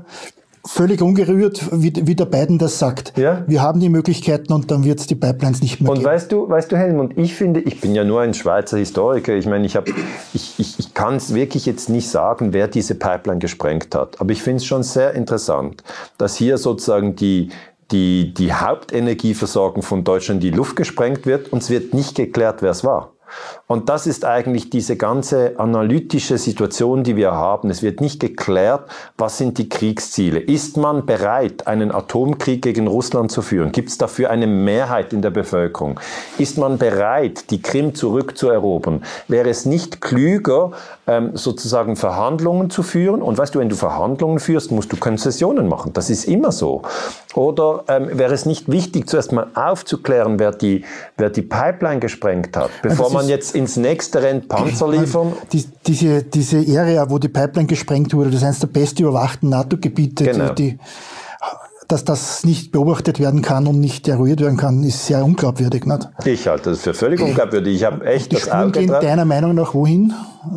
völlig 0.66 1.00
ungerührt, 1.00 1.68
wie, 1.72 1.92
wie 2.06 2.14
der 2.14 2.26
Biden 2.26 2.58
das 2.58 2.78
sagt. 2.78 3.16
Ja? 3.16 3.44
Wir 3.46 3.62
haben 3.62 3.80
die 3.80 3.88
Möglichkeiten 3.88 4.52
und 4.52 4.70
dann 4.70 4.84
wird 4.84 5.00
es 5.00 5.06
die 5.06 5.14
Pipelines 5.14 5.62
nicht 5.62 5.80
mehr 5.80 5.90
und 5.90 5.98
geben. 5.98 6.06
Und 6.06 6.12
weißt 6.12 6.32
du, 6.32 6.48
weißt 6.48 6.72
du, 6.72 6.76
Helmut, 6.76 7.16
ich 7.16 7.34
finde, 7.34 7.60
ich 7.60 7.80
bin 7.80 7.94
ja 7.94 8.04
nur 8.04 8.20
ein 8.20 8.34
Schweizer 8.34 8.78
Historiker. 8.78 9.34
Ich 9.34 9.46
meine, 9.46 9.66
ich, 9.66 9.78
ich, 10.34 10.58
ich, 10.58 10.78
ich 10.78 10.94
kann 10.94 11.16
es 11.16 11.34
wirklich 11.34 11.66
jetzt 11.66 11.88
nicht 11.88 12.08
sagen, 12.08 12.52
wer 12.52 12.68
diese 12.68 12.94
Pipeline 12.94 13.38
gesprengt 13.38 13.94
hat. 13.94 14.20
Aber 14.20 14.32
ich 14.32 14.42
finde 14.42 14.58
es 14.58 14.66
schon 14.66 14.82
sehr 14.82 15.14
interessant, 15.14 15.82
dass 16.18 16.36
hier 16.36 16.58
sozusagen 16.58 17.16
die, 17.16 17.50
die, 17.90 18.34
die 18.34 18.52
Hauptenergieversorgung 18.52 19.82
von 19.82 20.04
Deutschland 20.04 20.42
in 20.42 20.50
die 20.50 20.56
Luft 20.56 20.76
gesprengt 20.76 21.26
wird 21.26 21.52
und 21.52 21.62
es 21.62 21.70
wird 21.70 21.94
nicht 21.94 22.16
geklärt, 22.16 22.62
wer 22.62 22.70
es 22.70 22.84
war. 22.84 23.12
Und 23.68 23.88
das 23.88 24.06
ist 24.06 24.24
eigentlich 24.24 24.70
diese 24.70 24.96
ganze 24.96 25.58
analytische 25.58 26.38
Situation, 26.38 27.02
die 27.02 27.16
wir 27.16 27.32
haben. 27.32 27.68
Es 27.68 27.82
wird 27.82 28.00
nicht 28.00 28.20
geklärt, 28.20 28.88
was 29.18 29.38
sind 29.38 29.58
die 29.58 29.68
Kriegsziele. 29.68 30.38
Ist 30.38 30.76
man 30.76 31.04
bereit, 31.04 31.66
einen 31.66 31.90
Atomkrieg 31.90 32.62
gegen 32.62 32.86
Russland 32.86 33.32
zu 33.32 33.42
führen? 33.42 33.72
Gibt 33.72 33.88
es 33.88 33.98
dafür 33.98 34.30
eine 34.30 34.46
Mehrheit 34.46 35.12
in 35.12 35.20
der 35.20 35.30
Bevölkerung? 35.30 35.98
Ist 36.38 36.58
man 36.58 36.78
bereit, 36.78 37.50
die 37.50 37.60
Krim 37.60 37.96
zurückzuerobern? 37.96 39.02
Wäre 39.26 39.50
es 39.50 39.66
nicht 39.66 40.00
klüger, 40.00 40.70
ähm, 41.08 41.32
sozusagen 41.34 41.96
Verhandlungen 41.96 42.70
zu 42.70 42.84
führen? 42.84 43.20
Und 43.20 43.36
weißt 43.36 43.56
du, 43.56 43.58
wenn 43.58 43.68
du 43.68 43.74
Verhandlungen 43.74 44.38
führst, 44.38 44.70
musst 44.70 44.92
du 44.92 44.96
Konzessionen 44.96 45.66
machen. 45.66 45.92
Das 45.92 46.08
ist 46.08 46.26
immer 46.26 46.52
so. 46.52 46.82
Oder 47.34 47.82
ähm, 47.88 48.10
wäre 48.12 48.32
es 48.32 48.46
nicht 48.46 48.70
wichtig, 48.70 49.08
zuerst 49.08 49.32
mal 49.32 49.48
aufzuklären, 49.54 50.38
wer 50.38 50.52
die, 50.52 50.84
wer 51.16 51.30
die 51.30 51.42
Pipeline 51.42 51.98
gesprengt 51.98 52.56
hat, 52.56 52.70
bevor 52.82 53.10
man 53.10 53.28
jetzt 53.28 53.55
ins 53.56 53.76
nächste 53.76 54.22
rennt, 54.22 54.48
Panzer 54.48 54.88
liefern? 54.88 55.32
Die, 55.52 55.64
diese, 55.86 56.22
diese 56.22 56.58
Area, 56.78 57.08
wo 57.10 57.18
die 57.18 57.28
Pipeline 57.28 57.66
gesprengt 57.66 58.14
wurde, 58.14 58.30
das 58.30 58.40
ist 58.40 58.44
eines 58.44 58.58
der 58.60 58.68
best 58.68 59.00
überwachten 59.00 59.48
NATO-Gebiete, 59.48 60.24
genau. 60.24 60.52
die, 60.52 60.78
dass 61.88 62.04
das 62.04 62.44
nicht 62.44 62.72
beobachtet 62.72 63.20
werden 63.20 63.42
kann 63.42 63.66
und 63.66 63.80
nicht 63.80 64.08
eruiert 64.08 64.40
werden 64.40 64.56
kann, 64.56 64.82
ist 64.82 65.06
sehr 65.06 65.24
unglaubwürdig. 65.24 65.84
Nicht? 65.84 66.08
Ich 66.24 66.48
halte 66.48 66.70
das 66.70 66.80
für 66.80 66.94
völlig 66.94 67.20
unglaubwürdig. 67.20 67.76
Ich 67.76 67.84
habe 67.84 68.04
echt 68.06 68.32
die 68.32 68.36
das 68.36 68.44
Spuren 68.44 68.72
gehen 68.72 68.88
deiner 68.88 69.24
Meinung 69.24 69.54
nach 69.54 69.74
wohin? 69.74 70.12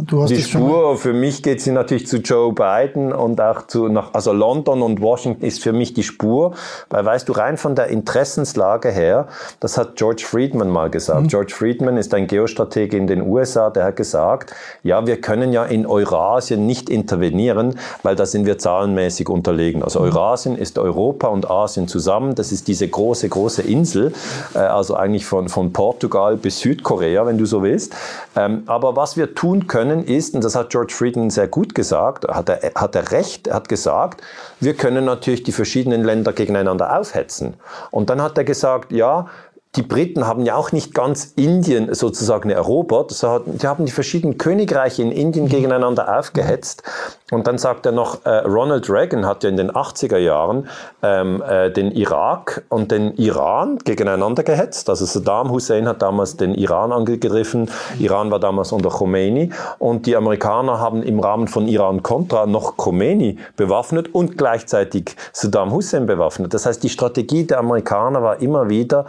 Du 0.06 0.22
hast 0.22 0.30
die 0.30 0.42
Spur, 0.42 0.98
für 0.98 1.14
mich 1.14 1.42
geht 1.42 1.62
sie 1.62 1.72
natürlich 1.72 2.06
zu 2.08 2.18
Joe 2.18 2.54
Biden 2.54 3.12
und 3.12 3.40
auch 3.42 3.68
zu, 3.68 3.88
nach, 3.88 4.14
also 4.14 4.34
London 4.34 4.82
und 4.82 5.02
Washington 5.02 5.44
ist 5.46 5.64
für 5.64 5.74
mich 5.74 5.94
die 5.94 6.04
Spur, 6.04 6.54
weil 6.90 7.06
weißt 7.06 7.28
du, 7.28 7.34
rein 7.34 7.58
von 7.58 7.76
der 7.76 7.88
Interessenslage 7.88 8.90
her, 8.90 9.28
das 9.60 9.78
hat 9.78 9.96
George 9.96 10.24
Friedman 10.26 10.70
mal 10.70 10.90
gesagt. 10.90 11.24
Mhm. 11.24 11.28
George 11.28 11.54
Friedman 11.56 11.98
ist 11.98 12.14
ein 12.14 12.28
Geostratege 12.28 12.98
in 12.98 13.08
den 13.08 13.22
USA, 13.22 13.70
der 13.70 13.86
hat 13.86 13.96
gesagt, 13.96 14.54
ja, 14.84 15.08
wir 15.08 15.22
können 15.22 15.54
ja 15.54 15.66
in 15.66 15.86
Eurasien 15.86 16.66
nicht 16.66 16.90
intervenieren, 16.90 17.80
weil 18.04 18.16
da 18.16 18.26
sind 18.26 18.46
wir 18.46 18.58
zahlenmäßig 18.58 19.30
unterlegen. 19.30 19.84
Also 19.84 20.00
mhm. 20.00 20.06
Eurasien 20.06 20.58
ist 20.58 20.78
Europa 20.78 21.28
und 21.28 21.50
Asien 21.50 21.88
zusammen. 21.88 22.36
Das 22.36 22.52
ist 22.52 22.68
diese 22.68 22.88
große, 22.88 23.30
große 23.30 23.64
Insel, 23.64 24.14
äh, 24.54 24.60
also 24.60 24.96
eigentlich 24.96 25.26
von, 25.26 25.50
von 25.50 25.74
Portugal 25.74 26.38
bis 26.38 26.60
Südkorea, 26.60 27.26
wenn 27.26 27.38
du 27.38 27.46
so 27.46 27.64
willst. 27.64 27.96
Ähm, 28.36 28.64
aber 28.68 28.96
was 28.96 29.18
wir 29.18 29.34
tun 29.34 29.68
können, 29.68 29.79
können, 29.80 30.04
ist, 30.04 30.36
und 30.36 30.44
das 30.44 30.56
hat 30.56 30.72
George 30.72 30.94
Friedman 30.94 31.30
sehr 31.30 31.48
gut 31.48 31.74
gesagt, 31.74 32.28
hat 32.28 32.50
er, 32.50 32.74
hat 32.76 32.96
er 32.96 33.12
recht, 33.12 33.48
er 33.48 33.56
hat 33.56 33.70
gesagt, 33.70 34.22
wir 34.60 34.74
können 34.74 35.06
natürlich 35.06 35.44
die 35.44 35.54
verschiedenen 35.54 36.04
Länder 36.04 36.34
gegeneinander 36.34 37.00
aufhetzen. 37.00 37.54
Und 37.90 38.10
dann 38.10 38.22
hat 38.22 38.38
er 38.38 38.44
gesagt, 38.44 38.92
ja, 38.92 39.28
die 39.76 39.84
Briten 39.84 40.26
haben 40.26 40.46
ja 40.46 40.56
auch 40.56 40.72
nicht 40.72 40.96
ganz 40.96 41.34
Indien 41.36 41.94
sozusagen 41.94 42.50
erobert, 42.50 43.12
die 43.22 43.68
haben 43.68 43.86
die 43.86 43.92
verschiedenen 43.92 44.40
Königreiche 44.40 45.04
in 45.04 45.12
Indien 45.12 45.46
mhm. 45.46 45.50
gegeneinander 45.50 46.18
aufgehetzt. 46.18 46.82
Und 47.30 47.46
dann 47.46 47.60
sagt 47.60 47.86
er 47.86 47.92
noch, 47.92 48.26
äh, 48.26 48.30
Ronald 48.40 48.90
Reagan 48.90 49.28
hat 49.28 49.44
ja 49.44 49.50
in 49.50 49.58
den 49.58 49.70
80er 49.70 50.18
Jahren 50.18 50.68
ähm, 51.04 51.44
äh, 51.48 51.70
den 51.70 51.92
Irak 51.92 52.64
und 52.70 52.92
den 52.92 53.14
Iran 53.18 53.78
gegeneinander 53.78 54.42
gehetzt. 54.42 54.90
Also 54.90 55.06
Saddam 55.06 55.52
Hussein 55.52 55.88
hat 55.88 56.02
damals 56.02 56.36
den 56.36 56.56
Iran 56.56 56.92
angegriffen, 56.92 57.70
Iran 58.00 58.32
war 58.32 58.40
damals 58.40 58.72
unter 58.72 58.90
Khomeini 58.90 59.52
und 59.78 60.08
die 60.08 60.16
Amerikaner 60.16 60.80
haben 60.80 61.04
im 61.04 61.20
Rahmen 61.20 61.48
von 61.48 61.68
Iran-Contra 61.68 62.48
noch 62.48 62.76
Khomeini 62.76 63.38
bewaffnet 63.56 64.16
und 64.16 64.36
gleichzeitig 64.36 65.16
Saddam 65.32 65.72
Hussein 65.72 66.08
bewaffnet. 66.08 66.56
Das 66.56 66.66
heißt, 66.66 66.82
die 66.82 66.90
Strategie 66.90 67.46
der 67.46 67.60
Amerikaner 67.60 68.24
war 68.24 68.42
immer 68.42 68.70
wieder, 68.70 69.06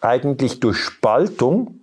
eigentlich 0.00 0.60
durch 0.60 0.78
Spaltung 0.78 1.79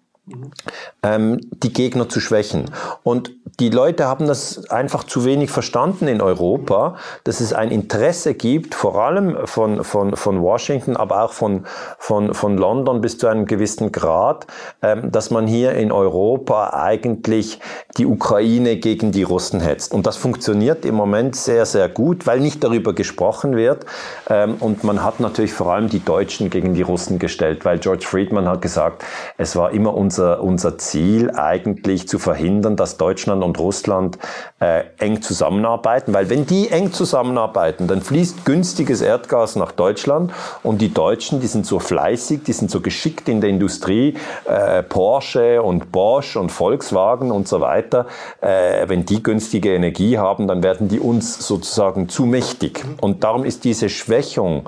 ähm, 1.03 1.39
die 1.51 1.73
Gegner 1.73 2.09
zu 2.09 2.19
schwächen. 2.19 2.71
Und 3.03 3.31
die 3.59 3.69
Leute 3.69 4.05
haben 4.05 4.27
das 4.27 4.69
einfach 4.69 5.03
zu 5.03 5.25
wenig 5.25 5.49
verstanden 5.49 6.07
in 6.07 6.21
Europa, 6.21 6.95
dass 7.23 7.39
es 7.39 7.53
ein 7.53 7.71
Interesse 7.71 8.33
gibt, 8.33 8.75
vor 8.75 9.01
allem 9.01 9.47
von, 9.47 9.83
von, 9.83 10.15
von 10.15 10.41
Washington, 10.41 10.95
aber 10.95 11.23
auch 11.23 11.33
von, 11.33 11.65
von, 11.97 12.33
von 12.33 12.57
London 12.57 13.01
bis 13.01 13.17
zu 13.17 13.27
einem 13.27 13.45
gewissen 13.45 13.91
Grad, 13.91 14.47
ähm, 14.81 15.11
dass 15.11 15.31
man 15.31 15.47
hier 15.47 15.73
in 15.73 15.91
Europa 15.91 16.71
eigentlich 16.73 17.59
die 17.97 18.05
Ukraine 18.05 18.77
gegen 18.77 19.11
die 19.11 19.23
Russen 19.23 19.59
hetzt. 19.59 19.91
Und 19.91 20.05
das 20.05 20.17
funktioniert 20.17 20.85
im 20.85 20.95
Moment 20.95 21.35
sehr, 21.35 21.65
sehr 21.65 21.89
gut, 21.89 22.27
weil 22.27 22.39
nicht 22.39 22.63
darüber 22.63 22.93
gesprochen 22.93 23.55
wird. 23.55 23.85
Ähm, 24.29 24.57
und 24.59 24.83
man 24.83 25.03
hat 25.03 25.19
natürlich 25.19 25.53
vor 25.53 25.73
allem 25.73 25.89
die 25.89 26.03
Deutschen 26.03 26.49
gegen 26.49 26.73
die 26.73 26.83
Russen 26.83 27.17
gestellt, 27.17 27.65
weil 27.65 27.79
George 27.79 28.05
Friedman 28.05 28.47
hat 28.47 28.61
gesagt, 28.61 29.03
es 29.37 29.55
war 29.55 29.71
immer 29.71 29.95
unser, 30.17 30.41
unser 30.41 30.77
Ziel, 30.77 31.31
eigentlich 31.31 32.07
zu 32.07 32.17
verhindern, 32.17 32.75
dass 32.75 32.97
Deutschland 32.97 33.43
und 33.43 33.59
Russland 33.59 34.17
äh, 34.59 34.83
eng 34.97 35.21
zusammenarbeiten, 35.21 36.13
weil 36.13 36.29
wenn 36.29 36.45
die 36.45 36.69
eng 36.69 36.91
zusammenarbeiten, 36.91 37.87
dann 37.87 38.01
fließt 38.01 38.43
günstiges 38.45 39.01
Erdgas 39.01 39.55
nach 39.55 39.71
Deutschland 39.71 40.31
und 40.63 40.81
die 40.81 40.91
Deutschen, 40.93 41.39
die 41.39 41.47
sind 41.47 41.65
so 41.65 41.79
fleißig, 41.79 42.43
die 42.43 42.53
sind 42.53 42.71
so 42.71 42.81
geschickt 42.81 43.29
in 43.29 43.41
der 43.41 43.51
Industrie, 43.51 44.15
äh, 44.45 44.81
Porsche 44.81 45.61
und 45.61 45.91
Bosch 45.91 46.35
und 46.35 46.51
Volkswagen 46.51 47.31
und 47.31 47.47
so 47.47 47.61
weiter, 47.61 48.07
äh, 48.41 48.87
wenn 48.87 49.05
die 49.05 49.21
günstige 49.21 49.75
Energie 49.75 50.17
haben, 50.17 50.47
dann 50.47 50.63
werden 50.63 50.87
die 50.87 50.99
uns 50.99 51.47
sozusagen 51.47 52.09
zu 52.09 52.25
mächtig. 52.25 52.83
Und 53.01 53.23
darum 53.23 53.45
ist 53.45 53.63
diese 53.65 53.89
Schwächung 53.89 54.67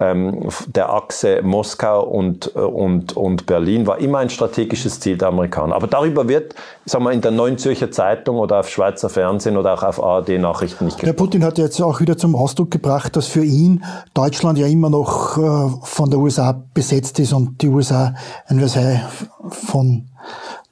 ähm, 0.00 0.48
der 0.66 0.92
Achse 0.92 1.42
Moskau 1.42 2.02
und, 2.02 2.52
äh, 2.56 2.58
und, 2.58 3.16
und 3.16 3.46
Berlin 3.46 3.86
war 3.86 3.98
immer 3.98 4.18
ein 4.18 4.30
strategisches 4.30 4.98
Ziel 4.98 5.18
der 5.18 5.28
Amerikaner. 5.28 5.76
Aber 5.76 5.86
darüber 5.86 6.26
wird, 6.26 6.54
sagen 6.86 7.04
wir, 7.04 7.12
in 7.12 7.20
der 7.20 7.30
Neuen 7.30 7.58
Zürcher 7.58 7.90
Zeitung 7.90 8.38
oder 8.38 8.60
auf 8.60 8.70
Schweizer 8.70 9.10
Fernsehen 9.10 9.58
oder 9.58 9.74
auch 9.74 9.82
auf 9.82 10.02
ARD-Nachrichten 10.02 10.86
nicht 10.86 10.96
gesprochen. 10.96 11.06
Der 11.06 11.12
Putin 11.12 11.44
hat 11.44 11.58
jetzt 11.58 11.80
auch 11.82 12.00
wieder 12.00 12.16
zum 12.16 12.34
Ausdruck 12.34 12.70
gebracht, 12.70 13.14
dass 13.14 13.26
für 13.26 13.44
ihn 13.44 13.84
Deutschland 14.14 14.58
ja 14.58 14.66
immer 14.66 14.88
noch 14.88 15.36
äh, 15.36 15.70
von 15.82 16.10
der 16.10 16.18
USA 16.18 16.62
besetzt 16.72 17.18
ist 17.18 17.32
und 17.34 17.60
die 17.60 17.68
USA 17.68 18.14
ein 18.46 18.58
Versailles 18.58 19.02
von 19.50 20.08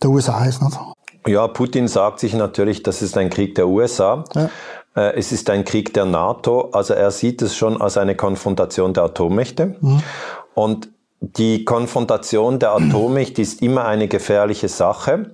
der 0.03 0.11
USA 0.11 0.45
ist. 0.47 0.63
Nicht? 0.63 0.79
Ja, 1.27 1.47
Putin 1.47 1.89
sagt 1.89 2.21
sich 2.21 2.33
natürlich, 2.33 2.83
das 2.83 3.03
ist 3.03 3.19
ein 3.19 3.29
Krieg 3.29 3.55
der 3.55 3.69
USA. 3.69 4.25
Ja. 4.35 4.49
Äh, 4.99 5.17
es 5.17 5.33
ist 5.33 5.49
ein 5.51 5.65
Krieg 5.65 5.95
der 5.95 6.05
NATO. 6.05 6.71
Also 6.73 6.95
er 6.95 7.11
sieht 7.11 7.41
es 7.43 7.57
schon 7.57 7.81
als 7.81 7.97
eine 7.97 8.17
Konfrontation 8.17 8.93
der 8.93 9.05
Atommächte. 9.05 9.77
Mhm. 9.81 10.03
Und 10.55 10.89
die 11.21 11.65
Konfrontation 11.65 12.59
der 12.59 12.73
Atommächte 12.73 13.43
ist 13.43 13.63
immer 13.63 13.85
eine 13.85 14.09
gefährliche 14.09 14.69
Sache, 14.69 15.31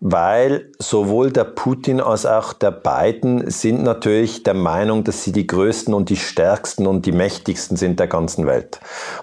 weil 0.00 0.70
sowohl 0.78 1.30
der 1.32 1.44
Putin 1.44 2.00
als 2.00 2.26
auch 2.26 2.52
der 2.52 2.70
Biden 2.70 3.50
sind 3.50 3.82
natürlich 3.82 4.42
der 4.42 4.54
Meinung, 4.54 5.04
dass 5.04 5.24
sie 5.24 5.32
die 5.32 5.46
größten 5.46 5.94
und 5.94 6.10
die 6.10 6.16
stärksten 6.16 6.86
und 6.86 7.06
die 7.06 7.12
mächtigsten 7.12 7.76
sind 7.76 7.98
der 7.98 8.06
ganzen 8.06 8.46
Welt. 8.46 8.78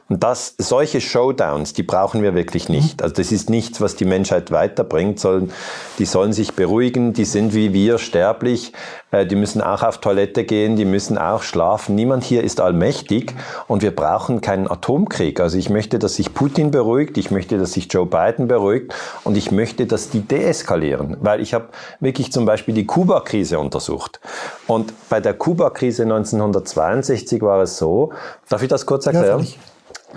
Und 0.09 0.23
das, 0.23 0.55
solche 0.57 0.99
Showdowns, 0.99 1.73
die 1.73 1.83
brauchen 1.83 2.23
wir 2.23 2.33
wirklich 2.33 2.69
nicht. 2.69 3.03
Also 3.03 3.13
das 3.15 3.31
ist 3.31 3.49
nichts, 3.49 3.81
was 3.81 3.95
die 3.95 4.05
Menschheit 4.05 4.51
weiterbringt, 4.51 5.19
sondern 5.19 5.51
die 5.99 6.05
sollen 6.05 6.33
sich 6.33 6.53
beruhigen, 6.53 7.13
die 7.13 7.25
sind 7.25 7.53
wie 7.53 7.73
wir 7.73 7.99
sterblich, 7.99 8.73
äh, 9.11 9.25
die 9.25 9.35
müssen 9.35 9.61
auch 9.61 9.83
auf 9.83 9.99
Toilette 9.99 10.43
gehen, 10.43 10.75
die 10.75 10.85
müssen 10.85 11.17
auch 11.17 11.43
schlafen. 11.43 11.95
Niemand 11.95 12.23
hier 12.23 12.43
ist 12.43 12.59
allmächtig 12.59 13.33
und 13.67 13.83
wir 13.83 13.95
brauchen 13.95 14.41
keinen 14.41 14.69
Atomkrieg. 14.69 15.39
Also 15.39 15.57
ich 15.57 15.69
möchte, 15.69 15.99
dass 15.99 16.15
sich 16.15 16.33
Putin 16.33 16.71
beruhigt, 16.71 17.17
ich 17.17 17.31
möchte, 17.31 17.57
dass 17.57 17.73
sich 17.73 17.91
Joe 17.91 18.07
Biden 18.07 18.47
beruhigt 18.47 18.93
und 19.23 19.37
ich 19.37 19.51
möchte, 19.51 19.85
dass 19.85 20.09
die 20.09 20.21
deeskalieren. 20.63 21.17
Weil 21.21 21.41
ich 21.41 21.53
habe 21.53 21.65
wirklich 21.99 22.31
zum 22.31 22.45
Beispiel 22.45 22.73
die 22.73 22.85
Kuba-Krise 22.85 23.59
untersucht. 23.59 24.19
Und 24.67 24.93
bei 25.09 25.19
der 25.19 25.33
Kuba-Krise 25.33 26.03
1962 26.03 27.41
war 27.41 27.61
es 27.61 27.77
so, 27.77 28.11
darf 28.49 28.61
ich 28.61 28.69
das 28.69 28.85
kurz 28.85 29.05
erklären? 29.05 29.41
Ja, 29.41 29.45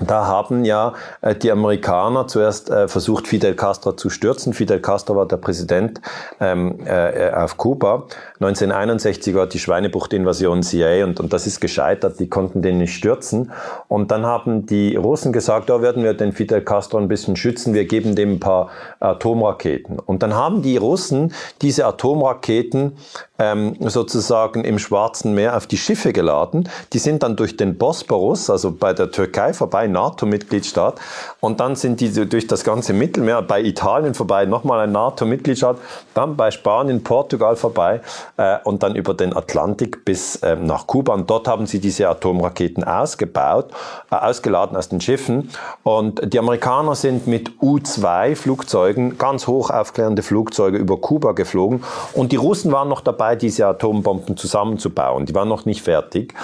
da 0.00 0.26
haben 0.26 0.64
ja 0.64 0.94
äh, 1.22 1.34
die 1.34 1.50
Amerikaner 1.50 2.26
zuerst 2.26 2.70
äh, 2.70 2.88
versucht, 2.88 3.26
Fidel 3.26 3.54
Castro 3.54 3.92
zu 3.92 4.10
stürzen. 4.10 4.52
Fidel 4.52 4.80
Castro 4.80 5.16
war 5.16 5.26
der 5.26 5.38
Präsident 5.38 6.00
ähm, 6.40 6.78
äh, 6.84 7.30
auf 7.30 7.56
Kuba. 7.56 8.06
1961 8.40 9.34
war 9.34 9.46
die 9.46 9.58
Schweinebucht-Invasion 9.58 10.62
CIA 10.62 11.04
und, 11.04 11.20
und 11.20 11.32
das 11.32 11.46
ist 11.46 11.60
gescheitert. 11.60 12.20
Die 12.20 12.28
konnten 12.28 12.62
den 12.62 12.78
nicht 12.78 12.94
stürzen. 12.94 13.52
Und 13.88 14.10
dann 14.10 14.26
haben 14.26 14.66
die 14.66 14.96
Russen 14.96 15.32
gesagt, 15.32 15.70
da 15.70 15.80
werden 15.80 16.04
wir 16.04 16.14
den 16.14 16.32
Fidel 16.32 16.60
Castro 16.62 16.98
ein 16.98 17.08
bisschen 17.08 17.36
schützen. 17.36 17.72
Wir 17.72 17.86
geben 17.86 18.14
dem 18.14 18.34
ein 18.34 18.40
paar 18.40 18.70
Atomraketen. 19.00 19.98
Und 19.98 20.22
dann 20.22 20.34
haben 20.34 20.62
die 20.62 20.76
Russen 20.76 21.32
diese 21.62 21.86
Atomraketen 21.86 22.96
ähm, 23.38 23.76
sozusagen 23.80 24.64
im 24.64 24.78
Schwarzen 24.78 25.34
Meer 25.34 25.56
auf 25.56 25.66
die 25.66 25.76
Schiffe 25.76 26.12
geladen. 26.12 26.68
Die 26.92 26.98
sind 26.98 27.22
dann 27.22 27.36
durch 27.36 27.56
den 27.56 27.76
Bosporus, 27.76 28.50
also 28.50 28.72
bei 28.72 28.92
der 28.92 29.10
Türkei 29.10 29.52
vorbei, 29.52 29.86
NATO-Mitgliedstaat. 29.86 31.00
Und 31.40 31.60
dann 31.60 31.76
sind 31.76 32.00
die 32.00 32.12
durch 32.26 32.46
das 32.46 32.64
ganze 32.64 32.92
Mittelmeer, 32.92 33.42
bei 33.42 33.60
Italien 33.62 34.14
vorbei, 34.14 34.46
nochmal 34.46 34.80
ein 34.80 34.92
NATO-Mitgliedstaat, 34.92 35.78
dann 36.14 36.36
bei 36.36 36.50
Spanien, 36.50 37.02
Portugal 37.02 37.56
vorbei 37.56 38.00
äh, 38.36 38.58
und 38.64 38.82
dann 38.82 38.94
über 38.94 39.14
den 39.14 39.36
Atlantik 39.36 40.04
bis 40.04 40.36
äh, 40.36 40.56
nach 40.56 40.86
Kuba. 40.86 41.14
Und 41.14 41.28
dort 41.28 41.48
haben 41.48 41.66
sie 41.66 41.78
diese 41.78 42.08
Atomraketen 42.08 42.84
ausgebaut, 42.84 43.70
äh, 44.10 44.16
ausgeladen 44.16 44.76
aus 44.76 44.88
den 44.88 45.00
Schiffen. 45.00 45.50
Und 45.82 46.32
die 46.32 46.38
Amerikaner 46.38 46.94
sind 46.94 47.26
mit 47.26 47.60
U-2-Flugzeugen, 47.60 49.18
ganz 49.18 49.46
hoch 49.46 49.70
aufklärende 49.70 50.22
Flugzeuge 50.22 50.78
über 50.78 50.96
Kuba 50.96 51.32
geflogen. 51.32 51.84
Und 52.14 52.32
die 52.32 52.36
Russen 52.36 52.72
waren 52.72 52.88
noch 52.88 53.00
dabei, 53.00 53.25
dabei, 53.26 53.36
diese 53.36 53.66
Atombomben 53.66 54.36
zusammenzubauen. 54.36 55.26
Die 55.26 55.34
waren 55.34 55.48
noch 55.48 55.64
nicht 55.64 55.82
fertig. 55.82 56.34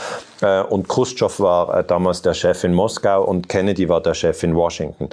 Äh, 0.41 0.63
und 0.63 0.89
Khrushchev 0.89 1.43
war 1.43 1.79
äh, 1.79 1.85
damals 1.85 2.23
der 2.23 2.35
Chef 2.35 2.65
in 2.65 2.75
Moskau 2.75 3.25
und 3.25 3.49
Kennedy 3.49 3.89
war 3.89 4.01
der 4.01 4.15
Chef 4.15 4.43
in 4.43 4.55
Washington. 4.55 5.09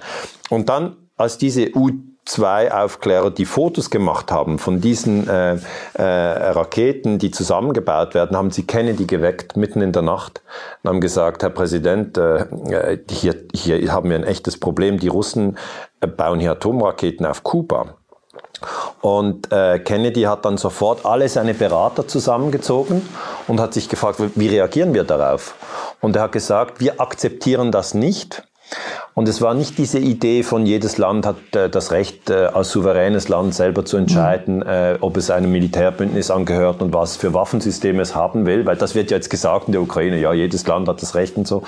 Und 0.50 0.70
dann, 0.70 0.96
als 1.18 1.38
diese 1.38 1.76
U 1.76 1.92
zwei 2.26 2.72
Aufklärer, 2.72 3.32
die 3.32 3.46
Fotos 3.46 3.90
gemacht 3.90 4.32
haben 4.32 4.60
von 4.60 4.82
diesen 4.82 5.28
äh, 5.28 5.58
äh, 5.94 6.04
Raketen, 6.04 7.18
die 7.18 7.32
zusammengebaut 7.32 8.14
werden, 8.14 8.38
haben 8.38 8.52
sie 8.52 8.68
Kennedy 8.68 9.06
geweckt 9.06 9.58
mitten 9.58 9.82
in 9.82 9.94
der 9.94 10.04
Nacht 10.04 10.42
und 10.84 10.90
haben 10.90 11.02
gesagt, 11.02 11.42
Herr 11.42 11.50
Präsident, 11.50 12.18
äh, 12.18 13.00
hier, 13.10 13.36
hier 13.54 13.92
haben 13.92 14.10
wir 14.10 14.18
ein 14.18 14.24
echtes 14.24 14.60
Problem. 14.60 15.00
Die 15.00 15.08
Russen 15.08 15.58
bauen 16.18 16.40
hier 16.40 16.52
Atomraketen 16.52 17.26
auf 17.26 17.44
Kuba. 17.44 17.99
Und 19.02 19.52
äh, 19.52 19.80
Kennedy 19.80 20.24
hat 20.24 20.46
dann 20.46 20.58
sofort 20.58 21.06
alle 21.06 21.30
seine 21.30 21.54
Berater 21.54 22.08
zusammengezogen 22.08 23.08
und 23.48 23.60
hat 23.60 23.74
sich 23.74 23.90
gefragt, 23.90 24.20
wie 24.36 24.48
reagieren 24.48 24.94
wir 24.94 25.04
darauf? 25.04 25.56
Und 26.02 26.16
er 26.16 26.24
hat 26.24 26.32
gesagt, 26.32 26.80
wir 26.80 27.00
akzeptieren 27.00 27.72
das 27.72 27.94
nicht. 27.94 28.44
Und 29.20 29.28
es 29.28 29.42
war 29.42 29.54
nicht 29.54 29.78
diese 29.78 30.00
Idee 30.00 30.44
von 30.44 30.66
jedes 30.66 30.98
Land 30.98 31.26
hat 31.26 31.36
äh, 31.54 31.70
das 31.70 31.92
Recht, 31.92 32.30
äh, 32.30 32.46
als 32.54 32.72
souveränes 32.72 33.28
Land 33.28 33.54
selber 33.54 33.84
zu 33.84 33.98
entscheiden, 33.98 34.58
mhm. 34.58 34.68
äh, 34.68 34.96
ob 35.02 35.18
es 35.18 35.30
einem 35.30 35.52
Militärbündnis 35.52 36.32
angehört 36.32 36.82
und 36.82 36.94
was 36.94 37.18
für 37.18 37.34
Waffensysteme 37.34 38.02
es 38.02 38.16
haben 38.16 38.46
will, 38.46 38.66
weil 38.66 38.78
das 38.78 38.96
wird 38.96 39.12
ja 39.12 39.18
jetzt 39.18 39.30
gesagt 39.30 39.68
in 39.68 39.74
der 39.74 39.82
Ukraine, 39.82 40.20
ja, 40.20 40.32
jedes 40.32 40.66
Land 40.68 40.88
hat 40.88 41.02
das 41.02 41.16
Recht 41.16 41.36
und 41.36 41.48
so. 41.48 41.64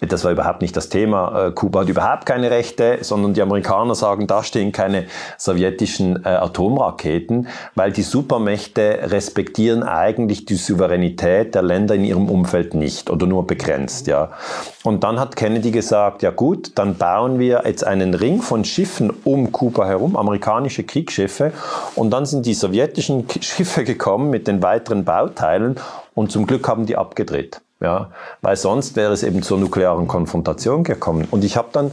Das 0.00 0.24
war 0.24 0.32
überhaupt 0.32 0.62
nicht 0.62 0.76
das 0.76 0.88
Thema. 0.88 1.46
Äh, 1.46 1.50
Kuba 1.52 1.80
hat 1.82 1.88
überhaupt 1.88 2.26
keine 2.26 2.50
Rechte, 2.50 2.98
sondern 3.02 3.34
die 3.34 3.42
Amerikaner 3.42 3.94
sagen, 3.94 4.26
da 4.26 4.42
stehen 4.42 4.72
keine 4.72 5.04
sowjetischen 5.38 6.24
äh, 6.24 6.28
Atomraketen, 6.28 7.48
weil 7.74 7.92
die 7.92 8.02
Supermächte 8.02 8.98
respektieren 9.04 9.82
eigentlich 9.84 10.44
die 10.44 10.56
Souveränität 10.56 11.54
der 11.54 11.62
Länder 11.62 11.94
in 11.94 12.04
ihrem 12.04 12.28
Umfeld 12.28 12.74
nicht 12.74 13.10
oder 13.10 13.26
nur 13.26 13.46
begrenzt, 13.46 14.06
ja. 14.06 14.30
Und 14.82 15.02
dann 15.02 15.18
hat 15.18 15.34
Kennedy 15.34 15.72
gesagt, 15.72 16.22
ja 16.22 16.30
gut, 16.30 16.45
dann 16.54 16.96
bauen 16.96 17.38
wir 17.38 17.62
jetzt 17.66 17.84
einen 17.84 18.14
Ring 18.14 18.40
von 18.40 18.64
Schiffen 18.64 19.12
um 19.24 19.52
Kuba 19.52 19.86
herum, 19.86 20.16
amerikanische 20.16 20.84
Kriegsschiffe. 20.84 21.52
Und 21.94 22.10
dann 22.10 22.26
sind 22.26 22.46
die 22.46 22.54
sowjetischen 22.54 23.26
Schiffe 23.40 23.84
gekommen 23.84 24.30
mit 24.30 24.46
den 24.46 24.62
weiteren 24.62 25.04
Bauteilen 25.04 25.76
und 26.14 26.30
zum 26.30 26.46
Glück 26.46 26.68
haben 26.68 26.86
die 26.86 26.96
abgedreht. 26.96 27.60
Ja, 27.80 28.10
weil 28.40 28.56
sonst 28.56 28.96
wäre 28.96 29.12
es 29.12 29.22
eben 29.22 29.42
zur 29.42 29.58
nuklearen 29.58 30.08
Konfrontation 30.08 30.82
gekommen. 30.82 31.28
Und 31.30 31.44
ich 31.44 31.58
habe 31.58 31.68
dann 31.72 31.90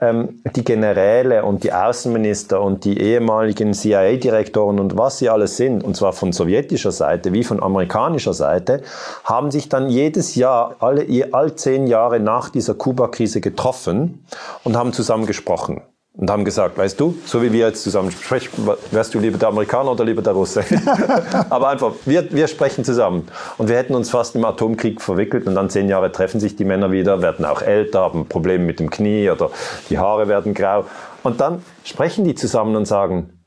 ähm, 0.00 0.42
die 0.54 0.64
Generäle 0.64 1.44
und 1.44 1.64
die 1.64 1.72
Außenminister 1.72 2.60
und 2.60 2.84
die 2.84 3.00
ehemaligen 3.00 3.72
CIA-Direktoren 3.72 4.78
und 4.78 4.96
was 4.96 5.18
sie 5.18 5.28
alles 5.28 5.56
sind, 5.56 5.82
und 5.82 5.96
zwar 5.96 6.12
von 6.12 6.32
sowjetischer 6.32 6.92
Seite 6.92 7.32
wie 7.32 7.44
von 7.44 7.62
amerikanischer 7.62 8.34
Seite, 8.34 8.82
haben 9.24 9.50
sich 9.50 9.68
dann 9.68 9.88
jedes 9.88 10.34
Jahr, 10.34 10.76
alle, 10.80 11.06
all 11.32 11.54
zehn 11.54 11.86
Jahre 11.86 12.20
nach 12.20 12.50
dieser 12.50 12.74
Kuba-Krise 12.74 13.40
getroffen 13.40 14.24
und 14.64 14.76
haben 14.76 14.92
zusammen 14.92 15.26
gesprochen 15.26 15.82
und 16.16 16.30
haben 16.30 16.44
gesagt, 16.46 16.78
weißt 16.78 16.98
du, 16.98 17.16
so 17.26 17.42
wie 17.42 17.52
wir 17.52 17.66
jetzt 17.66 17.82
zusammen 17.82 18.10
sprechen, 18.10 18.66
wärst 18.90 19.14
du 19.14 19.18
lieber 19.18 19.36
der 19.36 19.48
Amerikaner 19.48 19.92
oder 19.92 20.04
lieber 20.04 20.22
der 20.22 20.32
Russe? 20.32 20.64
Aber 21.50 21.68
einfach, 21.68 21.92
wir, 22.06 22.32
wir 22.32 22.48
sprechen 22.48 22.84
zusammen. 22.84 23.28
Und 23.58 23.68
wir 23.68 23.76
hätten 23.76 23.94
uns 23.94 24.10
fast 24.10 24.34
im 24.34 24.44
Atomkrieg 24.44 25.02
verwickelt 25.02 25.46
und 25.46 25.54
dann 25.54 25.68
zehn 25.68 25.88
Jahre 25.88 26.10
treffen 26.10 26.40
sich 26.40 26.56
die 26.56 26.64
Männer 26.64 26.90
wieder, 26.90 27.20
werden 27.20 27.44
auch 27.44 27.60
älter, 27.60 28.00
haben 28.00 28.28
Probleme 28.28 28.64
mit 28.64 28.80
dem 28.80 28.88
Knie 28.88 29.28
oder 29.28 29.50
die 29.90 29.98
Haare 29.98 30.26
werden 30.26 30.54
grau. 30.54 30.86
Und 31.22 31.40
dann 31.40 31.62
sprechen 31.84 32.24
die 32.24 32.34
zusammen 32.34 32.76
und 32.76 32.86
sagen, 32.86 33.44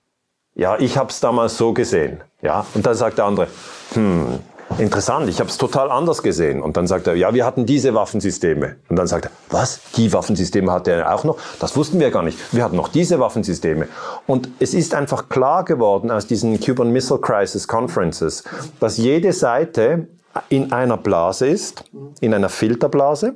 ja, 0.53 0.77
ich 0.77 0.97
habe 0.97 1.09
es 1.09 1.19
damals 1.19 1.57
so 1.57 1.73
gesehen. 1.73 2.21
Ja, 2.41 2.65
und 2.75 2.85
dann 2.85 2.93
sagt 2.93 3.17
der 3.17 3.25
andere, 3.25 3.47
hm, 3.93 4.39
interessant, 4.77 5.29
ich 5.29 5.39
habe 5.39 5.49
es 5.49 5.57
total 5.57 5.91
anders 5.91 6.23
gesehen. 6.23 6.61
Und 6.61 6.77
dann 6.77 6.87
sagt 6.87 7.07
er, 7.07 7.15
ja, 7.15 7.33
wir 7.33 7.45
hatten 7.45 7.65
diese 7.65 7.93
Waffensysteme. 7.93 8.77
Und 8.89 8.95
dann 8.95 9.07
sagt 9.07 9.25
er, 9.25 9.31
was? 9.49 9.81
Die 9.95 10.13
Waffensysteme 10.13 10.71
hatte 10.71 10.91
er 10.91 11.13
auch 11.13 11.23
noch? 11.23 11.37
Das 11.59 11.75
wussten 11.75 11.99
wir 11.99 12.11
gar 12.11 12.23
nicht. 12.23 12.37
Wir 12.53 12.63
hatten 12.63 12.75
noch 12.75 12.87
diese 12.87 13.19
Waffensysteme. 13.19 13.87
Und 14.27 14.49
es 14.59 14.73
ist 14.73 14.93
einfach 14.93 15.29
klar 15.29 15.65
geworden 15.65 16.11
aus 16.11 16.27
diesen 16.27 16.59
Cuban 16.59 16.91
Missile 16.91 17.19
Crisis 17.19 17.67
Conferences, 17.67 18.43
dass 18.79 18.97
jede 18.97 19.33
Seite 19.33 20.07
in 20.49 20.71
einer 20.71 20.97
Blase 20.97 21.47
ist, 21.47 21.83
in 22.21 22.33
einer 22.33 22.49
Filterblase 22.49 23.35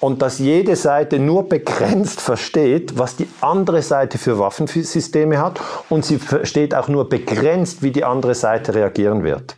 und 0.00 0.22
dass 0.22 0.38
jede 0.38 0.76
Seite 0.76 1.18
nur 1.18 1.48
begrenzt 1.48 2.20
versteht, 2.20 2.98
was 2.98 3.16
die 3.16 3.28
andere 3.40 3.82
Seite 3.82 4.18
für 4.18 4.38
Waffensysteme 4.38 5.38
hat 5.38 5.60
und 5.90 6.04
sie 6.04 6.18
versteht 6.18 6.74
auch 6.74 6.88
nur 6.88 7.08
begrenzt, 7.08 7.82
wie 7.82 7.90
die 7.90 8.04
andere 8.04 8.34
Seite 8.34 8.74
reagieren 8.74 9.22
wird. 9.22 9.56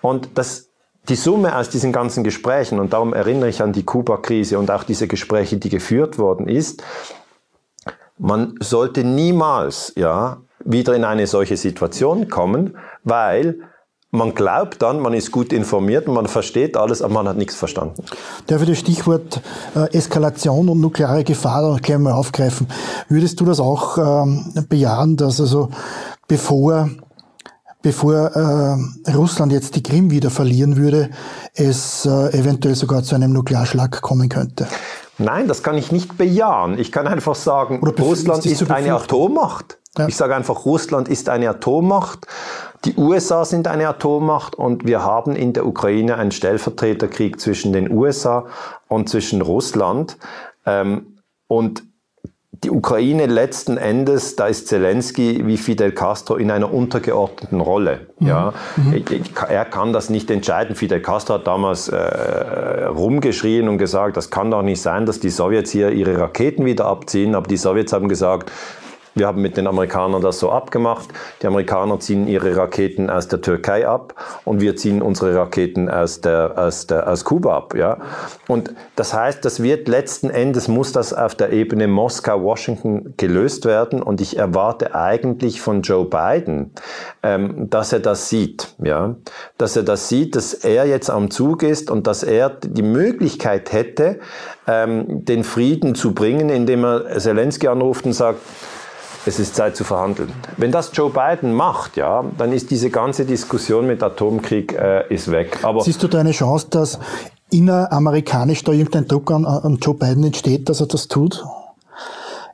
Und 0.00 0.30
das, 0.36 0.68
die 1.08 1.16
Summe 1.16 1.56
aus 1.56 1.68
diesen 1.68 1.92
ganzen 1.92 2.22
Gesprächen, 2.24 2.78
und 2.78 2.92
darum 2.92 3.12
erinnere 3.12 3.48
ich 3.48 3.62
an 3.62 3.72
die 3.72 3.84
Kuba-Krise 3.84 4.58
und 4.58 4.70
auch 4.70 4.84
diese 4.84 5.08
Gespräche, 5.08 5.56
die 5.56 5.70
geführt 5.70 6.18
worden 6.18 6.48
ist, 6.48 6.82
man 8.16 8.54
sollte 8.60 9.02
niemals, 9.02 9.92
ja, 9.96 10.38
wieder 10.64 10.94
in 10.94 11.04
eine 11.04 11.26
solche 11.26 11.56
Situation 11.56 12.28
kommen, 12.28 12.78
weil 13.02 13.58
man 14.14 14.34
glaubt 14.34 14.80
dann, 14.80 15.00
man 15.00 15.12
ist 15.12 15.32
gut 15.32 15.52
informiert 15.52 16.06
und 16.06 16.14
man 16.14 16.26
versteht 16.26 16.76
alles, 16.76 17.02
aber 17.02 17.14
man 17.14 17.28
hat 17.28 17.36
nichts 17.36 17.56
verstanden. 17.56 18.02
Darf 18.46 18.62
ich 18.62 18.68
das 18.68 18.78
Stichwort 18.78 19.40
äh, 19.74 19.92
Eskalation 19.92 20.68
und 20.68 20.80
nukleare 20.80 21.24
Gefahr 21.24 21.62
noch 21.62 21.80
gleich 21.80 21.98
mal 21.98 22.12
aufgreifen? 22.12 22.68
Würdest 23.08 23.40
du 23.40 23.44
das 23.44 23.60
auch 23.60 23.98
ähm, 23.98 24.66
bejahen, 24.68 25.16
dass 25.16 25.40
also 25.40 25.68
bevor 26.28 26.88
bevor 27.82 28.30
äh, 28.34 29.12
Russland 29.12 29.52
jetzt 29.52 29.76
die 29.76 29.82
Krim 29.82 30.10
wieder 30.10 30.30
verlieren 30.30 30.76
würde, 30.76 31.10
es 31.52 32.06
äh, 32.06 32.38
eventuell 32.38 32.74
sogar 32.76 33.02
zu 33.02 33.14
einem 33.14 33.32
Nuklearschlag 33.32 34.00
kommen 34.00 34.30
könnte? 34.30 34.66
Nein, 35.18 35.48
das 35.48 35.62
kann 35.62 35.76
ich 35.76 35.92
nicht 35.92 36.16
bejahen. 36.16 36.78
Ich 36.78 36.90
kann 36.92 37.06
einfach 37.06 37.34
sagen, 37.34 37.80
Russland 37.84 38.46
ist, 38.46 38.62
ist 38.62 38.70
eine 38.70 38.94
Atommacht. 38.94 39.78
Ja. 39.96 40.08
Ich 40.08 40.16
sage 40.16 40.34
einfach, 40.34 40.64
Russland 40.64 41.08
ist 41.08 41.28
eine 41.28 41.48
Atommacht. 41.48 42.26
Die 42.84 42.96
USA 42.96 43.44
sind 43.44 43.68
eine 43.68 43.88
Atommacht 43.88 44.54
und 44.54 44.86
wir 44.86 45.04
haben 45.04 45.36
in 45.36 45.52
der 45.52 45.66
Ukraine 45.66 46.16
einen 46.16 46.32
Stellvertreterkrieg 46.32 47.40
zwischen 47.40 47.72
den 47.72 47.90
USA 47.90 48.46
und 48.88 49.08
zwischen 49.08 49.40
Russland. 49.40 50.18
Ähm, 50.66 51.18
und 51.46 51.84
die 52.62 52.70
Ukraine 52.70 53.26
letzten 53.26 53.76
Endes, 53.76 54.36
da 54.36 54.46
ist 54.46 54.68
Zelensky 54.68 55.46
wie 55.46 55.56
Fidel 55.56 55.92
Castro 55.92 56.36
in 56.36 56.50
einer 56.50 56.72
untergeordneten 56.72 57.60
Rolle. 57.60 58.06
Mhm. 58.18 58.26
Ja, 58.26 58.54
mhm. 58.76 59.04
er 59.48 59.64
kann 59.64 59.92
das 59.92 60.08
nicht 60.08 60.30
entscheiden. 60.30 60.74
Fidel 60.74 61.00
Castro 61.00 61.34
hat 61.34 61.46
damals 61.46 61.88
äh, 61.88 61.96
rumgeschrien 62.86 63.68
und 63.68 63.78
gesagt, 63.78 64.16
das 64.16 64.30
kann 64.30 64.50
doch 64.50 64.62
nicht 64.62 64.80
sein, 64.80 65.04
dass 65.04 65.20
die 65.20 65.30
Sowjets 65.30 65.70
hier 65.70 65.90
ihre 65.90 66.18
Raketen 66.18 66.64
wieder 66.64 66.86
abziehen. 66.86 67.34
Aber 67.34 67.46
die 67.46 67.56
Sowjets 67.56 67.92
haben 67.92 68.08
gesagt, 68.08 68.50
wir 69.14 69.28
haben 69.28 69.40
mit 69.40 69.56
den 69.56 69.66
Amerikanern 69.66 70.22
das 70.22 70.40
so 70.40 70.50
abgemacht. 70.50 71.08
Die 71.40 71.46
Amerikaner 71.46 72.00
ziehen 72.00 72.26
ihre 72.26 72.56
Raketen 72.56 73.10
aus 73.10 73.28
der 73.28 73.40
Türkei 73.40 73.86
ab 73.86 74.14
und 74.44 74.60
wir 74.60 74.74
ziehen 74.76 75.02
unsere 75.02 75.36
Raketen 75.36 75.88
aus, 75.88 76.20
der, 76.20 76.54
aus, 76.56 76.86
der, 76.86 77.08
aus 77.08 77.24
Kuba 77.24 77.56
ab. 77.56 77.74
Ja? 77.76 77.98
Und 78.48 78.74
das 78.96 79.14
heißt, 79.14 79.44
das 79.44 79.62
wird 79.62 79.86
letzten 79.86 80.30
Endes, 80.30 80.66
muss 80.66 80.90
das 80.90 81.12
auf 81.12 81.36
der 81.36 81.52
Ebene 81.52 81.86
Moskau-Washington 81.86 83.14
gelöst 83.16 83.66
werden. 83.66 84.02
Und 84.02 84.20
ich 84.20 84.36
erwarte 84.36 84.94
eigentlich 84.94 85.60
von 85.60 85.82
Joe 85.82 86.04
Biden, 86.04 86.72
ähm, 87.22 87.70
dass 87.70 87.92
er 87.92 88.00
das 88.00 88.28
sieht. 88.28 88.74
Ja? 88.82 89.14
Dass 89.58 89.76
er 89.76 89.84
das 89.84 90.08
sieht, 90.08 90.34
dass 90.34 90.54
er 90.54 90.86
jetzt 90.86 91.08
am 91.08 91.30
Zug 91.30 91.62
ist 91.62 91.88
und 91.88 92.08
dass 92.08 92.24
er 92.24 92.50
die 92.50 92.82
Möglichkeit 92.82 93.72
hätte, 93.72 94.18
ähm, 94.66 95.24
den 95.24 95.44
Frieden 95.44 95.94
zu 95.94 96.14
bringen, 96.14 96.48
indem 96.48 96.84
er 96.84 97.18
Zelensky 97.18 97.68
anruft 97.68 98.06
und 98.06 98.12
sagt, 98.12 98.40
es 99.26 99.38
ist 99.38 99.54
Zeit 99.54 99.76
zu 99.76 99.84
verhandeln. 99.84 100.32
Wenn 100.56 100.70
das 100.70 100.90
Joe 100.92 101.10
Biden 101.10 101.52
macht, 101.52 101.96
ja, 101.96 102.24
dann 102.36 102.52
ist 102.52 102.70
diese 102.70 102.90
ganze 102.90 103.24
Diskussion 103.24 103.86
mit 103.86 104.02
Atomkrieg 104.02 104.72
äh, 104.72 105.12
ist 105.12 105.30
weg. 105.30 105.58
Aber 105.62 105.82
Siehst 105.82 106.02
du 106.02 106.08
da 106.08 106.20
eine 106.20 106.32
Chance, 106.32 106.66
dass 106.70 106.98
inneramerikanisch 107.50 108.64
da 108.64 108.72
irgendein 108.72 109.06
Druck 109.08 109.30
an, 109.30 109.44
an 109.44 109.78
Joe 109.80 109.94
Biden 109.94 110.24
entsteht, 110.24 110.68
dass 110.68 110.80
er 110.80 110.86
das 110.86 111.08
tut? 111.08 111.44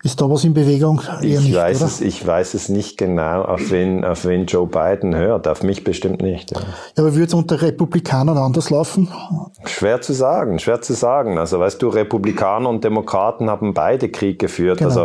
Ist 0.02 0.18
da 0.18 0.30
was 0.30 0.44
in 0.44 0.54
Bewegung? 0.54 1.02
ich, 1.20 1.38
nicht, 1.38 1.54
weiß 1.54 1.82
Es, 1.82 2.00
ich 2.00 2.26
weiß 2.26 2.54
es 2.54 2.70
nicht 2.70 2.96
genau, 2.96 3.42
auf 3.42 3.70
wen, 3.70 4.02
auf 4.02 4.24
wen 4.24 4.46
Joe 4.46 4.66
Biden 4.66 5.14
hört. 5.14 5.46
Auf 5.46 5.62
mich 5.62 5.84
bestimmt 5.84 6.22
nicht. 6.22 6.52
Ja, 6.52 6.60
ja 6.60 7.02
aber 7.02 7.14
würde 7.14 7.26
es 7.26 7.34
unter 7.34 7.60
Republikanern 7.60 8.38
anders 8.38 8.70
laufen? 8.70 9.10
Schwer 9.66 10.00
zu 10.00 10.14
sagen, 10.14 10.58
schwer 10.58 10.80
zu 10.80 10.94
sagen. 10.94 11.36
Also 11.36 11.60
weißt 11.60 11.82
du, 11.82 11.88
Republikaner 11.88 12.70
und 12.70 12.82
Demokraten 12.82 13.50
haben 13.50 13.74
beide 13.74 14.08
Krieg 14.08 14.38
geführt. 14.38 14.78
Genau. 14.78 14.88
Also 14.88 15.02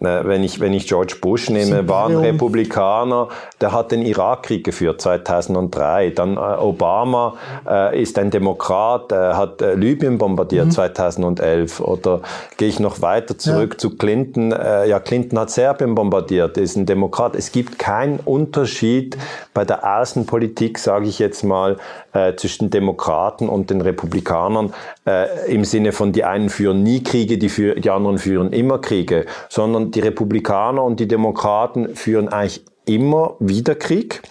äh, 0.00 0.24
wenn, 0.24 0.42
ich, 0.42 0.58
wenn 0.58 0.72
ich 0.72 0.86
George 0.86 1.16
Bush 1.20 1.50
nehme, 1.50 1.86
war 1.86 2.08
ein 2.08 2.16
Republikaner, 2.16 3.28
der 3.60 3.72
hat 3.72 3.92
den 3.92 4.00
Irakkrieg 4.00 4.64
geführt 4.64 5.02
2003. 5.02 6.10
Dann 6.10 6.38
äh, 6.38 6.40
Obama 6.40 7.34
äh, 7.68 8.00
ist 8.00 8.18
ein 8.18 8.30
Demokrat, 8.30 9.12
hat 9.12 9.60
äh, 9.60 9.74
Libyen 9.74 10.16
bombardiert 10.16 10.68
mhm. 10.68 10.70
2011. 10.70 11.80
Oder 11.80 12.22
gehe 12.56 12.68
ich 12.68 12.80
noch 12.80 13.02
weiter 13.02 13.36
zurück 13.36 13.72
ja. 13.74 13.78
zu 13.78 13.98
Clinton 13.98 14.29
Clinton, 14.30 14.52
äh, 14.52 14.88
ja, 14.88 15.00
Clinton 15.00 15.38
hat 15.38 15.50
Serbien 15.50 15.94
bombardiert, 15.94 16.56
ist 16.56 16.76
ein 16.76 16.86
Demokrat. 16.86 17.34
Es 17.34 17.52
gibt 17.52 17.78
keinen 17.78 18.20
Unterschied 18.20 19.16
bei 19.54 19.64
der 19.64 19.98
Außenpolitik, 19.98 20.78
sage 20.78 21.06
ich 21.06 21.18
jetzt 21.18 21.42
mal, 21.42 21.76
äh, 22.12 22.34
zwischen 22.36 22.70
Demokraten 22.70 23.48
und 23.48 23.70
den 23.70 23.80
Republikanern 23.80 24.72
äh, 25.06 25.52
im 25.52 25.64
Sinne 25.64 25.92
von 25.92 26.12
die 26.12 26.24
einen 26.24 26.48
führen 26.48 26.82
nie 26.82 27.02
Kriege, 27.02 27.38
die, 27.38 27.48
für, 27.48 27.74
die 27.74 27.90
anderen 27.90 28.18
führen 28.18 28.52
immer 28.52 28.78
Kriege, 28.80 29.26
sondern 29.48 29.90
die 29.90 30.00
Republikaner 30.00 30.82
und 30.82 31.00
die 31.00 31.08
Demokraten 31.08 31.94
führen 31.96 32.28
eigentlich 32.28 32.64
immer 32.84 33.36
wieder 33.38 33.74
Krieg. 33.74 34.22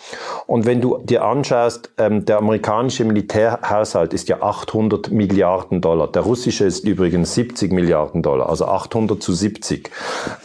Und 0.48 0.66
wenn 0.66 0.82
du 0.82 0.98
dir 0.98 1.24
anschaust, 1.24 1.92
ähm, 2.00 2.26
der 2.26 2.40
amerikanische 2.40 3.06
Militärhaushalt 3.06 4.14
ist 4.14 4.30
ja 4.30 4.42
800 4.42 5.12
Milliarden 5.12 5.80
Dollar. 5.80 6.08
Der 6.08 6.24
russische 6.24 6.66
ist 6.66 6.86
übrigens 6.86 7.36
70 7.36 7.72
Milliarden 7.72 8.24
Dollar, 8.24 8.50
also 8.50 8.66
800 8.66 9.22
zu 9.22 9.34
70. 9.34 9.92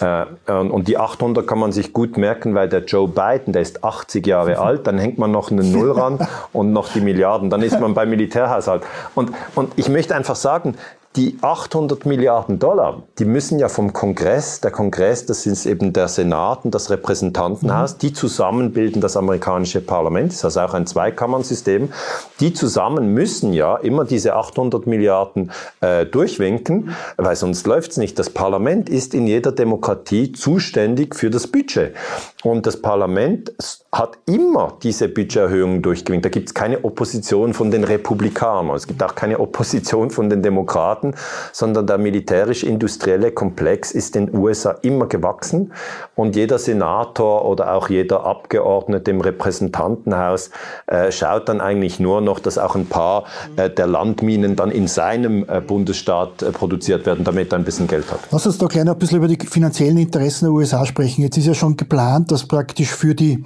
Äh, 0.00 0.52
und 0.52 0.88
die 0.88 0.98
800 0.98 1.46
kann 1.46 1.58
man 1.58 1.72
sich 1.72 1.92
gut 1.94 2.18
merken, 2.18 2.54
weil 2.54 2.68
der 2.68 2.84
Joe 2.84 3.08
Biden, 3.08 3.54
der 3.54 3.62
ist 3.62 3.82
80 3.82 4.26
Jahre 4.26 4.58
alt, 4.60 4.86
dann 4.86 4.98
hängt 4.98 5.16
man 5.18 5.30
noch 5.30 5.50
eine 5.50 5.64
Null 5.64 5.92
ran 5.92 6.18
und 6.52 6.72
noch 6.72 6.92
die 6.92 7.00
Milliarden, 7.00 7.48
dann 7.48 7.62
ist 7.62 7.80
man 7.80 7.94
beim 7.94 8.10
Militärhaushalt. 8.10 8.82
Und, 9.14 9.32
und 9.54 9.72
ich 9.76 9.88
möchte 9.88 10.14
einfach 10.14 10.36
sagen, 10.36 10.76
die 11.16 11.38
800 11.42 12.06
Milliarden 12.06 12.58
Dollar, 12.58 13.04
die 13.20 13.24
müssen 13.24 13.60
ja 13.60 13.68
vom 13.68 13.92
Kongress, 13.92 14.60
der 14.60 14.72
Kongress, 14.72 15.26
das 15.26 15.46
ist 15.46 15.64
eben 15.64 15.92
der 15.92 16.08
Senat 16.08 16.64
und 16.64 16.74
das 16.74 16.90
Repräsentantenhaus, 16.90 17.94
mhm. 17.94 17.98
die 17.98 18.12
zusammen 18.12 18.72
bilden 18.72 19.00
das 19.00 19.16
amerikanische 19.16 19.80
Parlament, 19.80 20.32
das 20.32 20.38
ist 20.38 20.44
also 20.44 20.60
auch 20.60 20.74
ein 20.74 20.86
Zweikammern-System, 20.86 21.92
die 22.40 22.52
zusammen 22.52 23.14
müssen 23.14 23.52
ja 23.52 23.76
immer 23.76 24.04
diese 24.04 24.34
800 24.34 24.88
Milliarden 24.88 25.52
äh, 25.80 26.04
durchwinken, 26.04 26.90
weil 27.16 27.36
sonst 27.36 27.66
läuft's 27.66 27.96
nicht. 27.96 28.18
Das 28.18 28.30
Parlament 28.30 28.88
ist 28.88 29.14
in 29.14 29.28
jeder 29.28 29.52
Demokratie 29.52 30.32
zuständig 30.32 31.14
für 31.14 31.30
das 31.30 31.46
Budget. 31.46 31.94
Und 32.42 32.66
das 32.66 32.82
Parlament 32.82 33.52
hat 33.92 34.18
immer 34.26 34.76
diese 34.82 35.08
Budgeterhöhungen 35.08 35.80
durchgewinkt. 35.80 36.24
Da 36.24 36.28
gibt's 36.28 36.52
keine 36.52 36.84
Opposition 36.84 37.54
von 37.54 37.70
den 37.70 37.84
Republikanern. 37.84 38.76
Es 38.76 38.86
gibt 38.86 39.02
auch 39.02 39.14
keine 39.14 39.38
Opposition 39.38 40.10
von 40.10 40.28
den 40.28 40.42
Demokraten, 40.42 41.03
sondern 41.52 41.86
der 41.86 41.98
militärisch-industrielle 41.98 43.32
Komplex 43.32 43.90
ist 43.90 44.16
in 44.16 44.26
den 44.26 44.38
USA 44.38 44.70
immer 44.82 45.06
gewachsen. 45.06 45.72
Und 46.14 46.36
jeder 46.36 46.58
Senator 46.58 47.44
oder 47.44 47.74
auch 47.74 47.88
jeder 47.88 48.24
Abgeordnete 48.24 49.10
im 49.10 49.20
Repräsentantenhaus 49.20 50.50
äh, 50.86 51.12
schaut 51.12 51.48
dann 51.48 51.60
eigentlich 51.60 52.00
nur 52.00 52.20
noch, 52.20 52.38
dass 52.38 52.56
auch 52.58 52.76
ein 52.76 52.86
paar 52.86 53.24
äh, 53.56 53.68
der 53.68 53.86
Landminen 53.86 54.56
dann 54.56 54.70
in 54.70 54.86
seinem 54.86 55.44
äh, 55.48 55.60
Bundesstaat 55.60 56.42
äh, 56.42 56.52
produziert 56.52 57.06
werden, 57.06 57.24
damit 57.24 57.52
er 57.52 57.58
ein 57.58 57.64
bisschen 57.64 57.86
Geld 57.86 58.10
hat. 58.10 58.20
Lass 58.30 58.46
uns 58.46 58.58
da 58.58 58.66
gleich 58.66 58.88
ein 58.88 58.98
bisschen 58.98 59.18
über 59.18 59.28
die 59.28 59.38
finanziellen 59.46 59.98
Interessen 59.98 60.46
der 60.46 60.52
USA 60.52 60.86
sprechen. 60.86 61.22
Jetzt 61.22 61.36
ist 61.36 61.46
ja 61.46 61.54
schon 61.54 61.76
geplant, 61.76 62.30
dass 62.30 62.46
praktisch 62.46 62.92
für 62.92 63.14
die 63.14 63.44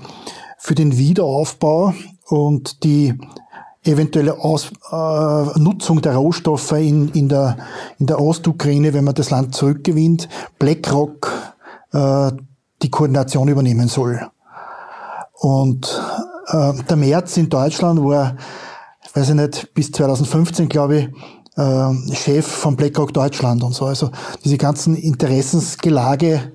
für 0.59 0.75
den 0.75 0.99
Wiederaufbau 0.99 1.95
und 2.27 2.83
die 2.85 3.15
eventuelle 3.85 4.39
Aus, 4.39 4.71
äh, 4.91 5.59
Nutzung 5.59 6.03
der 6.03 6.17
Rohstoffe 6.17 6.73
in, 6.73 7.09
in, 7.11 7.29
der, 7.29 7.57
in 7.99 8.07
der 8.07 8.21
Ostukraine, 8.21 8.93
wenn 8.93 9.05
man 9.05 9.15
das 9.15 9.31
Land 9.31 9.55
zurückgewinnt, 9.55 10.29
BlackRock 10.59 11.33
äh, 11.93 12.33
die 12.83 12.91
Koordination 12.91 13.49
übernehmen 13.49 13.89
soll. 13.89 14.21
Und 15.33 16.01
äh, 16.49 16.73
der 16.89 16.97
März 16.97 17.37
in 17.37 17.49
Deutschland 17.49 18.03
war, 18.03 18.37
weiß 19.15 19.31
ich 19.31 19.35
nicht, 19.35 19.75
bis 19.75 19.93
2015, 19.93 20.69
glaube 20.69 20.99
ich, 20.99 21.09
äh, 21.57 22.15
Chef 22.15 22.47
von 22.47 22.77
BlackRock 22.77 23.13
Deutschland 23.13 23.63
und 23.63 23.75
so. 23.75 23.87
Also 23.87 24.11
diese 24.45 24.59
ganzen 24.59 24.97
Interessensgelage, 24.97 26.53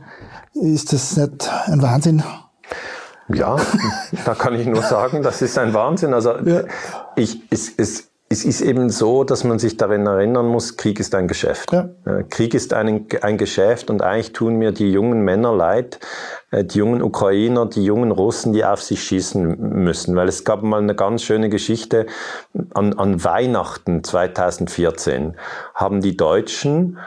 ist 0.53 0.93
das 0.93 1.17
nicht 1.17 1.49
ein 1.65 1.81
Wahnsinn? 1.81 2.23
Ja, 3.29 3.57
da 4.25 4.35
kann 4.35 4.59
ich 4.59 4.67
nur 4.67 4.81
sagen, 4.81 5.23
das 5.23 5.41
ist 5.41 5.57
ein 5.57 5.73
Wahnsinn. 5.73 6.13
Also 6.13 6.37
ja. 6.39 6.63
ich, 7.15 7.41
es, 7.49 7.71
es, 7.77 8.09
es 8.33 8.45
ist 8.45 8.61
eben 8.61 8.89
so, 8.89 9.23
dass 9.23 9.43
man 9.43 9.59
sich 9.59 9.77
daran 9.77 10.07
erinnern 10.07 10.47
muss, 10.47 10.75
Krieg 10.75 10.99
ist 10.99 11.13
ein 11.13 11.27
Geschäft. 11.27 11.71
Ja. 11.71 11.89
Krieg 12.29 12.53
ist 12.53 12.73
ein, 12.73 13.05
ein 13.21 13.37
Geschäft 13.37 13.89
und 13.89 14.01
eigentlich 14.01 14.33
tun 14.33 14.55
mir 14.55 14.71
die 14.71 14.91
jungen 14.91 15.21
Männer 15.21 15.55
leid, 15.55 15.99
äh, 16.51 16.63
die 16.63 16.79
jungen 16.79 17.01
Ukrainer, 17.01 17.67
die 17.67 17.83
jungen 17.83 18.11
Russen, 18.11 18.51
die 18.51 18.65
auf 18.65 18.81
sich 18.81 19.03
schießen 19.03 19.83
müssen. 19.83 20.15
Weil 20.15 20.27
es 20.27 20.43
gab 20.43 20.63
mal 20.63 20.81
eine 20.81 20.95
ganz 20.95 21.23
schöne 21.23 21.49
Geschichte 21.49 22.07
an, 22.73 22.93
an 22.93 23.23
Weihnachten 23.23 24.03
2014 24.03 25.37
haben 25.75 26.01
die 26.01 26.17
Deutschen 26.17 26.97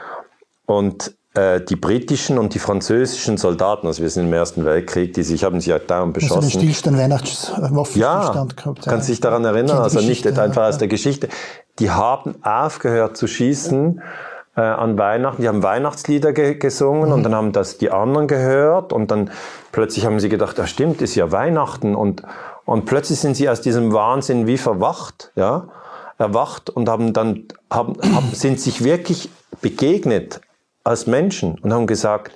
und 0.65 1.09
äh, 1.09 1.26
die 1.37 1.75
britischen 1.75 2.39
und 2.39 2.53
die 2.53 2.59
französischen 2.59 3.37
Soldaten, 3.37 3.85
also 3.85 4.01
wir 4.01 4.09
sind 4.09 4.25
im 4.25 4.33
Ersten 4.33 4.65
Weltkrieg, 4.65 5.13
die 5.13 5.23
sich 5.23 5.43
haben 5.43 5.59
sich 5.59 5.67
ja 5.67 5.79
dauernd 5.79 6.13
beschossen. 6.13 6.43
Also 6.43 6.49
Stillstand, 6.49 6.97
Weihnachtswaffenstillstand 6.97 7.95
ja, 7.95 8.55
gehabt. 8.55 8.85
Ja, 8.85 8.91
kannst 8.91 9.09
dich 9.09 9.19
daran 9.19 9.45
erinnern, 9.45 9.77
also 9.77 9.99
nicht 10.01 10.25
einfach 10.25 10.63
ja. 10.63 10.69
aus 10.69 10.77
der 10.77 10.87
Geschichte. 10.87 11.29
Die 11.79 11.91
haben 11.91 12.35
aufgehört 12.43 13.17
zu 13.17 13.27
schießen 13.27 14.01
äh, 14.55 14.61
an 14.61 14.97
Weihnachten. 14.97 15.41
Die 15.41 15.47
haben 15.47 15.61
Weihnachtslieder 15.61 16.33
ge 16.33 16.55
gesungen 16.55 17.09
mhm. 17.09 17.13
und 17.13 17.23
dann 17.23 17.35
haben 17.35 17.51
das 17.51 17.77
die 17.77 17.91
anderen 17.91 18.27
gehört 18.27 18.91
und 18.91 19.11
dann 19.11 19.29
plötzlich 19.71 20.05
haben 20.05 20.19
sie 20.19 20.29
gedacht, 20.29 20.57
ja 20.57 20.65
stimmt, 20.65 21.01
ist 21.01 21.15
ja 21.15 21.31
Weihnachten 21.31 21.95
und 21.95 22.23
und 22.65 22.83
plötzlich 22.83 23.19
sind 23.19 23.35
sie 23.35 23.47
aus 23.47 23.61
diesem 23.61 23.93
Wahnsinn 23.93 24.45
wie 24.45 24.57
verwacht, 24.57 25.31
ja, 25.35 25.69
erwacht 26.17 26.69
und 26.69 26.89
haben 26.89 27.13
dann 27.13 27.45
haben, 27.71 27.95
haben 28.13 28.33
sind 28.33 28.59
sich 28.59 28.83
wirklich 28.83 29.29
begegnet 29.61 30.41
als 30.87 31.07
Menschen 31.07 31.59
und 31.61 31.73
haben 31.73 31.87
gesagt, 31.87 32.31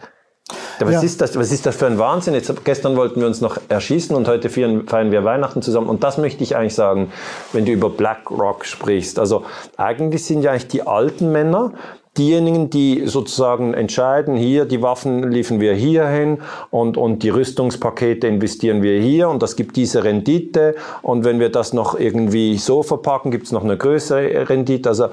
was, 0.80 0.94
ja. 0.94 1.02
ist 1.02 1.22
das, 1.22 1.38
was 1.38 1.52
ist 1.52 1.66
das 1.66 1.76
für 1.76 1.86
ein 1.88 1.98
Wahnsinn? 1.98 2.34
Jetzt, 2.34 2.66
gestern 2.66 2.96
wollten 2.96 3.20
wir 3.20 3.28
uns 3.28 3.42
noch 3.42 3.58
erschießen 3.70 4.16
und 4.16 4.28
heute 4.28 4.50
feiern, 4.50 4.88
feiern 4.88 5.12
wir 5.12 5.24
Weihnachten 5.24 5.62
zusammen. 5.62 5.88
Und 5.88 6.04
das 6.04 6.18
möchte 6.18 6.44
ich 6.44 6.56
eigentlich 6.56 6.76
sagen, 6.76 7.12
wenn 7.54 7.66
du 7.66 7.72
über 7.72 7.90
BlackRock 7.90 8.66
sprichst. 8.66 9.20
Also 9.20 9.44
eigentlich 9.78 10.26
sind 10.26 10.42
ja 10.42 10.52
eigentlich 10.52 10.68
die 10.68 10.86
alten 10.86 11.32
Männer, 11.32 11.74
diejenigen, 12.18 12.70
die 12.70 13.08
sozusagen 13.08 13.74
entscheiden, 13.74 14.36
hier 14.36 14.66
die 14.66 14.82
Waffen 14.82 15.32
liefern 15.32 15.62
wir 15.62 15.74
hier 15.74 16.08
hin 16.08 16.40
und, 16.70 16.98
und 16.98 17.24
die 17.24 17.30
Rüstungspakete 17.30 18.28
investieren 18.28 18.82
wir 18.82 19.00
hier 19.00 19.30
und 19.30 19.42
das 19.42 19.56
gibt 19.56 19.78
diese 19.78 20.04
Rendite 20.04 20.76
und 21.02 21.24
wenn 21.24 21.40
wir 21.40 21.50
das 21.50 21.72
noch 21.72 21.98
irgendwie 21.98 22.58
so 22.58 22.84
verpacken, 22.84 23.32
gibt 23.32 23.46
es 23.46 23.52
noch 23.54 23.64
eine 23.64 23.78
größere 23.78 24.50
Rendite. 24.50 24.90
Also 24.90 25.08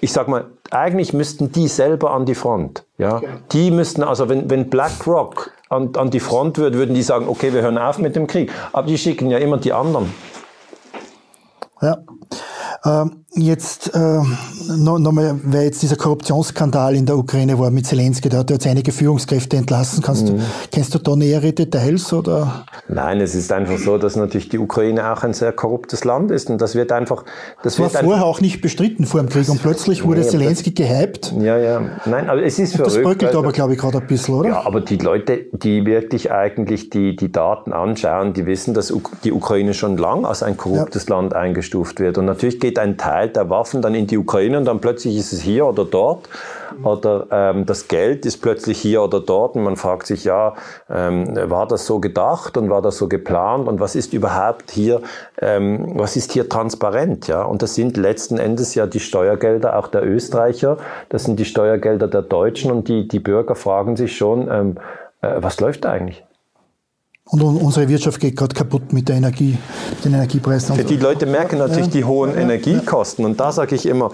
ich 0.00 0.12
sag 0.12 0.28
mal, 0.28 0.46
eigentlich 0.70 1.12
müssten 1.12 1.52
die 1.52 1.68
selber 1.68 2.12
an 2.12 2.26
die 2.26 2.34
Front. 2.34 2.84
Ja? 2.98 3.16
Okay. 3.16 3.28
Die 3.52 3.70
müssten, 3.70 4.02
also 4.02 4.28
wenn, 4.28 4.50
wenn 4.50 4.68
BlackRock 4.68 5.52
an, 5.70 5.96
an 5.96 6.10
die 6.10 6.20
Front 6.20 6.58
würde, 6.58 6.76
würden 6.76 6.94
die 6.94 7.02
sagen, 7.02 7.28
okay, 7.28 7.54
wir 7.54 7.62
hören 7.62 7.78
auf 7.78 7.98
mit 7.98 8.14
dem 8.14 8.26
Krieg. 8.26 8.52
Aber 8.72 8.86
die 8.86 8.98
schicken 8.98 9.30
ja 9.30 9.38
immer 9.38 9.56
die 9.56 9.72
anderen. 9.72 10.12
Ja. 11.80 11.98
Ähm, 12.84 13.21
Jetzt 13.34 13.94
äh, 13.94 14.20
nochmal, 14.76 15.32
noch 15.32 15.40
weil 15.44 15.64
jetzt 15.64 15.80
dieser 15.80 15.96
Korruptionsskandal 15.96 16.94
in 16.94 17.06
der 17.06 17.16
Ukraine 17.16 17.58
war 17.58 17.70
mit 17.70 17.86
Zelensky, 17.86 18.28
da 18.28 18.38
hat 18.38 18.50
er 18.50 18.56
jetzt 18.56 18.66
einige 18.66 18.92
Führungskräfte 18.92 19.56
entlassen. 19.56 20.02
Kannst 20.02 20.24
mhm. 20.24 20.38
du, 20.38 20.44
kennst 20.70 20.94
du 20.94 20.98
da 20.98 21.16
nähere 21.16 21.54
Details? 21.54 22.12
Oder? 22.12 22.66
Nein, 22.88 23.22
es 23.22 23.34
ist 23.34 23.50
einfach 23.50 23.78
so, 23.78 23.96
dass 23.96 24.16
natürlich 24.16 24.50
die 24.50 24.58
Ukraine 24.58 25.10
auch 25.10 25.22
ein 25.22 25.32
sehr 25.32 25.52
korruptes 25.52 26.04
Land 26.04 26.30
ist 26.30 26.50
und 26.50 26.60
das 26.60 26.74
wird 26.74 26.92
einfach... 26.92 27.24
Das, 27.62 27.76
das 27.76 27.80
war 27.80 27.88
vorher 27.88 28.14
einfach, 28.16 28.26
auch 28.26 28.40
nicht 28.42 28.60
bestritten 28.60 29.06
vor 29.06 29.20
dem 29.20 29.30
Krieg 29.30 29.48
und 29.48 29.62
plötzlich 29.62 30.04
wurde 30.04 30.20
nee, 30.20 30.28
Zelensky 30.28 30.72
gehypt. 30.72 31.32
Ja, 31.40 31.56
ja. 31.56 31.80
Nein, 32.04 32.28
aber 32.28 32.42
es 32.42 32.58
ist 32.58 32.76
verrückt. 32.76 32.96
Das 32.96 33.02
bröckelt 33.02 33.34
aber, 33.34 33.52
glaube 33.52 33.72
ich, 33.72 33.78
gerade 33.78 33.96
ein 33.96 34.06
bisschen, 34.06 34.34
oder? 34.34 34.48
Ja, 34.50 34.66
aber 34.66 34.82
die 34.82 34.98
Leute, 34.98 35.46
die 35.52 35.86
wirklich 35.86 36.30
eigentlich 36.30 36.90
die, 36.90 37.16
die 37.16 37.32
Daten 37.32 37.72
anschauen, 37.72 38.34
die 38.34 38.44
wissen, 38.44 38.74
dass 38.74 38.92
die 39.24 39.32
Ukraine 39.32 39.72
schon 39.72 39.96
lang 39.96 40.26
als 40.26 40.42
ein 40.42 40.58
korruptes 40.58 41.08
ja. 41.08 41.16
Land 41.16 41.34
eingestuft 41.34 41.98
wird. 41.98 42.18
Und 42.18 42.26
natürlich 42.26 42.60
geht 42.60 42.78
ein 42.78 42.98
Teil 42.98 43.21
Teil 43.22 43.28
der 43.28 43.50
Waffen 43.50 43.82
dann 43.82 43.94
in 43.94 44.06
die 44.06 44.18
Ukraine 44.18 44.58
und 44.58 44.64
dann 44.64 44.80
plötzlich 44.80 45.16
ist 45.16 45.32
es 45.32 45.40
hier 45.40 45.66
oder 45.66 45.84
dort. 45.84 46.28
Oder 46.82 47.26
ähm, 47.30 47.66
das 47.66 47.86
Geld 47.86 48.24
ist 48.24 48.38
plötzlich 48.38 48.80
hier 48.80 49.02
oder 49.02 49.20
dort 49.20 49.56
und 49.56 49.62
man 49.62 49.76
fragt 49.76 50.06
sich, 50.06 50.24
ja, 50.24 50.54
ähm, 50.88 51.36
war 51.50 51.68
das 51.68 51.84
so 51.84 52.00
gedacht 52.00 52.56
und 52.56 52.70
war 52.70 52.80
das 52.80 52.96
so 52.96 53.08
geplant 53.08 53.68
und 53.68 53.78
was 53.78 53.94
ist 53.94 54.14
überhaupt 54.14 54.70
hier, 54.70 55.02
ähm, 55.40 55.92
was 55.98 56.16
ist 56.16 56.32
hier 56.32 56.48
transparent, 56.48 57.28
ja? 57.28 57.42
Und 57.42 57.60
das 57.60 57.74
sind 57.74 57.98
letzten 57.98 58.38
Endes 58.38 58.74
ja 58.74 58.86
die 58.86 59.00
Steuergelder 59.00 59.78
auch 59.78 59.88
der 59.88 60.02
Österreicher, 60.02 60.78
das 61.10 61.24
sind 61.24 61.38
die 61.38 61.44
Steuergelder 61.44 62.08
der 62.08 62.22
Deutschen 62.22 62.72
und 62.72 62.88
die, 62.88 63.06
die 63.06 63.20
Bürger 63.20 63.54
fragen 63.54 63.96
sich 63.96 64.16
schon, 64.16 64.50
ähm, 64.50 64.78
äh, 65.20 65.34
was 65.42 65.60
läuft 65.60 65.84
da 65.84 65.92
eigentlich? 65.92 66.24
Und 67.32 67.40
unsere 67.40 67.88
Wirtschaft 67.88 68.20
geht 68.20 68.36
gerade 68.36 68.54
kaputt 68.54 68.92
mit 68.92 69.08
der 69.08 69.16
Energie, 69.16 69.56
den 70.04 70.12
Energiepreisen. 70.12 70.86
Die 70.86 70.96
Leute 70.98 71.24
merken 71.24 71.56
natürlich 71.56 71.88
die 71.88 72.04
hohen 72.04 72.36
Energiekosten. 72.36 73.24
Und 73.24 73.40
da 73.40 73.50
sage 73.52 73.74
ich 73.74 73.86
immer, 73.86 74.10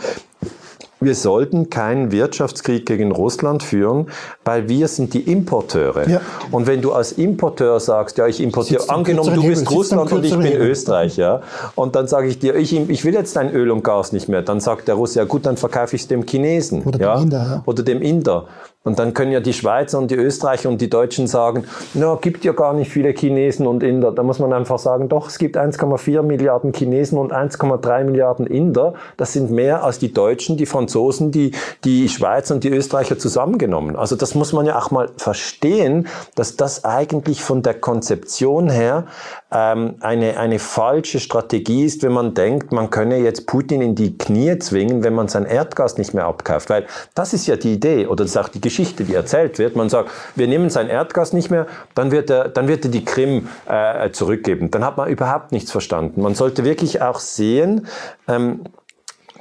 wir 1.01 1.15
sollten 1.15 1.69
keinen 1.69 2.13
Wirtschaftskrieg 2.13 2.87
gegen 2.87 3.11
Russland 3.11 3.65
führen, 3.65 4.07
weil 4.45 4.69
wir 4.69 4.87
sind 4.87 5.15
die 5.15 5.21
Importeure. 5.21 6.09
Ja. 6.09 6.21
Und 6.53 6.67
wenn 6.67 6.81
du 6.81 6.93
als 6.93 7.13
Importeur 7.13 7.81
sagst, 7.81 8.19
ja, 8.19 8.27
ich 8.27 8.41
importiere, 8.41 8.89
angenommen 8.89 9.35
du 9.35 9.43
bist 9.43 9.63
Hebel, 9.63 9.77
Russland 9.77 10.13
und 10.13 10.25
ich 10.25 10.33
bin 10.33 10.43
Hebel. 10.43 10.69
Österreich, 10.69 11.17
ja, 11.17 11.43
und 11.75 11.95
dann 11.95 12.09
sage 12.09 12.29
ich 12.29 12.39
dir, 12.39 12.57
ich, 12.57 12.73
ich 12.73 13.05
will 13.05 13.15
jetzt 13.15 13.37
dein 13.37 13.53
Öl 13.53 13.71
und 13.71 13.85
Gas 13.85 14.13
nicht 14.13 14.29
mehr, 14.29 14.43
dann 14.43 14.61
sagt 14.61 14.89
der 14.89 14.97
Russe, 14.97 15.21
ja 15.21 15.25
gut, 15.25 15.47
dann 15.47 15.57
verkaufe 15.57 15.95
ich 15.95 16.03
es 16.03 16.09
dem 16.09 16.25
Chinesen. 16.25 16.83
Oder 16.83 17.01
ja, 17.01 17.15
dem 17.17 17.23
Inder. 17.25 17.47
Ja. 17.47 17.63
Oder 17.65 17.83
dem 17.83 18.03
Inder. 18.03 18.47
Und 18.85 19.01
dann 19.01 19.13
können 19.13 19.33
ja 19.33 19.41
die 19.41 19.53
Schweizer 19.53 19.99
und 19.99 20.11
die 20.11 20.15
Österreicher 20.15 20.69
und 20.69 20.81
die 20.81 20.89
Deutschen 20.89 21.27
sagen, 21.27 21.65
na, 21.95 22.15
gibt 22.15 22.45
ja 22.45 22.53
gar 22.53 22.73
nicht 22.73 22.91
viele 22.91 23.11
Chinesen 23.11 23.67
und 23.67 23.83
Inder. 23.83 24.13
Da 24.13 24.23
muss 24.23 24.39
man 24.39 24.53
einfach 24.53 24.79
sagen, 24.79 25.09
doch, 25.09 25.29
es 25.29 25.39
gibt 25.39 25.59
1,4 25.59 26.23
Milliarden 26.23 26.73
Chinesen 26.73 27.19
und 27.19 27.33
1,3 27.33 28.05
Milliarden 28.05 28.47
Inder. 28.47 28.95
Das 29.17 29.33
sind 29.33 29.51
mehr 29.51 29.83
als 29.83 29.99
die 29.99 30.13
Deutschen, 30.13 30.57
die 30.57 30.65
Franzosen, 30.65 31.33
die, 31.33 31.51
die 31.83 32.09
Schweizer 32.09 32.55
und 32.55 32.63
die 32.63 32.71
Österreicher 32.71 33.19
zusammengenommen. 33.19 33.97
Also 33.97 34.15
das 34.15 34.37
muss 34.37 34.53
man 34.53 34.65
ja 34.65 34.79
auch 34.79 34.93
mal 34.93 35.11
verstehen, 35.17 36.07
dass 36.37 36.57
das 36.57 36.85
eigentlich 36.85 37.43
von 37.43 37.63
der 37.63 37.75
Konzeption 37.75 38.71
her 38.71 39.07
ähm, 39.51 39.97
eine, 40.01 40.37
eine 40.39 40.59
falsche 40.59 41.21
Strategie 41.21 41.85
ist, 41.85 42.03
wenn 42.03 42.13
man 42.13 42.35
denkt, 42.35 42.71
man 42.71 42.91
könne 42.91 43.19
jetzt 43.19 43.47
Putin 43.47 43.81
in 43.81 43.95
die 43.95 44.19
Knie 44.19 44.59
zwingen, 44.59 45.03
wenn 45.05 45.15
man 45.15 45.29
sein 45.29 45.47
Erdgas 45.47 45.97
nicht 45.97 46.13
mehr 46.13 46.27
abkauft. 46.27 46.69
Weil 46.69 46.87
das 47.15 47.33
ist 47.33 47.47
ja 47.47 47.57
die 47.57 47.73
Idee 47.73 48.07
oder 48.07 48.25
das 48.25 48.33
ist 48.33 48.37
auch 48.37 48.49
die 48.49 48.61
Geschichte, 48.61 49.05
die 49.05 49.15
erzählt 49.15 49.59
wird. 49.59 49.75
Man 49.75 49.89
sagt, 49.89 50.11
wir 50.35 50.49
nehmen 50.49 50.69
sein 50.69 50.89
Erdgas 50.89 51.33
nicht 51.33 51.51
mehr, 51.51 51.67
dann 51.95 52.11
wird 52.11 52.29
er, 52.29 52.49
dann 52.49 52.69
wird 52.69 52.85
er 52.85 52.91
die 52.91 53.05
Krim 53.05 53.49
äh, 53.67 54.11
zurückgeben. 54.11 54.71
Dann 54.71 54.85
hat 54.85 54.97
man 54.99 55.09
überhaupt 55.09 55.53
nichts 55.53 55.73
verstanden. 55.73 56.21
Man 56.21 56.35
sollte 56.35 56.65
wirklich 56.65 57.01
auch 57.01 57.19
sehen, 57.19 57.87
ähm, 58.27 58.65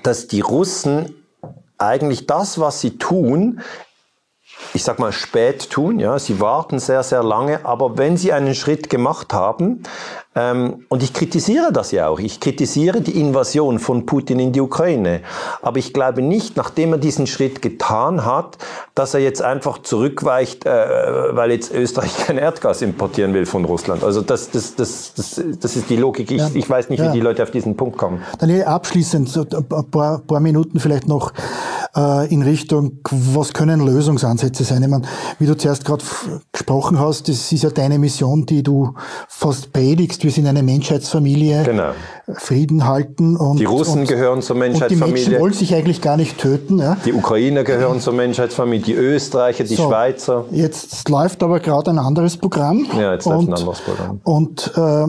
dass 0.04 0.28
die 0.28 0.42
Russen 0.42 1.16
eigentlich 1.78 2.28
das, 2.28 2.60
was 2.60 2.82
sie 2.82 2.98
tun, 2.98 3.62
ich 4.74 4.84
sag 4.84 5.00
mal, 5.00 5.12
spät 5.12 5.70
tun. 5.70 6.00
Ja, 6.00 6.20
sie 6.20 6.40
warten 6.40 6.80
sehr, 6.80 7.04
sehr 7.04 7.24
lange. 7.24 7.66
Aber 7.66 7.98
wenn 7.98 8.18
sie 8.18 8.34
einen 8.34 8.56
Schritt 8.56 8.90
gemacht 8.90 9.34
haben, 9.34 9.84
ähm, 10.38 10.86
und 10.90 11.02
ich 11.02 11.14
kritisiere 11.14 11.72
das 11.74 11.92
ja 11.92 12.08
auch. 12.08 12.20
Ich 12.20 12.40
kritisiere 12.40 13.02
die 13.02 13.20
Invasion 13.20 13.80
von 13.80 14.06
Putin 14.06 14.40
in 14.40 14.52
die 14.52 14.62
Ukraine. 14.62 15.22
Aber 15.64 15.80
ich 15.80 15.94
glaube 15.94 16.22
nicht, 16.22 16.58
nachdem 16.58 16.92
er 16.92 17.00
diesen 17.00 17.26
Schritt 17.26 17.64
getan 17.64 18.24
hat, 18.24 18.58
dass 18.94 19.16
er 19.16 19.20
jetzt 19.20 19.42
einfach 19.42 19.80
zurückweicht, 19.80 20.66
äh, 20.66 20.70
weil 21.36 21.52
jetzt 21.52 21.74
Österreich 21.74 22.16
kein 22.28 22.38
Erdgas 22.38 22.84
importieren 22.84 23.34
will 23.34 23.48
von 23.48 23.66
Russland. 23.66 24.04
Also 24.04 24.22
das, 24.22 24.52
das, 24.52 24.76
das, 24.76 25.14
das, 25.16 25.42
das 25.60 25.76
ist 25.76 25.90
die 25.90 25.98
Logik. 25.98 26.30
Ich, 26.30 26.38
ja. 26.38 26.50
ich 26.54 26.70
weiß 26.70 26.90
nicht, 26.90 27.02
wie 27.02 27.06
ja. 27.06 27.12
die 27.14 27.22
Leute 27.22 27.42
auf 27.42 27.50
diesen 27.50 27.76
Punkt 27.76 27.98
kommen. 27.98 28.22
Dann 28.38 28.62
abschließend, 28.62 29.30
so 29.30 29.42
ein 29.42 29.90
paar, 29.90 30.20
paar 30.20 30.40
Minuten 30.40 30.80
vielleicht 30.80 31.08
noch 31.08 31.34
äh, 31.98 32.32
in 32.32 32.44
Richtung, 32.44 33.00
was 33.10 33.54
können 33.54 33.86
Lösungsansätze 33.86 34.64
sein? 34.64 34.84
Ich 34.84 34.90
meine, 34.90 35.06
wie 35.40 35.48
du 35.48 35.58
zuerst 35.58 35.84
gerade 35.84 36.04
gesprochen 36.52 37.00
hast, 37.00 37.28
das 37.28 37.52
ist 37.52 37.64
ja 37.64 37.70
deine 37.70 37.98
Mission, 37.98 38.46
die 38.46 38.64
du 38.64 38.94
fast 39.28 39.74
predigst 39.74 40.24
wir 40.24 40.32
sind 40.32 40.48
eine 40.48 40.62
Menschheitsfamilie, 40.64 41.64
genau. 41.64 41.92
Frieden 42.36 42.86
halten. 42.86 43.36
Und, 43.38 43.60
die 43.60 43.66
Russen 43.66 44.02
und, 44.02 44.08
gehören 44.08 44.42
zur 44.42 44.56
Menschheitsfamilie. 44.56 45.06
Und 45.06 45.18
die 45.18 45.24
Menschen 45.24 45.42
wollen 45.42 45.54
sich 45.54 45.74
eigentlich 45.74 46.02
gar 46.02 46.18
nicht 46.18 46.38
töten. 46.38 46.80
Ja? 46.80 46.98
Die 47.06 47.14
Ukrainer 47.14 47.64
gehören 47.64 48.00
zur 48.00 48.14
Menschheitsfamilie, 48.14 48.86
die 48.86 48.94
Österreicher, 48.94 49.64
die 49.64 49.76
so, 49.76 49.88
Schweizer. 49.88 50.46
Jetzt 50.52 51.10
läuft 51.10 51.42
aber 51.44 51.60
gerade 51.60 51.92
ein 51.92 52.00
anderes 52.00 52.38
Programm. 52.38 52.86
Ja, 52.98 53.14
jetzt 53.14 53.26
läuft 53.26 53.48
ein 53.48 53.54
anderes 53.54 53.80
Programm. 53.80 54.22
Und 54.24 54.72
äh, 54.76 55.08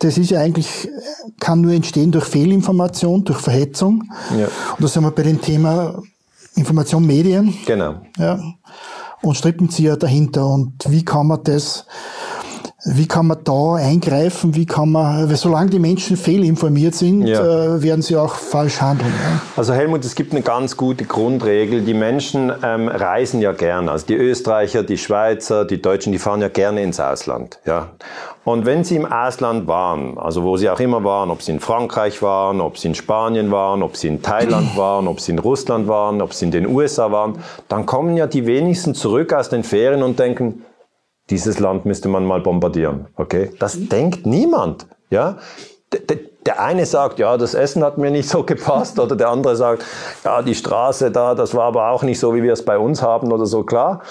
das 0.00 0.16
ist 0.16 0.30
ja 0.30 0.40
eigentlich, 0.40 0.88
kann 1.38 1.60
nur 1.60 1.72
entstehen 1.72 2.10
durch 2.10 2.24
Fehlinformation, 2.24 3.22
durch 3.24 3.38
Verhetzung. 3.38 4.04
Ja. 4.36 4.46
Und 4.46 4.84
da 4.84 4.88
sind 4.88 5.04
wir 5.04 5.10
bei 5.10 5.22
dem 5.22 5.40
Thema 5.40 6.02
Information, 6.60 7.04
Medien. 7.06 7.54
Genau. 7.66 8.02
Ja. 8.16 8.38
Und 9.22 9.34
Strippenzieher 9.36 9.96
dahinter. 9.96 10.46
Und 10.46 10.74
wie 10.88 11.04
kann 11.04 11.26
man 11.26 11.42
das 11.42 11.86
wie 12.84 13.06
kann 13.06 13.26
man 13.26 13.38
da 13.44 13.74
eingreifen? 13.74 14.54
Wie 14.54 14.64
kann 14.64 14.92
man, 14.92 15.28
weil 15.28 15.36
solange 15.36 15.70
die 15.70 15.78
Menschen 15.78 16.16
fehlinformiert 16.16 16.94
sind, 16.94 17.26
ja. 17.26 17.40
äh, 17.40 17.82
werden 17.82 18.00
sie 18.00 18.16
auch 18.16 18.34
falsch 18.34 18.80
handeln. 18.80 19.12
Ja? 19.22 19.40
Also 19.56 19.74
Helmut, 19.74 20.04
es 20.04 20.14
gibt 20.14 20.32
eine 20.32 20.40
ganz 20.40 20.76
gute 20.76 21.04
Grundregel. 21.04 21.82
Die 21.82 21.92
Menschen 21.92 22.50
ähm, 22.62 22.88
reisen 22.88 23.42
ja 23.42 23.52
gerne. 23.52 23.90
Also 23.90 24.06
die 24.06 24.14
Österreicher, 24.14 24.82
die 24.82 24.96
Schweizer, 24.96 25.66
die 25.66 25.82
Deutschen, 25.82 26.12
die 26.12 26.18
fahren 26.18 26.40
ja 26.40 26.48
gerne 26.48 26.82
ins 26.82 27.00
Ausland. 27.00 27.58
Ja. 27.66 27.88
Und 28.44 28.64
wenn 28.64 28.84
sie 28.84 28.96
im 28.96 29.04
Ausland 29.04 29.66
waren, 29.66 30.16
also 30.16 30.42
wo 30.42 30.56
sie 30.56 30.70
auch 30.70 30.80
immer 30.80 31.04
waren, 31.04 31.30
ob 31.30 31.42
sie 31.42 31.52
in 31.52 31.60
Frankreich 31.60 32.22
waren, 32.22 32.62
ob 32.62 32.78
sie 32.78 32.88
in 32.88 32.94
Spanien 32.94 33.50
waren, 33.50 33.82
ob 33.82 33.96
sie 33.98 34.08
in 34.08 34.22
Thailand 34.22 34.68
waren, 34.76 35.06
ob 35.06 35.20
sie 35.20 35.32
in 35.32 35.38
Russland 35.38 35.86
waren, 35.86 36.22
ob 36.22 36.32
sie 36.32 36.46
in 36.46 36.50
den 36.50 36.66
USA 36.66 37.12
waren, 37.12 37.38
dann 37.68 37.84
kommen 37.84 38.16
ja 38.16 38.26
die 38.26 38.46
wenigsten 38.46 38.94
zurück 38.94 39.34
aus 39.34 39.50
den 39.50 39.64
Ferien 39.64 40.02
und 40.02 40.18
denken, 40.18 40.64
dieses 41.30 41.60
Land 41.60 41.86
müsste 41.86 42.08
man 42.08 42.24
mal 42.24 42.40
bombardieren. 42.40 43.06
Okay? 43.16 43.50
Das 43.58 43.76
mhm. 43.76 43.88
denkt 43.88 44.26
niemand. 44.26 44.86
Ja? 45.10 45.38
Der 46.46 46.60
eine 46.60 46.86
sagt, 46.86 47.18
ja, 47.18 47.36
das 47.36 47.54
Essen 47.54 47.84
hat 47.84 47.98
mir 47.98 48.10
nicht 48.10 48.28
so 48.28 48.44
gepasst, 48.44 48.98
oder 48.98 49.16
der 49.16 49.28
andere 49.28 49.56
sagt, 49.56 49.84
ja, 50.24 50.40
die 50.42 50.54
Straße 50.54 51.10
da, 51.10 51.34
das 51.34 51.54
war 51.54 51.64
aber 51.64 51.90
auch 51.90 52.02
nicht 52.02 52.18
so, 52.18 52.34
wie 52.34 52.42
wir 52.42 52.52
es 52.52 52.64
bei 52.64 52.78
uns 52.78 53.02
haben 53.02 53.32
oder 53.32 53.46
so. 53.46 53.64
Klar, 53.64 54.02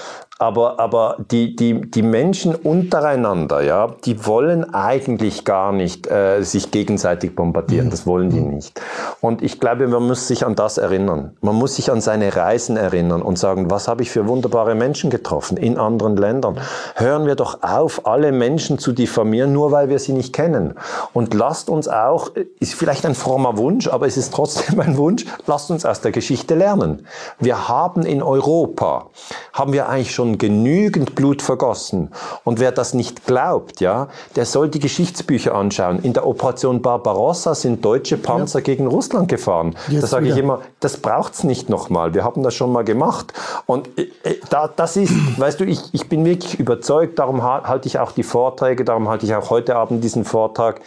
aber, 0.41 0.79
aber 0.79 1.17
die, 1.31 1.53
die, 1.53 1.81
die 1.81 2.01
Menschen 2.01 2.55
untereinander, 2.55 3.61
ja, 3.61 3.93
die 4.05 4.25
wollen 4.25 4.73
eigentlich 4.73 5.43
gar 5.43 5.73
nicht 5.73 6.09
äh, 6.09 6.43
sich 6.43 6.71
gegenseitig 6.71 7.35
bombardieren. 7.35 7.87
Mhm. 7.87 7.91
Das 7.91 8.07
wollen 8.07 8.29
die 8.29 8.39
mhm. 8.39 8.55
nicht. 8.55 8.81
Und 9.19 9.41
ich 9.41 9.59
glaube, 9.59 9.89
man 9.89 10.07
muss 10.07 10.29
sich 10.29 10.45
an 10.45 10.55
das 10.55 10.77
erinnern. 10.77 11.35
Man 11.41 11.55
muss 11.55 11.75
sich 11.75 11.91
an 11.91 11.99
seine 11.99 12.37
Reisen 12.37 12.77
erinnern 12.77 13.21
und 13.21 13.37
sagen, 13.37 13.69
was 13.69 13.89
habe 13.89 14.01
ich 14.01 14.11
für 14.11 14.29
wunderbare 14.29 14.75
Menschen 14.75 15.09
getroffen 15.09 15.57
in 15.57 15.77
anderen 15.77 16.15
Ländern. 16.15 16.57
Hören 16.95 17.25
wir 17.25 17.35
doch 17.35 17.61
auf, 17.61 18.07
alle 18.07 18.31
Menschen 18.31 18.79
zu 18.79 18.93
diffamieren, 18.93 19.51
nur 19.51 19.73
weil 19.73 19.89
wir 19.89 19.99
sie 19.99 20.13
nicht 20.13 20.31
kennen. 20.31 20.75
Und 21.11 21.33
lasst 21.33 21.69
uns 21.69 21.89
auch, 21.89 22.31
ist 22.61 22.75
vielleicht 22.75 23.05
ein 23.05 23.15
frommer 23.15 23.57
Wunsch, 23.57 23.89
aber 23.89 24.07
es 24.07 24.15
ist 24.15 24.33
trotzdem 24.33 24.79
ein 24.79 24.95
Wunsch, 24.95 25.25
lasst 25.47 25.69
uns 25.69 25.83
aus 25.83 25.99
der 25.99 26.13
Geschichte 26.13 26.55
lernen. 26.55 27.05
Wir 27.39 27.67
haben 27.67 28.03
in 28.03 28.23
Europa, 28.23 29.07
haben 29.51 29.73
wir 29.73 29.89
eigentlich 29.89 30.15
schon 30.15 30.28
schon 30.29 30.37
genügend 30.37 31.15
Blut 31.15 31.41
vergossen. 31.41 32.09
Und 32.43 32.59
wer 32.59 32.71
das 32.71 32.93
nicht 32.93 33.25
glaubt, 33.25 33.81
ja, 33.81 34.07
der 34.35 34.45
soll 34.45 34.69
die 34.69 34.79
Geschichtsbücher 34.79 35.55
anschauen. 35.55 35.99
In 36.03 36.13
der 36.13 36.25
Operation 36.25 36.81
Barbarossa 36.81 37.55
sind 37.55 37.83
deutsche 37.83 38.17
Panzer 38.17 38.59
ja. 38.59 38.63
gegen 38.63 38.87
Russland 38.87 39.27
gefahren. 39.27 39.75
Jetzt 39.87 40.03
da 40.03 40.07
sage 40.07 40.29
ich 40.29 40.37
immer, 40.37 40.61
das 40.79 40.97
braucht's 40.97 41.43
nicht 41.43 41.69
nochmal. 41.69 42.13
Wir 42.13 42.23
haben 42.23 42.43
das 42.43 42.53
schon 42.53 42.71
mal 42.71 42.83
gemacht. 42.83 43.33
Und 43.65 43.87
äh, 43.97 44.09
äh, 44.23 44.35
da, 44.49 44.67
das 44.67 44.97
ist, 44.97 45.13
weißt 45.37 45.59
du, 45.59 45.65
ich, 45.65 45.93
ich 45.93 46.07
bin 46.09 46.25
wirklich 46.25 46.59
überzeugt, 46.59 47.19
darum 47.19 47.43
halte 47.43 47.87
ich 47.87 47.99
auch 47.99 48.11
die 48.11 48.23
Vorträge, 48.23 48.85
darum 48.85 49.09
halte 49.09 49.25
ich 49.25 49.35
auch 49.35 49.49
heute 49.49 49.75
Abend 49.75 50.03
diesen 50.03 50.25
Vortrag. 50.25 50.81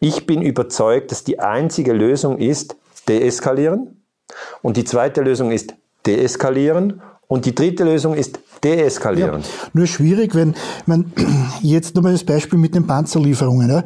Ich 0.00 0.26
bin 0.26 0.42
überzeugt, 0.42 1.10
dass 1.10 1.24
die 1.24 1.38
einzige 1.38 1.92
Lösung 1.92 2.38
ist, 2.38 2.76
deeskalieren. 3.08 4.02
Und 4.60 4.76
die 4.76 4.84
zweite 4.84 5.22
Lösung 5.22 5.50
ist 5.50 5.74
deeskalieren. 6.06 7.00
Und 7.26 7.46
die 7.46 7.54
dritte 7.54 7.84
Lösung 7.84 8.14
ist 8.14 8.38
deeskalieren. 8.62 9.40
Ja, 9.40 9.68
nur 9.72 9.86
schwierig, 9.86 10.34
wenn 10.34 10.54
man 10.86 11.12
jetzt 11.62 11.94
nochmal 11.94 12.12
das 12.12 12.24
Beispiel 12.24 12.58
mit 12.58 12.74
den 12.74 12.86
Panzerlieferungen. 12.86 13.70
Ja. 13.70 13.84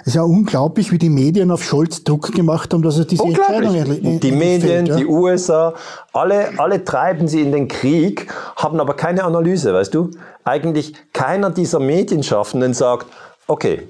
Es 0.00 0.08
ist 0.08 0.14
ja 0.14 0.22
unglaublich, 0.22 0.92
wie 0.92 0.98
die 0.98 1.10
Medien 1.10 1.50
auf 1.50 1.62
Scholz 1.64 2.04
Druck 2.04 2.32
gemacht 2.32 2.72
haben, 2.72 2.82
dass 2.82 2.98
er 2.98 3.04
diese 3.04 3.24
Entscheidung 3.24 3.74
in, 3.74 4.20
Die 4.20 4.32
Medien, 4.32 4.86
ja. 4.86 4.96
die 4.96 5.06
USA, 5.06 5.74
alle, 6.12 6.58
alle 6.58 6.84
treiben 6.84 7.28
sie 7.28 7.42
in 7.42 7.52
den 7.52 7.68
Krieg, 7.68 8.32
haben 8.56 8.80
aber 8.80 8.94
keine 8.94 9.24
Analyse, 9.24 9.72
weißt 9.72 9.94
du? 9.94 10.10
Eigentlich 10.44 10.94
keiner 11.12 11.50
dieser 11.50 11.80
Medienschaffenden 11.80 12.74
sagt, 12.74 13.06
okay, 13.46 13.88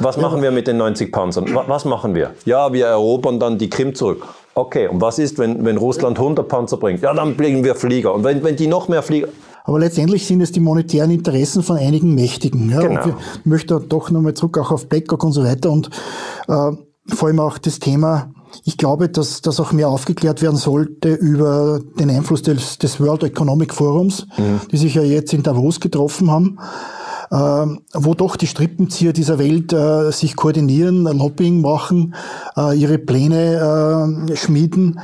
was 0.00 0.16
machen 0.16 0.42
wir 0.42 0.50
mit 0.50 0.66
den 0.66 0.76
90 0.78 1.12
Panzern? 1.12 1.46
Was 1.66 1.84
machen 1.84 2.14
wir? 2.14 2.30
Ja, 2.44 2.72
wir 2.72 2.86
erobern 2.86 3.38
dann 3.38 3.58
die 3.58 3.70
Krim 3.70 3.94
zurück. 3.94 4.26
Okay, 4.54 4.88
und 4.88 5.00
was 5.00 5.18
ist, 5.18 5.38
wenn, 5.38 5.64
wenn 5.64 5.76
Russland 5.76 6.18
100 6.18 6.46
Panzer 6.46 6.76
bringt? 6.76 7.02
Ja, 7.02 7.12
dann 7.12 7.36
bringen 7.36 7.64
wir 7.64 7.74
Flieger. 7.74 8.14
Und 8.14 8.24
wenn, 8.24 8.42
wenn 8.44 8.56
die 8.56 8.66
noch 8.66 8.88
mehr 8.88 9.02
Flieger... 9.02 9.28
Aber 9.64 9.78
letztendlich 9.78 10.26
sind 10.26 10.42
es 10.42 10.52
die 10.52 10.60
monetären 10.60 11.10
Interessen 11.10 11.62
von 11.62 11.78
einigen 11.78 12.14
Mächtigen. 12.14 12.70
Ja? 12.70 12.80
Genau. 12.80 13.04
Wir 13.06 13.16
möchten 13.44 13.88
doch 13.88 14.10
nochmal 14.10 14.34
zurück 14.34 14.58
auch 14.58 14.70
auf 14.70 14.88
Blackhawk 14.88 15.24
und 15.24 15.32
so 15.32 15.42
weiter 15.42 15.70
und 15.70 15.88
äh, 16.48 16.72
vor 17.08 17.28
allem 17.28 17.40
auch 17.40 17.58
das 17.58 17.80
Thema, 17.80 18.30
ich 18.64 18.76
glaube, 18.76 19.08
dass 19.08 19.40
das 19.40 19.60
auch 19.60 19.72
mehr 19.72 19.88
aufgeklärt 19.88 20.42
werden 20.42 20.56
sollte 20.56 21.14
über 21.14 21.80
den 21.98 22.10
Einfluss 22.10 22.42
des, 22.42 22.78
des 22.78 23.00
World 23.00 23.24
Economic 23.24 23.74
Forums, 23.74 24.26
mhm. 24.36 24.60
die 24.70 24.76
sich 24.76 24.94
ja 24.94 25.02
jetzt 25.02 25.32
in 25.32 25.42
Davos 25.42 25.80
getroffen 25.80 26.30
haben 26.30 26.58
wo 27.30 28.14
doch 28.14 28.36
die 28.36 28.46
Strippenzieher 28.46 29.12
dieser 29.12 29.38
Welt 29.38 29.72
äh, 29.72 30.10
sich 30.10 30.36
koordinieren, 30.36 31.04
Lobbying 31.04 31.60
machen, 31.60 32.14
äh, 32.56 32.76
ihre 32.76 32.98
Pläne 32.98 34.26
äh, 34.30 34.36
schmieden 34.36 35.00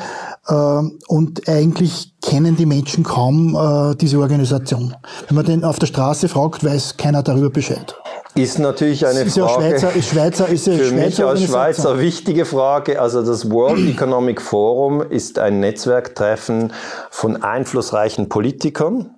und 1.07 1.49
eigentlich 1.49 2.15
kennen 2.23 2.57
die 2.57 2.67
Menschen 2.67 3.05
kaum 3.05 3.97
diese 4.01 4.19
Organisation. 4.19 4.97
Wenn 5.29 5.37
man 5.37 5.45
den 5.45 5.65
auf 5.65 5.79
der 5.79 5.87
Straße 5.87 6.29
fragt, 6.29 6.65
weiß 6.65 6.97
keiner 6.97 7.23
darüber 7.23 7.51
Bescheid. 7.51 7.95
Ist 8.35 8.59
natürlich 8.59 9.07
eine 9.07 9.21
ist 9.21 9.39
Frage. 9.39 9.65
Ja 9.65 9.71
Schweizer, 9.71 9.93
ist 9.95 10.09
Schweizer, 10.09 10.49
ist 10.49 10.67
ja 10.67 10.73
für 10.73 10.85
Schweizer 10.87 11.05
mich 11.05 11.25
als 11.25 11.43
Schweizer 11.43 12.01
wichtige 12.01 12.45
Frage. 12.45 13.01
Also 13.01 13.23
das 13.23 13.51
World 13.51 13.89
Economic 13.89 14.41
Forum 14.41 15.03
ist 15.03 15.39
ein 15.39 15.61
Netzwerktreffen 15.61 16.73
von 17.11 17.43
einflussreichen 17.43 18.29
Politikern 18.29 19.11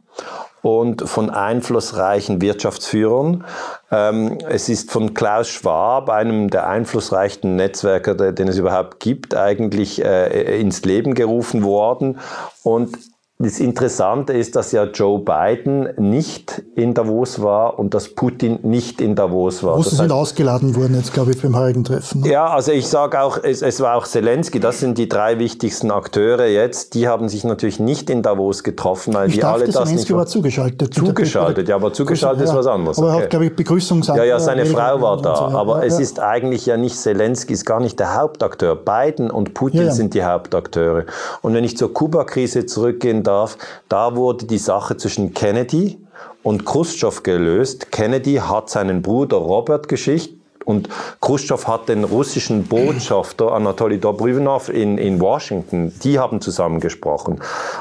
und 0.63 1.09
von 1.09 1.29
einflussreichen 1.29 2.41
Wirtschaftsführern. 2.41 3.45
Ähm, 3.91 4.39
es 4.49 4.69
ist 4.69 4.91
von 4.91 5.13
Klaus 5.13 5.49
Schwab, 5.49 6.09
einem 6.09 6.49
der 6.51 6.69
einflussreichsten 6.69 7.57
Netzwerker, 7.57 8.15
den 8.33 8.49
es 8.49 8.57
überhaupt 8.57 9.01
gibt, 9.01 9.35
eigentlich 9.35 10.05
äh, 10.05 10.61
ins 10.61 10.85
Leben 10.85 11.15
gerufen 11.15 11.65
worden. 11.65 12.21
Und 12.63 12.97
das 13.43 13.61
Interessante 13.61 14.33
ist, 14.33 14.57
dass 14.57 14.73
ja 14.73 14.85
Joe 14.85 15.19
Biden 15.19 15.89
nicht 15.97 16.63
in 16.77 16.95
Davos 16.95 17.43
war 17.43 17.79
und 17.79 17.95
dass 17.95 18.09
Putin 18.15 18.61
nicht 18.63 19.01
in 19.01 19.15
Davos 19.15 19.63
war. 19.63 19.75
Russen 19.75 19.97
sind 19.97 20.13
ausgeladen 20.13 20.77
worden 20.77 20.95
jetzt, 20.95 21.13
glaube 21.13 21.33
ich, 21.33 21.43
beim 21.43 21.57
heurigen 21.57 21.85
Treffen. 21.85 22.21
Ne? 22.21 22.31
Ja, 22.31 22.47
also 22.47 22.73
ich 22.73 22.87
sage 22.87 23.21
auch, 23.21 23.39
es, 23.43 23.63
es 23.63 23.81
war 23.81 23.97
auch 23.97 24.07
Zelensky, 24.07 24.61
das 24.61 24.81
sind 24.81 24.99
die 24.99 25.09
drei 25.09 25.39
wichtigsten 25.39 25.91
Akteure 25.91 26.47
jetzt. 26.47 26.95
Die 26.95 27.09
haben 27.09 27.29
sich 27.29 27.45
natürlich 27.45 27.81
nicht 27.81 28.11
in 28.11 28.23
Davos 28.23 28.63
getroffen, 28.63 29.15
weil 29.15 29.29
ich 29.29 29.35
die 29.35 29.45
alle 29.45 29.65
das 29.65 29.75
Zelensky 29.75 29.97
nicht... 29.97 30.13
war 30.15 30.27
zugeschaltet. 30.27 30.95
Zugeschaltet, 30.95 31.69
ja, 31.69 31.77
aber 31.77 31.93
zugeschaltet 31.93 32.45
ist 32.45 32.55
was 32.55 32.67
anderes. 32.67 32.99
Aber 32.99 33.09
er 33.09 33.23
hat, 33.23 33.31
glaube 33.31 33.47
ich, 33.47 33.57
Begrüßungs... 33.57 34.07
Ja, 34.09 34.25
ja, 34.25 34.39
seine 34.39 34.67
Frau 34.67 35.01
war 35.01 35.21
da. 35.21 35.37
So, 35.37 35.43
ja. 35.45 35.49
Aber 35.57 35.81
ja, 35.81 35.85
es 35.85 35.99
ist 35.99 36.21
eigentlich 36.21 36.67
ja 36.67 36.77
nicht 36.77 36.97
Zelensky, 36.97 37.55
ist 37.55 37.65
gar 37.65 37.81
nicht 37.81 37.99
der 37.99 38.15
Hauptakteur. 38.15 38.77
Biden 38.77 39.31
und 39.31 39.55
Putin 39.55 39.87
ja, 39.87 39.91
sind 39.91 40.15
die 40.15 40.25
Hauptakteure. 40.25 41.07
Und 41.41 41.55
wenn 41.55 41.65
ich 41.65 41.77
zur 41.77 41.93
Kuba-Krise 41.93 42.67
zurückgehen 42.67 43.23
darf, 43.33 43.57
da 43.89 44.15
wurde 44.15 44.47
die 44.47 44.59
Sache 44.59 44.97
zwischen 44.97 45.33
Kennedy 45.33 45.99
und 46.43 46.65
Khrushchev 46.67 47.23
gelöst. 47.23 47.91
Kennedy 47.91 48.37
hat 48.37 48.69
seinen 48.69 49.03
Bruder 49.03 49.39
Robert 49.39 49.89
geschickt, 49.89 50.31
und 50.65 50.89
Khrushchev 51.21 51.67
hat 51.67 51.89
den 51.89 52.05
russischen 52.05 52.65
Botschafter 52.65 53.53
Anatoly 53.53 53.99
Dobryvnov 53.99 54.69
in, 54.69 54.99
in 54.99 55.21
Washington, 55.21 55.93
die 56.03 56.19
haben 56.19 56.41
zusammengesprochen. 56.41 57.41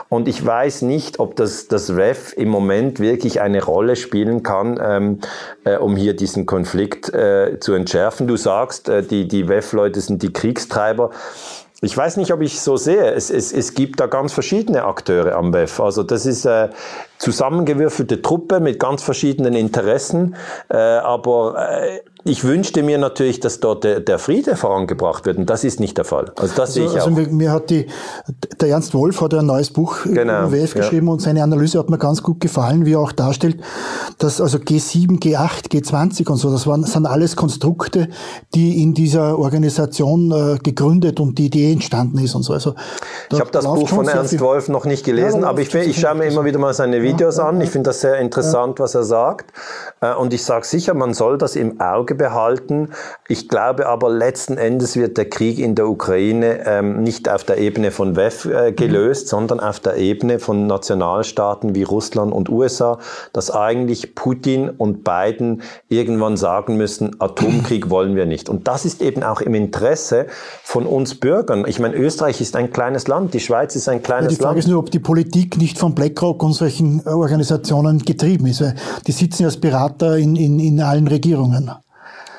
Und 0.10 0.28
ich 0.28 0.44
weiß 0.46 0.84
nicht, 0.84 1.20
ob 1.20 1.36
das, 1.36 1.68
das 1.68 1.92
REF 1.92 2.34
im 2.34 2.50
Moment 2.50 3.00
wirklich 3.00 3.42
eine 3.42 3.64
Rolle 3.64 3.96
spielen 3.96 4.44
kann, 4.44 4.80
ähm, 4.84 5.20
äh, 5.64 5.78
um 5.78 5.96
hier 5.96 6.16
diesen 6.16 6.46
Konflikt 6.46 7.14
äh, 7.14 7.60
zu 7.60 7.74
entschärfen. 7.74 8.28
Du 8.28 8.38
sagst, 8.38 8.90
äh, 8.90 9.04
die, 9.04 9.28
die 9.28 9.48
WEF-Leute 9.48 10.02
sind 10.02 10.24
die 10.24 10.34
Kriegstreiber. 10.34 11.12
Ich 11.84 11.98
weiß 11.98 12.18
nicht, 12.18 12.32
ob 12.32 12.42
ich 12.42 12.62
so 12.62 12.78
sehe. 12.78 13.12
Es, 13.12 13.32
es, 13.32 13.52
es 13.52 13.74
gibt 13.74 14.00
da 14.00 14.06
ganz 14.06 14.34
verschiedene 14.34 14.84
Akteure 14.84 15.36
am 15.36 15.52
WEF. 15.52 15.80
Also 15.80 16.04
das 16.04 16.28
ist 16.28 16.46
äh, 16.46 16.70
zusammengewürfelte 17.22 18.22
Truppe 18.22 18.60
mit 18.60 18.80
ganz 18.80 19.04
verschiedenen 19.04 19.54
Interessen. 19.54 20.36
Äh, 20.70 20.78
aber 20.78 21.70
äh, 21.70 22.00
ich 22.24 22.44
wünschte 22.44 22.84
mir 22.84 22.98
natürlich, 22.98 23.40
dass 23.40 23.60
dort 23.60 23.84
der, 23.84 24.00
der, 24.00 24.20
Friede 24.20 24.56
vorangebracht 24.56 25.26
wird 25.26 25.38
und 25.38 25.50
das 25.50 25.64
ist 25.64 25.80
nicht 25.80 25.98
der 25.98 26.06
Fall. 26.06 26.32
Also 26.36 26.56
das 26.56 26.60
also, 26.60 26.74
sehe 26.74 26.86
ich 26.86 26.94
also 26.94 27.10
auch. 27.10 27.16
Mir, 27.16 27.28
mir, 27.28 27.52
hat 27.52 27.70
die, 27.70 27.88
der 28.60 28.70
Ernst 28.70 28.94
Wolf 28.94 29.22
hat 29.22 29.34
ein 29.34 29.46
neues 29.46 29.72
Buch 29.72 30.04
genau, 30.04 30.48
über 30.48 30.52
WF 30.52 30.74
geschrieben 30.74 31.08
ja. 31.08 31.14
und 31.14 31.22
seine 31.22 31.42
Analyse 31.42 31.80
hat 31.80 31.90
mir 31.90 31.98
ganz 31.98 32.22
gut 32.22 32.40
gefallen, 32.40 32.86
wie 32.86 32.94
er 32.94 33.00
auch 33.00 33.12
darstellt, 33.12 33.58
dass 34.18 34.42
also 34.42 34.58
G7, 34.58 35.20
G8, 35.20 35.72
G20 35.72 36.30
und 36.30 36.38
so, 36.38 36.52
das 36.52 36.68
waren, 36.68 36.84
sind 36.84 37.06
alles 37.06 37.36
Konstrukte, 37.36 38.10
die 38.54 38.84
in 38.84 38.94
dieser 38.94 39.38
Organisation 39.38 40.32
äh, 40.32 40.58
gegründet 40.62 41.20
und 41.20 41.38
die 41.38 41.48
Idee 41.48 41.72
entstanden 41.72 42.20
ist 42.20 42.36
und 42.36 42.44
so. 42.44 42.54
Also, 42.54 42.76
ich 43.32 43.40
habe 43.40 43.52
das 43.52 43.66
Buch 43.66 43.88
von 43.88 44.08
Ernst 44.08 44.40
Wolf 44.40 44.70
noch 44.70 44.86
nicht 44.86 45.06
gelesen, 45.06 45.42
ja, 45.42 45.48
aber 45.48 45.62
ich, 45.62 45.74
ich 45.74 46.00
schaue 46.00 46.16
mir 46.16 46.26
immer 46.26 46.46
wieder 46.46 46.60
mal 46.60 46.74
seine 46.74 47.02
Videos 47.02 47.11
ja, 47.20 47.30
an. 47.44 47.62
Ich 47.62 47.70
finde 47.70 47.90
das 47.90 48.02
sehr 48.02 48.18
interessant, 48.20 48.80
was 48.80 48.96
er 48.96 49.04
sagt. 49.04 49.52
Äh, 50.02 50.14
und 50.14 50.34
ich 50.34 50.44
sage 50.44 50.66
sicher, 50.66 50.94
man 50.94 51.14
soll 51.14 51.38
das 51.38 51.56
im 51.56 51.80
Auge 51.80 52.16
behalten. 52.16 52.90
Ich 53.28 53.50
glaube 53.50 53.88
aber, 53.88 54.10
letzten 54.10 54.58
Endes 54.58 54.96
wird 54.96 55.18
der 55.18 55.30
Krieg 55.30 55.60
in 55.60 55.76
der 55.76 55.88
Ukraine 55.88 56.66
ähm, 56.66 57.04
nicht 57.04 57.30
auf 57.30 57.44
der 57.44 57.58
Ebene 57.58 57.92
von 57.92 58.16
WEF 58.16 58.46
äh, 58.46 58.72
gelöst, 58.72 59.28
mhm. 59.28 59.30
sondern 59.30 59.60
auf 59.60 59.80
der 59.80 59.98
Ebene 59.98 60.40
von 60.40 60.68
Nationalstaaten 60.68 61.76
wie 61.76 61.84
Russland 61.84 62.34
und 62.34 62.50
USA, 62.50 63.00
dass 63.34 63.52
eigentlich 63.52 64.16
Putin 64.16 64.70
und 64.70 65.04
Biden 65.04 65.62
irgendwann 65.90 66.38
sagen 66.38 66.78
müssen, 66.78 67.20
Atomkrieg 67.20 67.90
wollen 67.90 68.16
wir 68.16 68.26
nicht. 68.26 68.50
Und 68.50 68.68
das 68.68 68.86
ist 68.86 69.02
eben 69.02 69.24
auch 69.24 69.42
im 69.42 69.54
Interesse 69.56 70.28
von 70.64 70.86
uns 70.86 71.20
Bürgern. 71.20 71.66
Ich 71.68 71.80
meine, 71.80 71.96
Österreich 71.96 72.42
ist 72.42 72.56
ein 72.56 72.72
kleines 72.72 73.08
Land, 73.08 73.34
die 73.34 73.40
Schweiz 73.40 73.76
ist 73.76 73.90
ein 73.90 74.02
kleines 74.02 74.24
Land. 74.24 74.32
Ja, 74.32 74.38
die 74.38 74.44
Frage 74.44 74.56
Land. 74.56 74.66
ist 74.66 74.68
nur, 74.68 74.80
ob 74.80 74.92
die 74.92 75.00
Politik 75.00 75.58
nicht 75.58 75.78
von 75.78 75.96
BlackRock 75.96 76.44
und 76.44 76.54
solchen 76.54 77.01
Organisationen 77.06 78.00
getrieben 78.00 78.48
ist. 78.48 78.64
Die 79.08 79.12
sitzen 79.12 79.46
als 79.46 79.58
Berater 79.58 80.18
in, 80.18 80.36
in, 80.36 80.60
in 80.60 80.82
allen 80.82 81.08
Regierungen. 81.08 81.72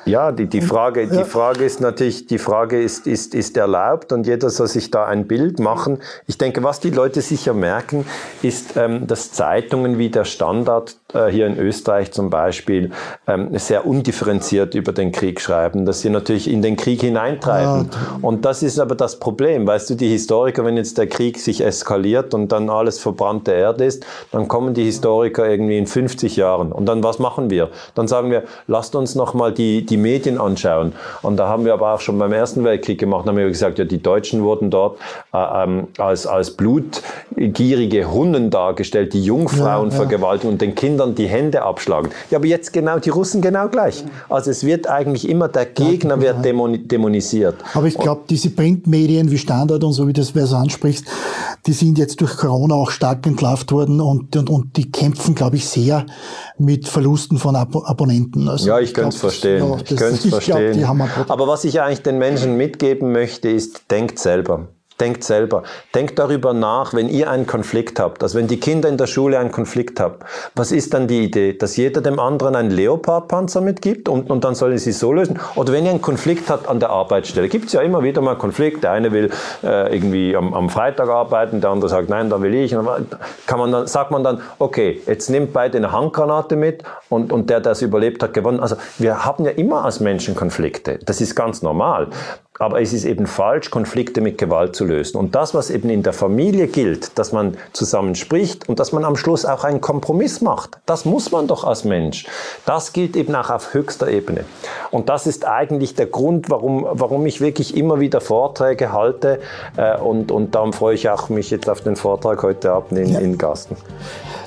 Ja, 0.05 0.33
die, 0.33 0.47
die, 0.47 0.61
Frage, 0.61 1.07
die 1.07 1.25
Frage 1.25 1.65
ist 1.65 1.81
natürlich, 1.81 2.27
die 2.27 2.39
Frage 2.39 2.83
ist, 2.83 3.07
ist, 3.07 3.35
ist 3.35 3.57
erlaubt 3.57 4.13
und 4.13 4.27
jeder 4.27 4.51
soll 4.51 4.67
sich 4.67 4.91
da 4.91 5.07
ein 5.07 5.27
Bild 5.27 5.61
machen. 5.61 5.99
Ich 6.27 6.39
denke, 6.39 6.63
was 6.63 6.81
die 6.81 6.91
Leute 6.91 7.21
sicher 7.21 7.55
merken, 7.55 8.05
ist, 8.43 8.77
ähm, 8.77 9.07
dass 9.07 9.33
Zeitungen 9.33 9.99
wie 9.99 10.11
der 10.11 10.25
Standard 10.25 10.97
äh, 11.15 11.27
hier 11.29 11.47
in 11.47 11.59
Österreich 11.59 12.13
zum 12.13 12.31
Beispiel 12.31 12.91
ähm, 13.27 13.57
sehr 13.59 13.87
undifferenziert 13.87 14.75
über 14.75 14.93
den 14.93 15.13
Krieg 15.13 15.41
schreiben, 15.41 15.87
dass 15.87 16.01
sie 16.01 16.11
natürlich 16.11 16.51
in 16.51 16.63
den 16.63 16.77
Krieg 16.77 17.01
hineintreiben. 17.01 17.91
Ja. 17.93 18.19
Und 18.23 18.45
das 18.45 18.63
ist 18.63 18.81
aber 18.81 18.95
das 18.95 19.19
Problem. 19.19 19.67
Weißt 19.67 19.91
du, 19.91 19.95
die 19.95 20.09
Historiker, 20.09 20.65
wenn 20.65 20.77
jetzt 20.77 20.99
der 20.99 21.07
Krieg 21.07 21.39
sich 21.39 21.65
eskaliert 21.65 22.35
und 22.35 22.51
dann 22.51 22.71
alles 22.71 22.99
verbrannte 22.99 23.53
Erde 23.53 23.85
ist, 23.85 24.05
dann 24.33 24.49
kommen 24.49 24.75
die 24.75 24.85
Historiker 24.85 25.49
irgendwie 25.49 25.79
in 25.79 25.87
50 25.87 26.37
Jahren. 26.37 26.73
Und 26.73 26.87
dann 26.87 27.03
was 27.05 27.19
machen 27.19 27.51
wir? 27.51 27.71
Dann 27.95 28.09
sagen 28.09 28.31
wir, 28.31 28.45
lasst 28.67 28.97
uns 28.97 29.15
nochmal 29.15 29.53
die, 29.53 29.85
die 29.87 29.92
Medien 29.97 30.39
anschauen. 30.39 30.93
Und 31.23 31.37
da 31.37 31.49
haben 31.49 31.65
wir 31.65 31.73
aber 31.73 31.95
auch 31.95 32.01
schon 32.01 32.19
beim 32.19 32.33
Ersten 32.33 32.65
Weltkrieg 32.65 32.99
gemacht, 32.99 33.27
haben 33.27 33.37
wir 33.37 33.49
gesagt, 33.49 33.79
ja, 33.79 33.85
die 33.85 34.03
Deutschen 34.03 34.43
wurden 34.43 34.71
dort 34.71 34.99
äh, 35.33 35.65
ähm, 35.65 35.89
als, 35.99 36.27
als 36.27 36.53
blutgierige 36.53 38.11
Hunden 38.11 38.51
dargestellt, 38.51 39.13
die 39.13 39.23
Jungfrauen 39.23 39.89
ja, 39.89 39.95
ja. 39.95 40.01
vergewaltigen 40.01 40.53
und 40.53 40.61
den 40.61 40.75
Kindern 40.75 41.15
die 41.15 41.27
Hände 41.27 41.63
abschlagen. 41.63 42.11
Ja, 42.31 42.39
aber 42.39 42.47
jetzt 42.47 42.73
genau 42.73 42.99
die 42.99 43.11
Russen 43.11 43.41
genau 43.43 43.69
gleich. 43.69 44.05
Also 44.29 44.51
es 44.51 44.65
wird 44.65 44.89
eigentlich 44.89 45.29
immer 45.29 45.49
der 45.49 45.67
Gegner 45.67 46.21
wird 46.21 46.45
dämonisiert. 46.45 47.57
Aber 47.75 47.87
ich 47.87 47.97
glaube, 47.97 48.23
diese 48.29 48.51
Printmedien 48.51 49.31
wie 49.31 49.39
Standard 49.39 49.85
und 49.85 49.93
so, 49.93 50.09
wie 50.09 50.13
das 50.13 50.35
wer 50.35 50.47
so 50.47 50.57
ansprichst, 50.57 51.07
die 51.67 51.73
sind 51.73 51.99
jetzt 51.99 52.21
durch 52.21 52.37
Corona 52.37 52.75
auch 52.75 52.91
stark 52.91 53.27
entlarvt 53.27 53.71
worden 53.71 54.01
und, 54.01 54.35
und, 54.37 54.51
und 54.51 54.77
die 54.77 54.91
kämpfen, 54.91 55.35
glaube 55.35 55.57
ich, 55.57 55.69
sehr 55.69 56.07
mit 56.59 56.89
Verlusten 56.89 57.39
von 57.39 57.57
Ab 57.57 57.75
Abonnenten. 57.85 58.49
Also 58.49 58.69
ja, 58.69 58.79
ich, 58.81 58.95
könnte 58.95 59.11
es 59.11 59.17
verstehen. 59.17 59.65
Ja, 59.65 59.77
ich 59.91 59.97
könnte 59.97 60.15
es 60.15 60.27
verstehen. 60.27 60.79
Glaub, 60.79 61.31
Aber 61.31 61.47
was 61.49 61.65
ich 61.65 61.81
eigentlich 61.81 62.03
den 62.03 62.19
Menschen 62.19 62.57
mitgeben 62.57 63.13
möchte, 63.13 63.49
ist, 63.49 63.91
denkt 63.91 64.19
selber. 64.19 64.69
Denkt 65.03 65.25
selber. 65.25 65.65
Denkt 65.97 66.17
darüber 66.21 66.55
nach, 66.55 66.95
wenn 66.95 67.09
ihr 67.09 67.29
einen 67.29 67.49
Konflikt 67.49 67.99
habt, 67.99 68.23
also 68.23 68.39
wenn 68.39 68.47
die 68.47 68.61
Kinder 68.61 68.89
in 68.89 68.97
der 68.97 69.09
Schule 69.09 69.37
einen 69.41 69.51
Konflikt 69.51 69.99
haben, 69.99 70.15
was 70.55 70.71
ist 70.71 70.95
dann 70.95 71.09
die 71.09 71.25
Idee? 71.25 71.55
Dass 71.55 71.77
jeder 71.77 72.01
dem 72.03 72.21
anderen 72.21 72.55
einen 72.55 72.71
Leopardpanzer 72.71 73.63
mitgibt 73.63 74.09
und, 74.09 74.31
und 74.31 74.45
dann 74.45 74.55
sollen 74.55 74.79
sie 74.79 74.93
so 74.93 75.13
lösen? 75.13 75.41
Oder 75.57 75.73
wenn 75.73 75.87
ihr 75.87 75.91
einen 75.91 76.03
Konflikt 76.03 76.49
habt 76.51 76.69
an 76.69 76.79
der 76.79 76.91
Arbeitsstelle, 76.91 77.49
gibt 77.49 77.67
es 77.67 77.73
ja 77.73 77.81
immer 77.81 78.05
wieder 78.05 78.21
mal 78.21 78.37
Konflikt. 78.37 78.85
Der 78.85 78.93
eine 78.93 79.11
will 79.11 79.31
äh, 79.65 79.93
irgendwie 79.93 80.37
am, 80.37 80.55
am, 80.55 80.71
Freitag 80.71 81.09
arbeiten, 81.09 81.61
der 81.61 81.71
andere 81.71 81.89
sagt, 81.89 82.09
nein, 82.09 82.31
da 82.31 82.41
will 82.41 82.55
ich. 82.55 82.71
Kann 82.71 83.59
man 83.59 83.73
dann, 83.73 83.89
sagt 83.89 84.13
man 84.13 84.23
dann, 84.23 84.41
okay, 84.61 85.03
jetzt 85.09 85.31
nimmt 85.31 85.53
beide 85.53 85.79
eine 85.79 85.91
Handgranate 85.91 86.55
mit 86.55 86.85
und, 87.09 87.33
und 87.33 87.51
der, 87.51 87.59
der 87.59 87.73
es 87.73 87.83
überlebt 87.83 88.23
hat, 88.23 88.35
gewonnen. 88.35 88.61
Also 88.61 88.77
wir 88.99 89.25
haben 89.25 89.45
ja 89.47 89.51
immer 89.51 89.85
als 89.85 89.99
Menschen 89.99 90.37
Konflikte. 90.37 91.01
Das 91.05 91.21
ist 91.21 91.35
ganz 91.35 91.61
normal. 91.61 92.07
Aber 92.59 92.81
es 92.81 92.93
ist 92.93 93.05
eben 93.05 93.27
falsch, 93.27 93.71
Konflikte 93.71 94.21
mit 94.21 94.37
Gewalt 94.39 94.77
zu 94.77 94.85
lösen. 94.85 95.17
Und 95.17 95.35
das, 95.35 95.55
was 95.55 95.71
eben 95.71 95.89
in 95.89 96.03
der 96.03 96.13
Familie 96.13 96.67
gilt, 96.67 97.19
dass 97.19 97.33
man 97.33 97.57
zusammen 97.73 98.15
spricht 98.15 98.69
und 98.69 98.79
dass 98.79 98.93
man 98.93 99.05
am 99.05 99.17
Schluss 99.17 99.45
auch 99.45 99.65
einen 99.65 99.81
Kompromiss 99.81 100.43
macht, 100.43 100.79
das 100.87 101.05
muss 101.05 101.33
man 101.33 101.47
doch 101.47 101.65
als 101.65 101.85
Mensch. 101.85 102.27
Das 102.67 102.93
gilt 102.93 103.17
eben 103.17 103.35
auch 103.35 103.51
auf 103.51 103.73
höchster 103.75 104.09
Ebene. 104.09 104.45
Und 104.91 105.09
das 105.09 105.27
ist 105.27 105.47
eigentlich 105.47 105.95
der 105.95 106.07
Grund, 106.07 106.51
warum, 106.51 106.87
warum 106.91 107.25
ich 107.27 107.41
wirklich 107.41 107.77
immer 107.77 108.01
wieder 108.01 108.21
Vorträge 108.21 108.93
halte. 108.93 109.41
Äh, 109.77 109.97
und, 109.99 110.31
und 110.31 110.55
darum 110.55 110.73
freue 110.73 110.95
ich 110.95 111.09
auch 111.09 111.31
mich 111.31 111.51
jetzt 111.51 111.71
auf 111.71 111.81
den 111.81 111.97
Vortrag 111.97 112.43
heute 112.43 112.73
Abend 112.73 112.99
in, 112.99 113.09
ja. 113.09 113.19
in 113.21 113.39
Gasten. 113.39 113.77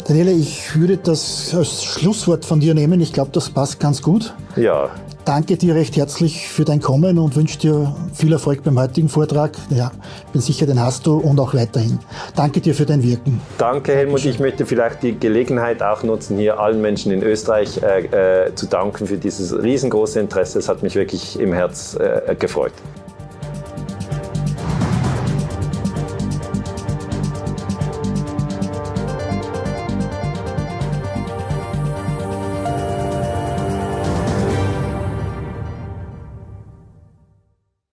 Daniele, 0.08 0.32
ich 0.32 0.80
würde 0.80 0.98
das 0.98 1.54
als 1.56 1.84
Schlusswort 1.84 2.46
von 2.46 2.60
dir 2.60 2.76
nehmen. 2.76 3.02
Ich 3.02 3.12
glaube, 3.12 3.32
das 3.34 3.50
passt 3.50 3.80
ganz 3.80 4.04
gut. 4.04 4.36
Ja, 4.56 4.92
danke 5.26 5.58
dir 5.58 5.74
recht 5.74 5.98
herzlich 5.98 6.48
für 6.48 6.64
dein 6.64 6.80
Kommen 6.80 7.18
und 7.18 7.36
wünsche 7.36 7.58
dir 7.58 7.96
viel 8.14 8.32
Erfolg 8.32 8.64
beim 8.64 8.80
heutigen 8.80 9.10
Vortrag. 9.10 9.58
Ja, 9.72 9.92
bin 10.32 10.42
sicher, 10.42 10.68
den 10.68 10.80
hast 10.80 11.08
du 11.08 11.18
und 11.18 11.40
auch 11.40 11.56
weiterhin. 11.56 11.98
Danke 12.36 12.62
dir 12.62 12.76
für 12.76 12.86
dein 12.86 13.02
Wirken. 13.02 13.42
Danke, 13.58 13.96
Helmut. 13.96 14.24
Ich 14.24 14.40
möchte 14.40 14.68
vielleicht 14.68 15.02
die 15.02 15.18
Gelegenheit 15.18 15.82
auch 15.82 16.04
nutzen, 16.04 16.38
hier 16.38 16.60
allen 16.60 16.82
Menschen 16.82 17.12
in 17.12 17.24
Österreich 17.24 17.82
äh, 17.82 18.46
äh, 18.46 18.56
zu 18.56 18.68
danken 18.68 19.08
für 19.08 19.18
dieses 19.18 19.60
riesengroße 19.60 20.20
Interesse. 20.20 20.60
Es 20.60 20.70
hat 20.70 20.84
mich 20.84 20.96
wirklich 20.96 21.40
im 21.40 21.52
Herz 21.52 21.98
äh, 22.00 22.36
gefreut. 22.36 22.74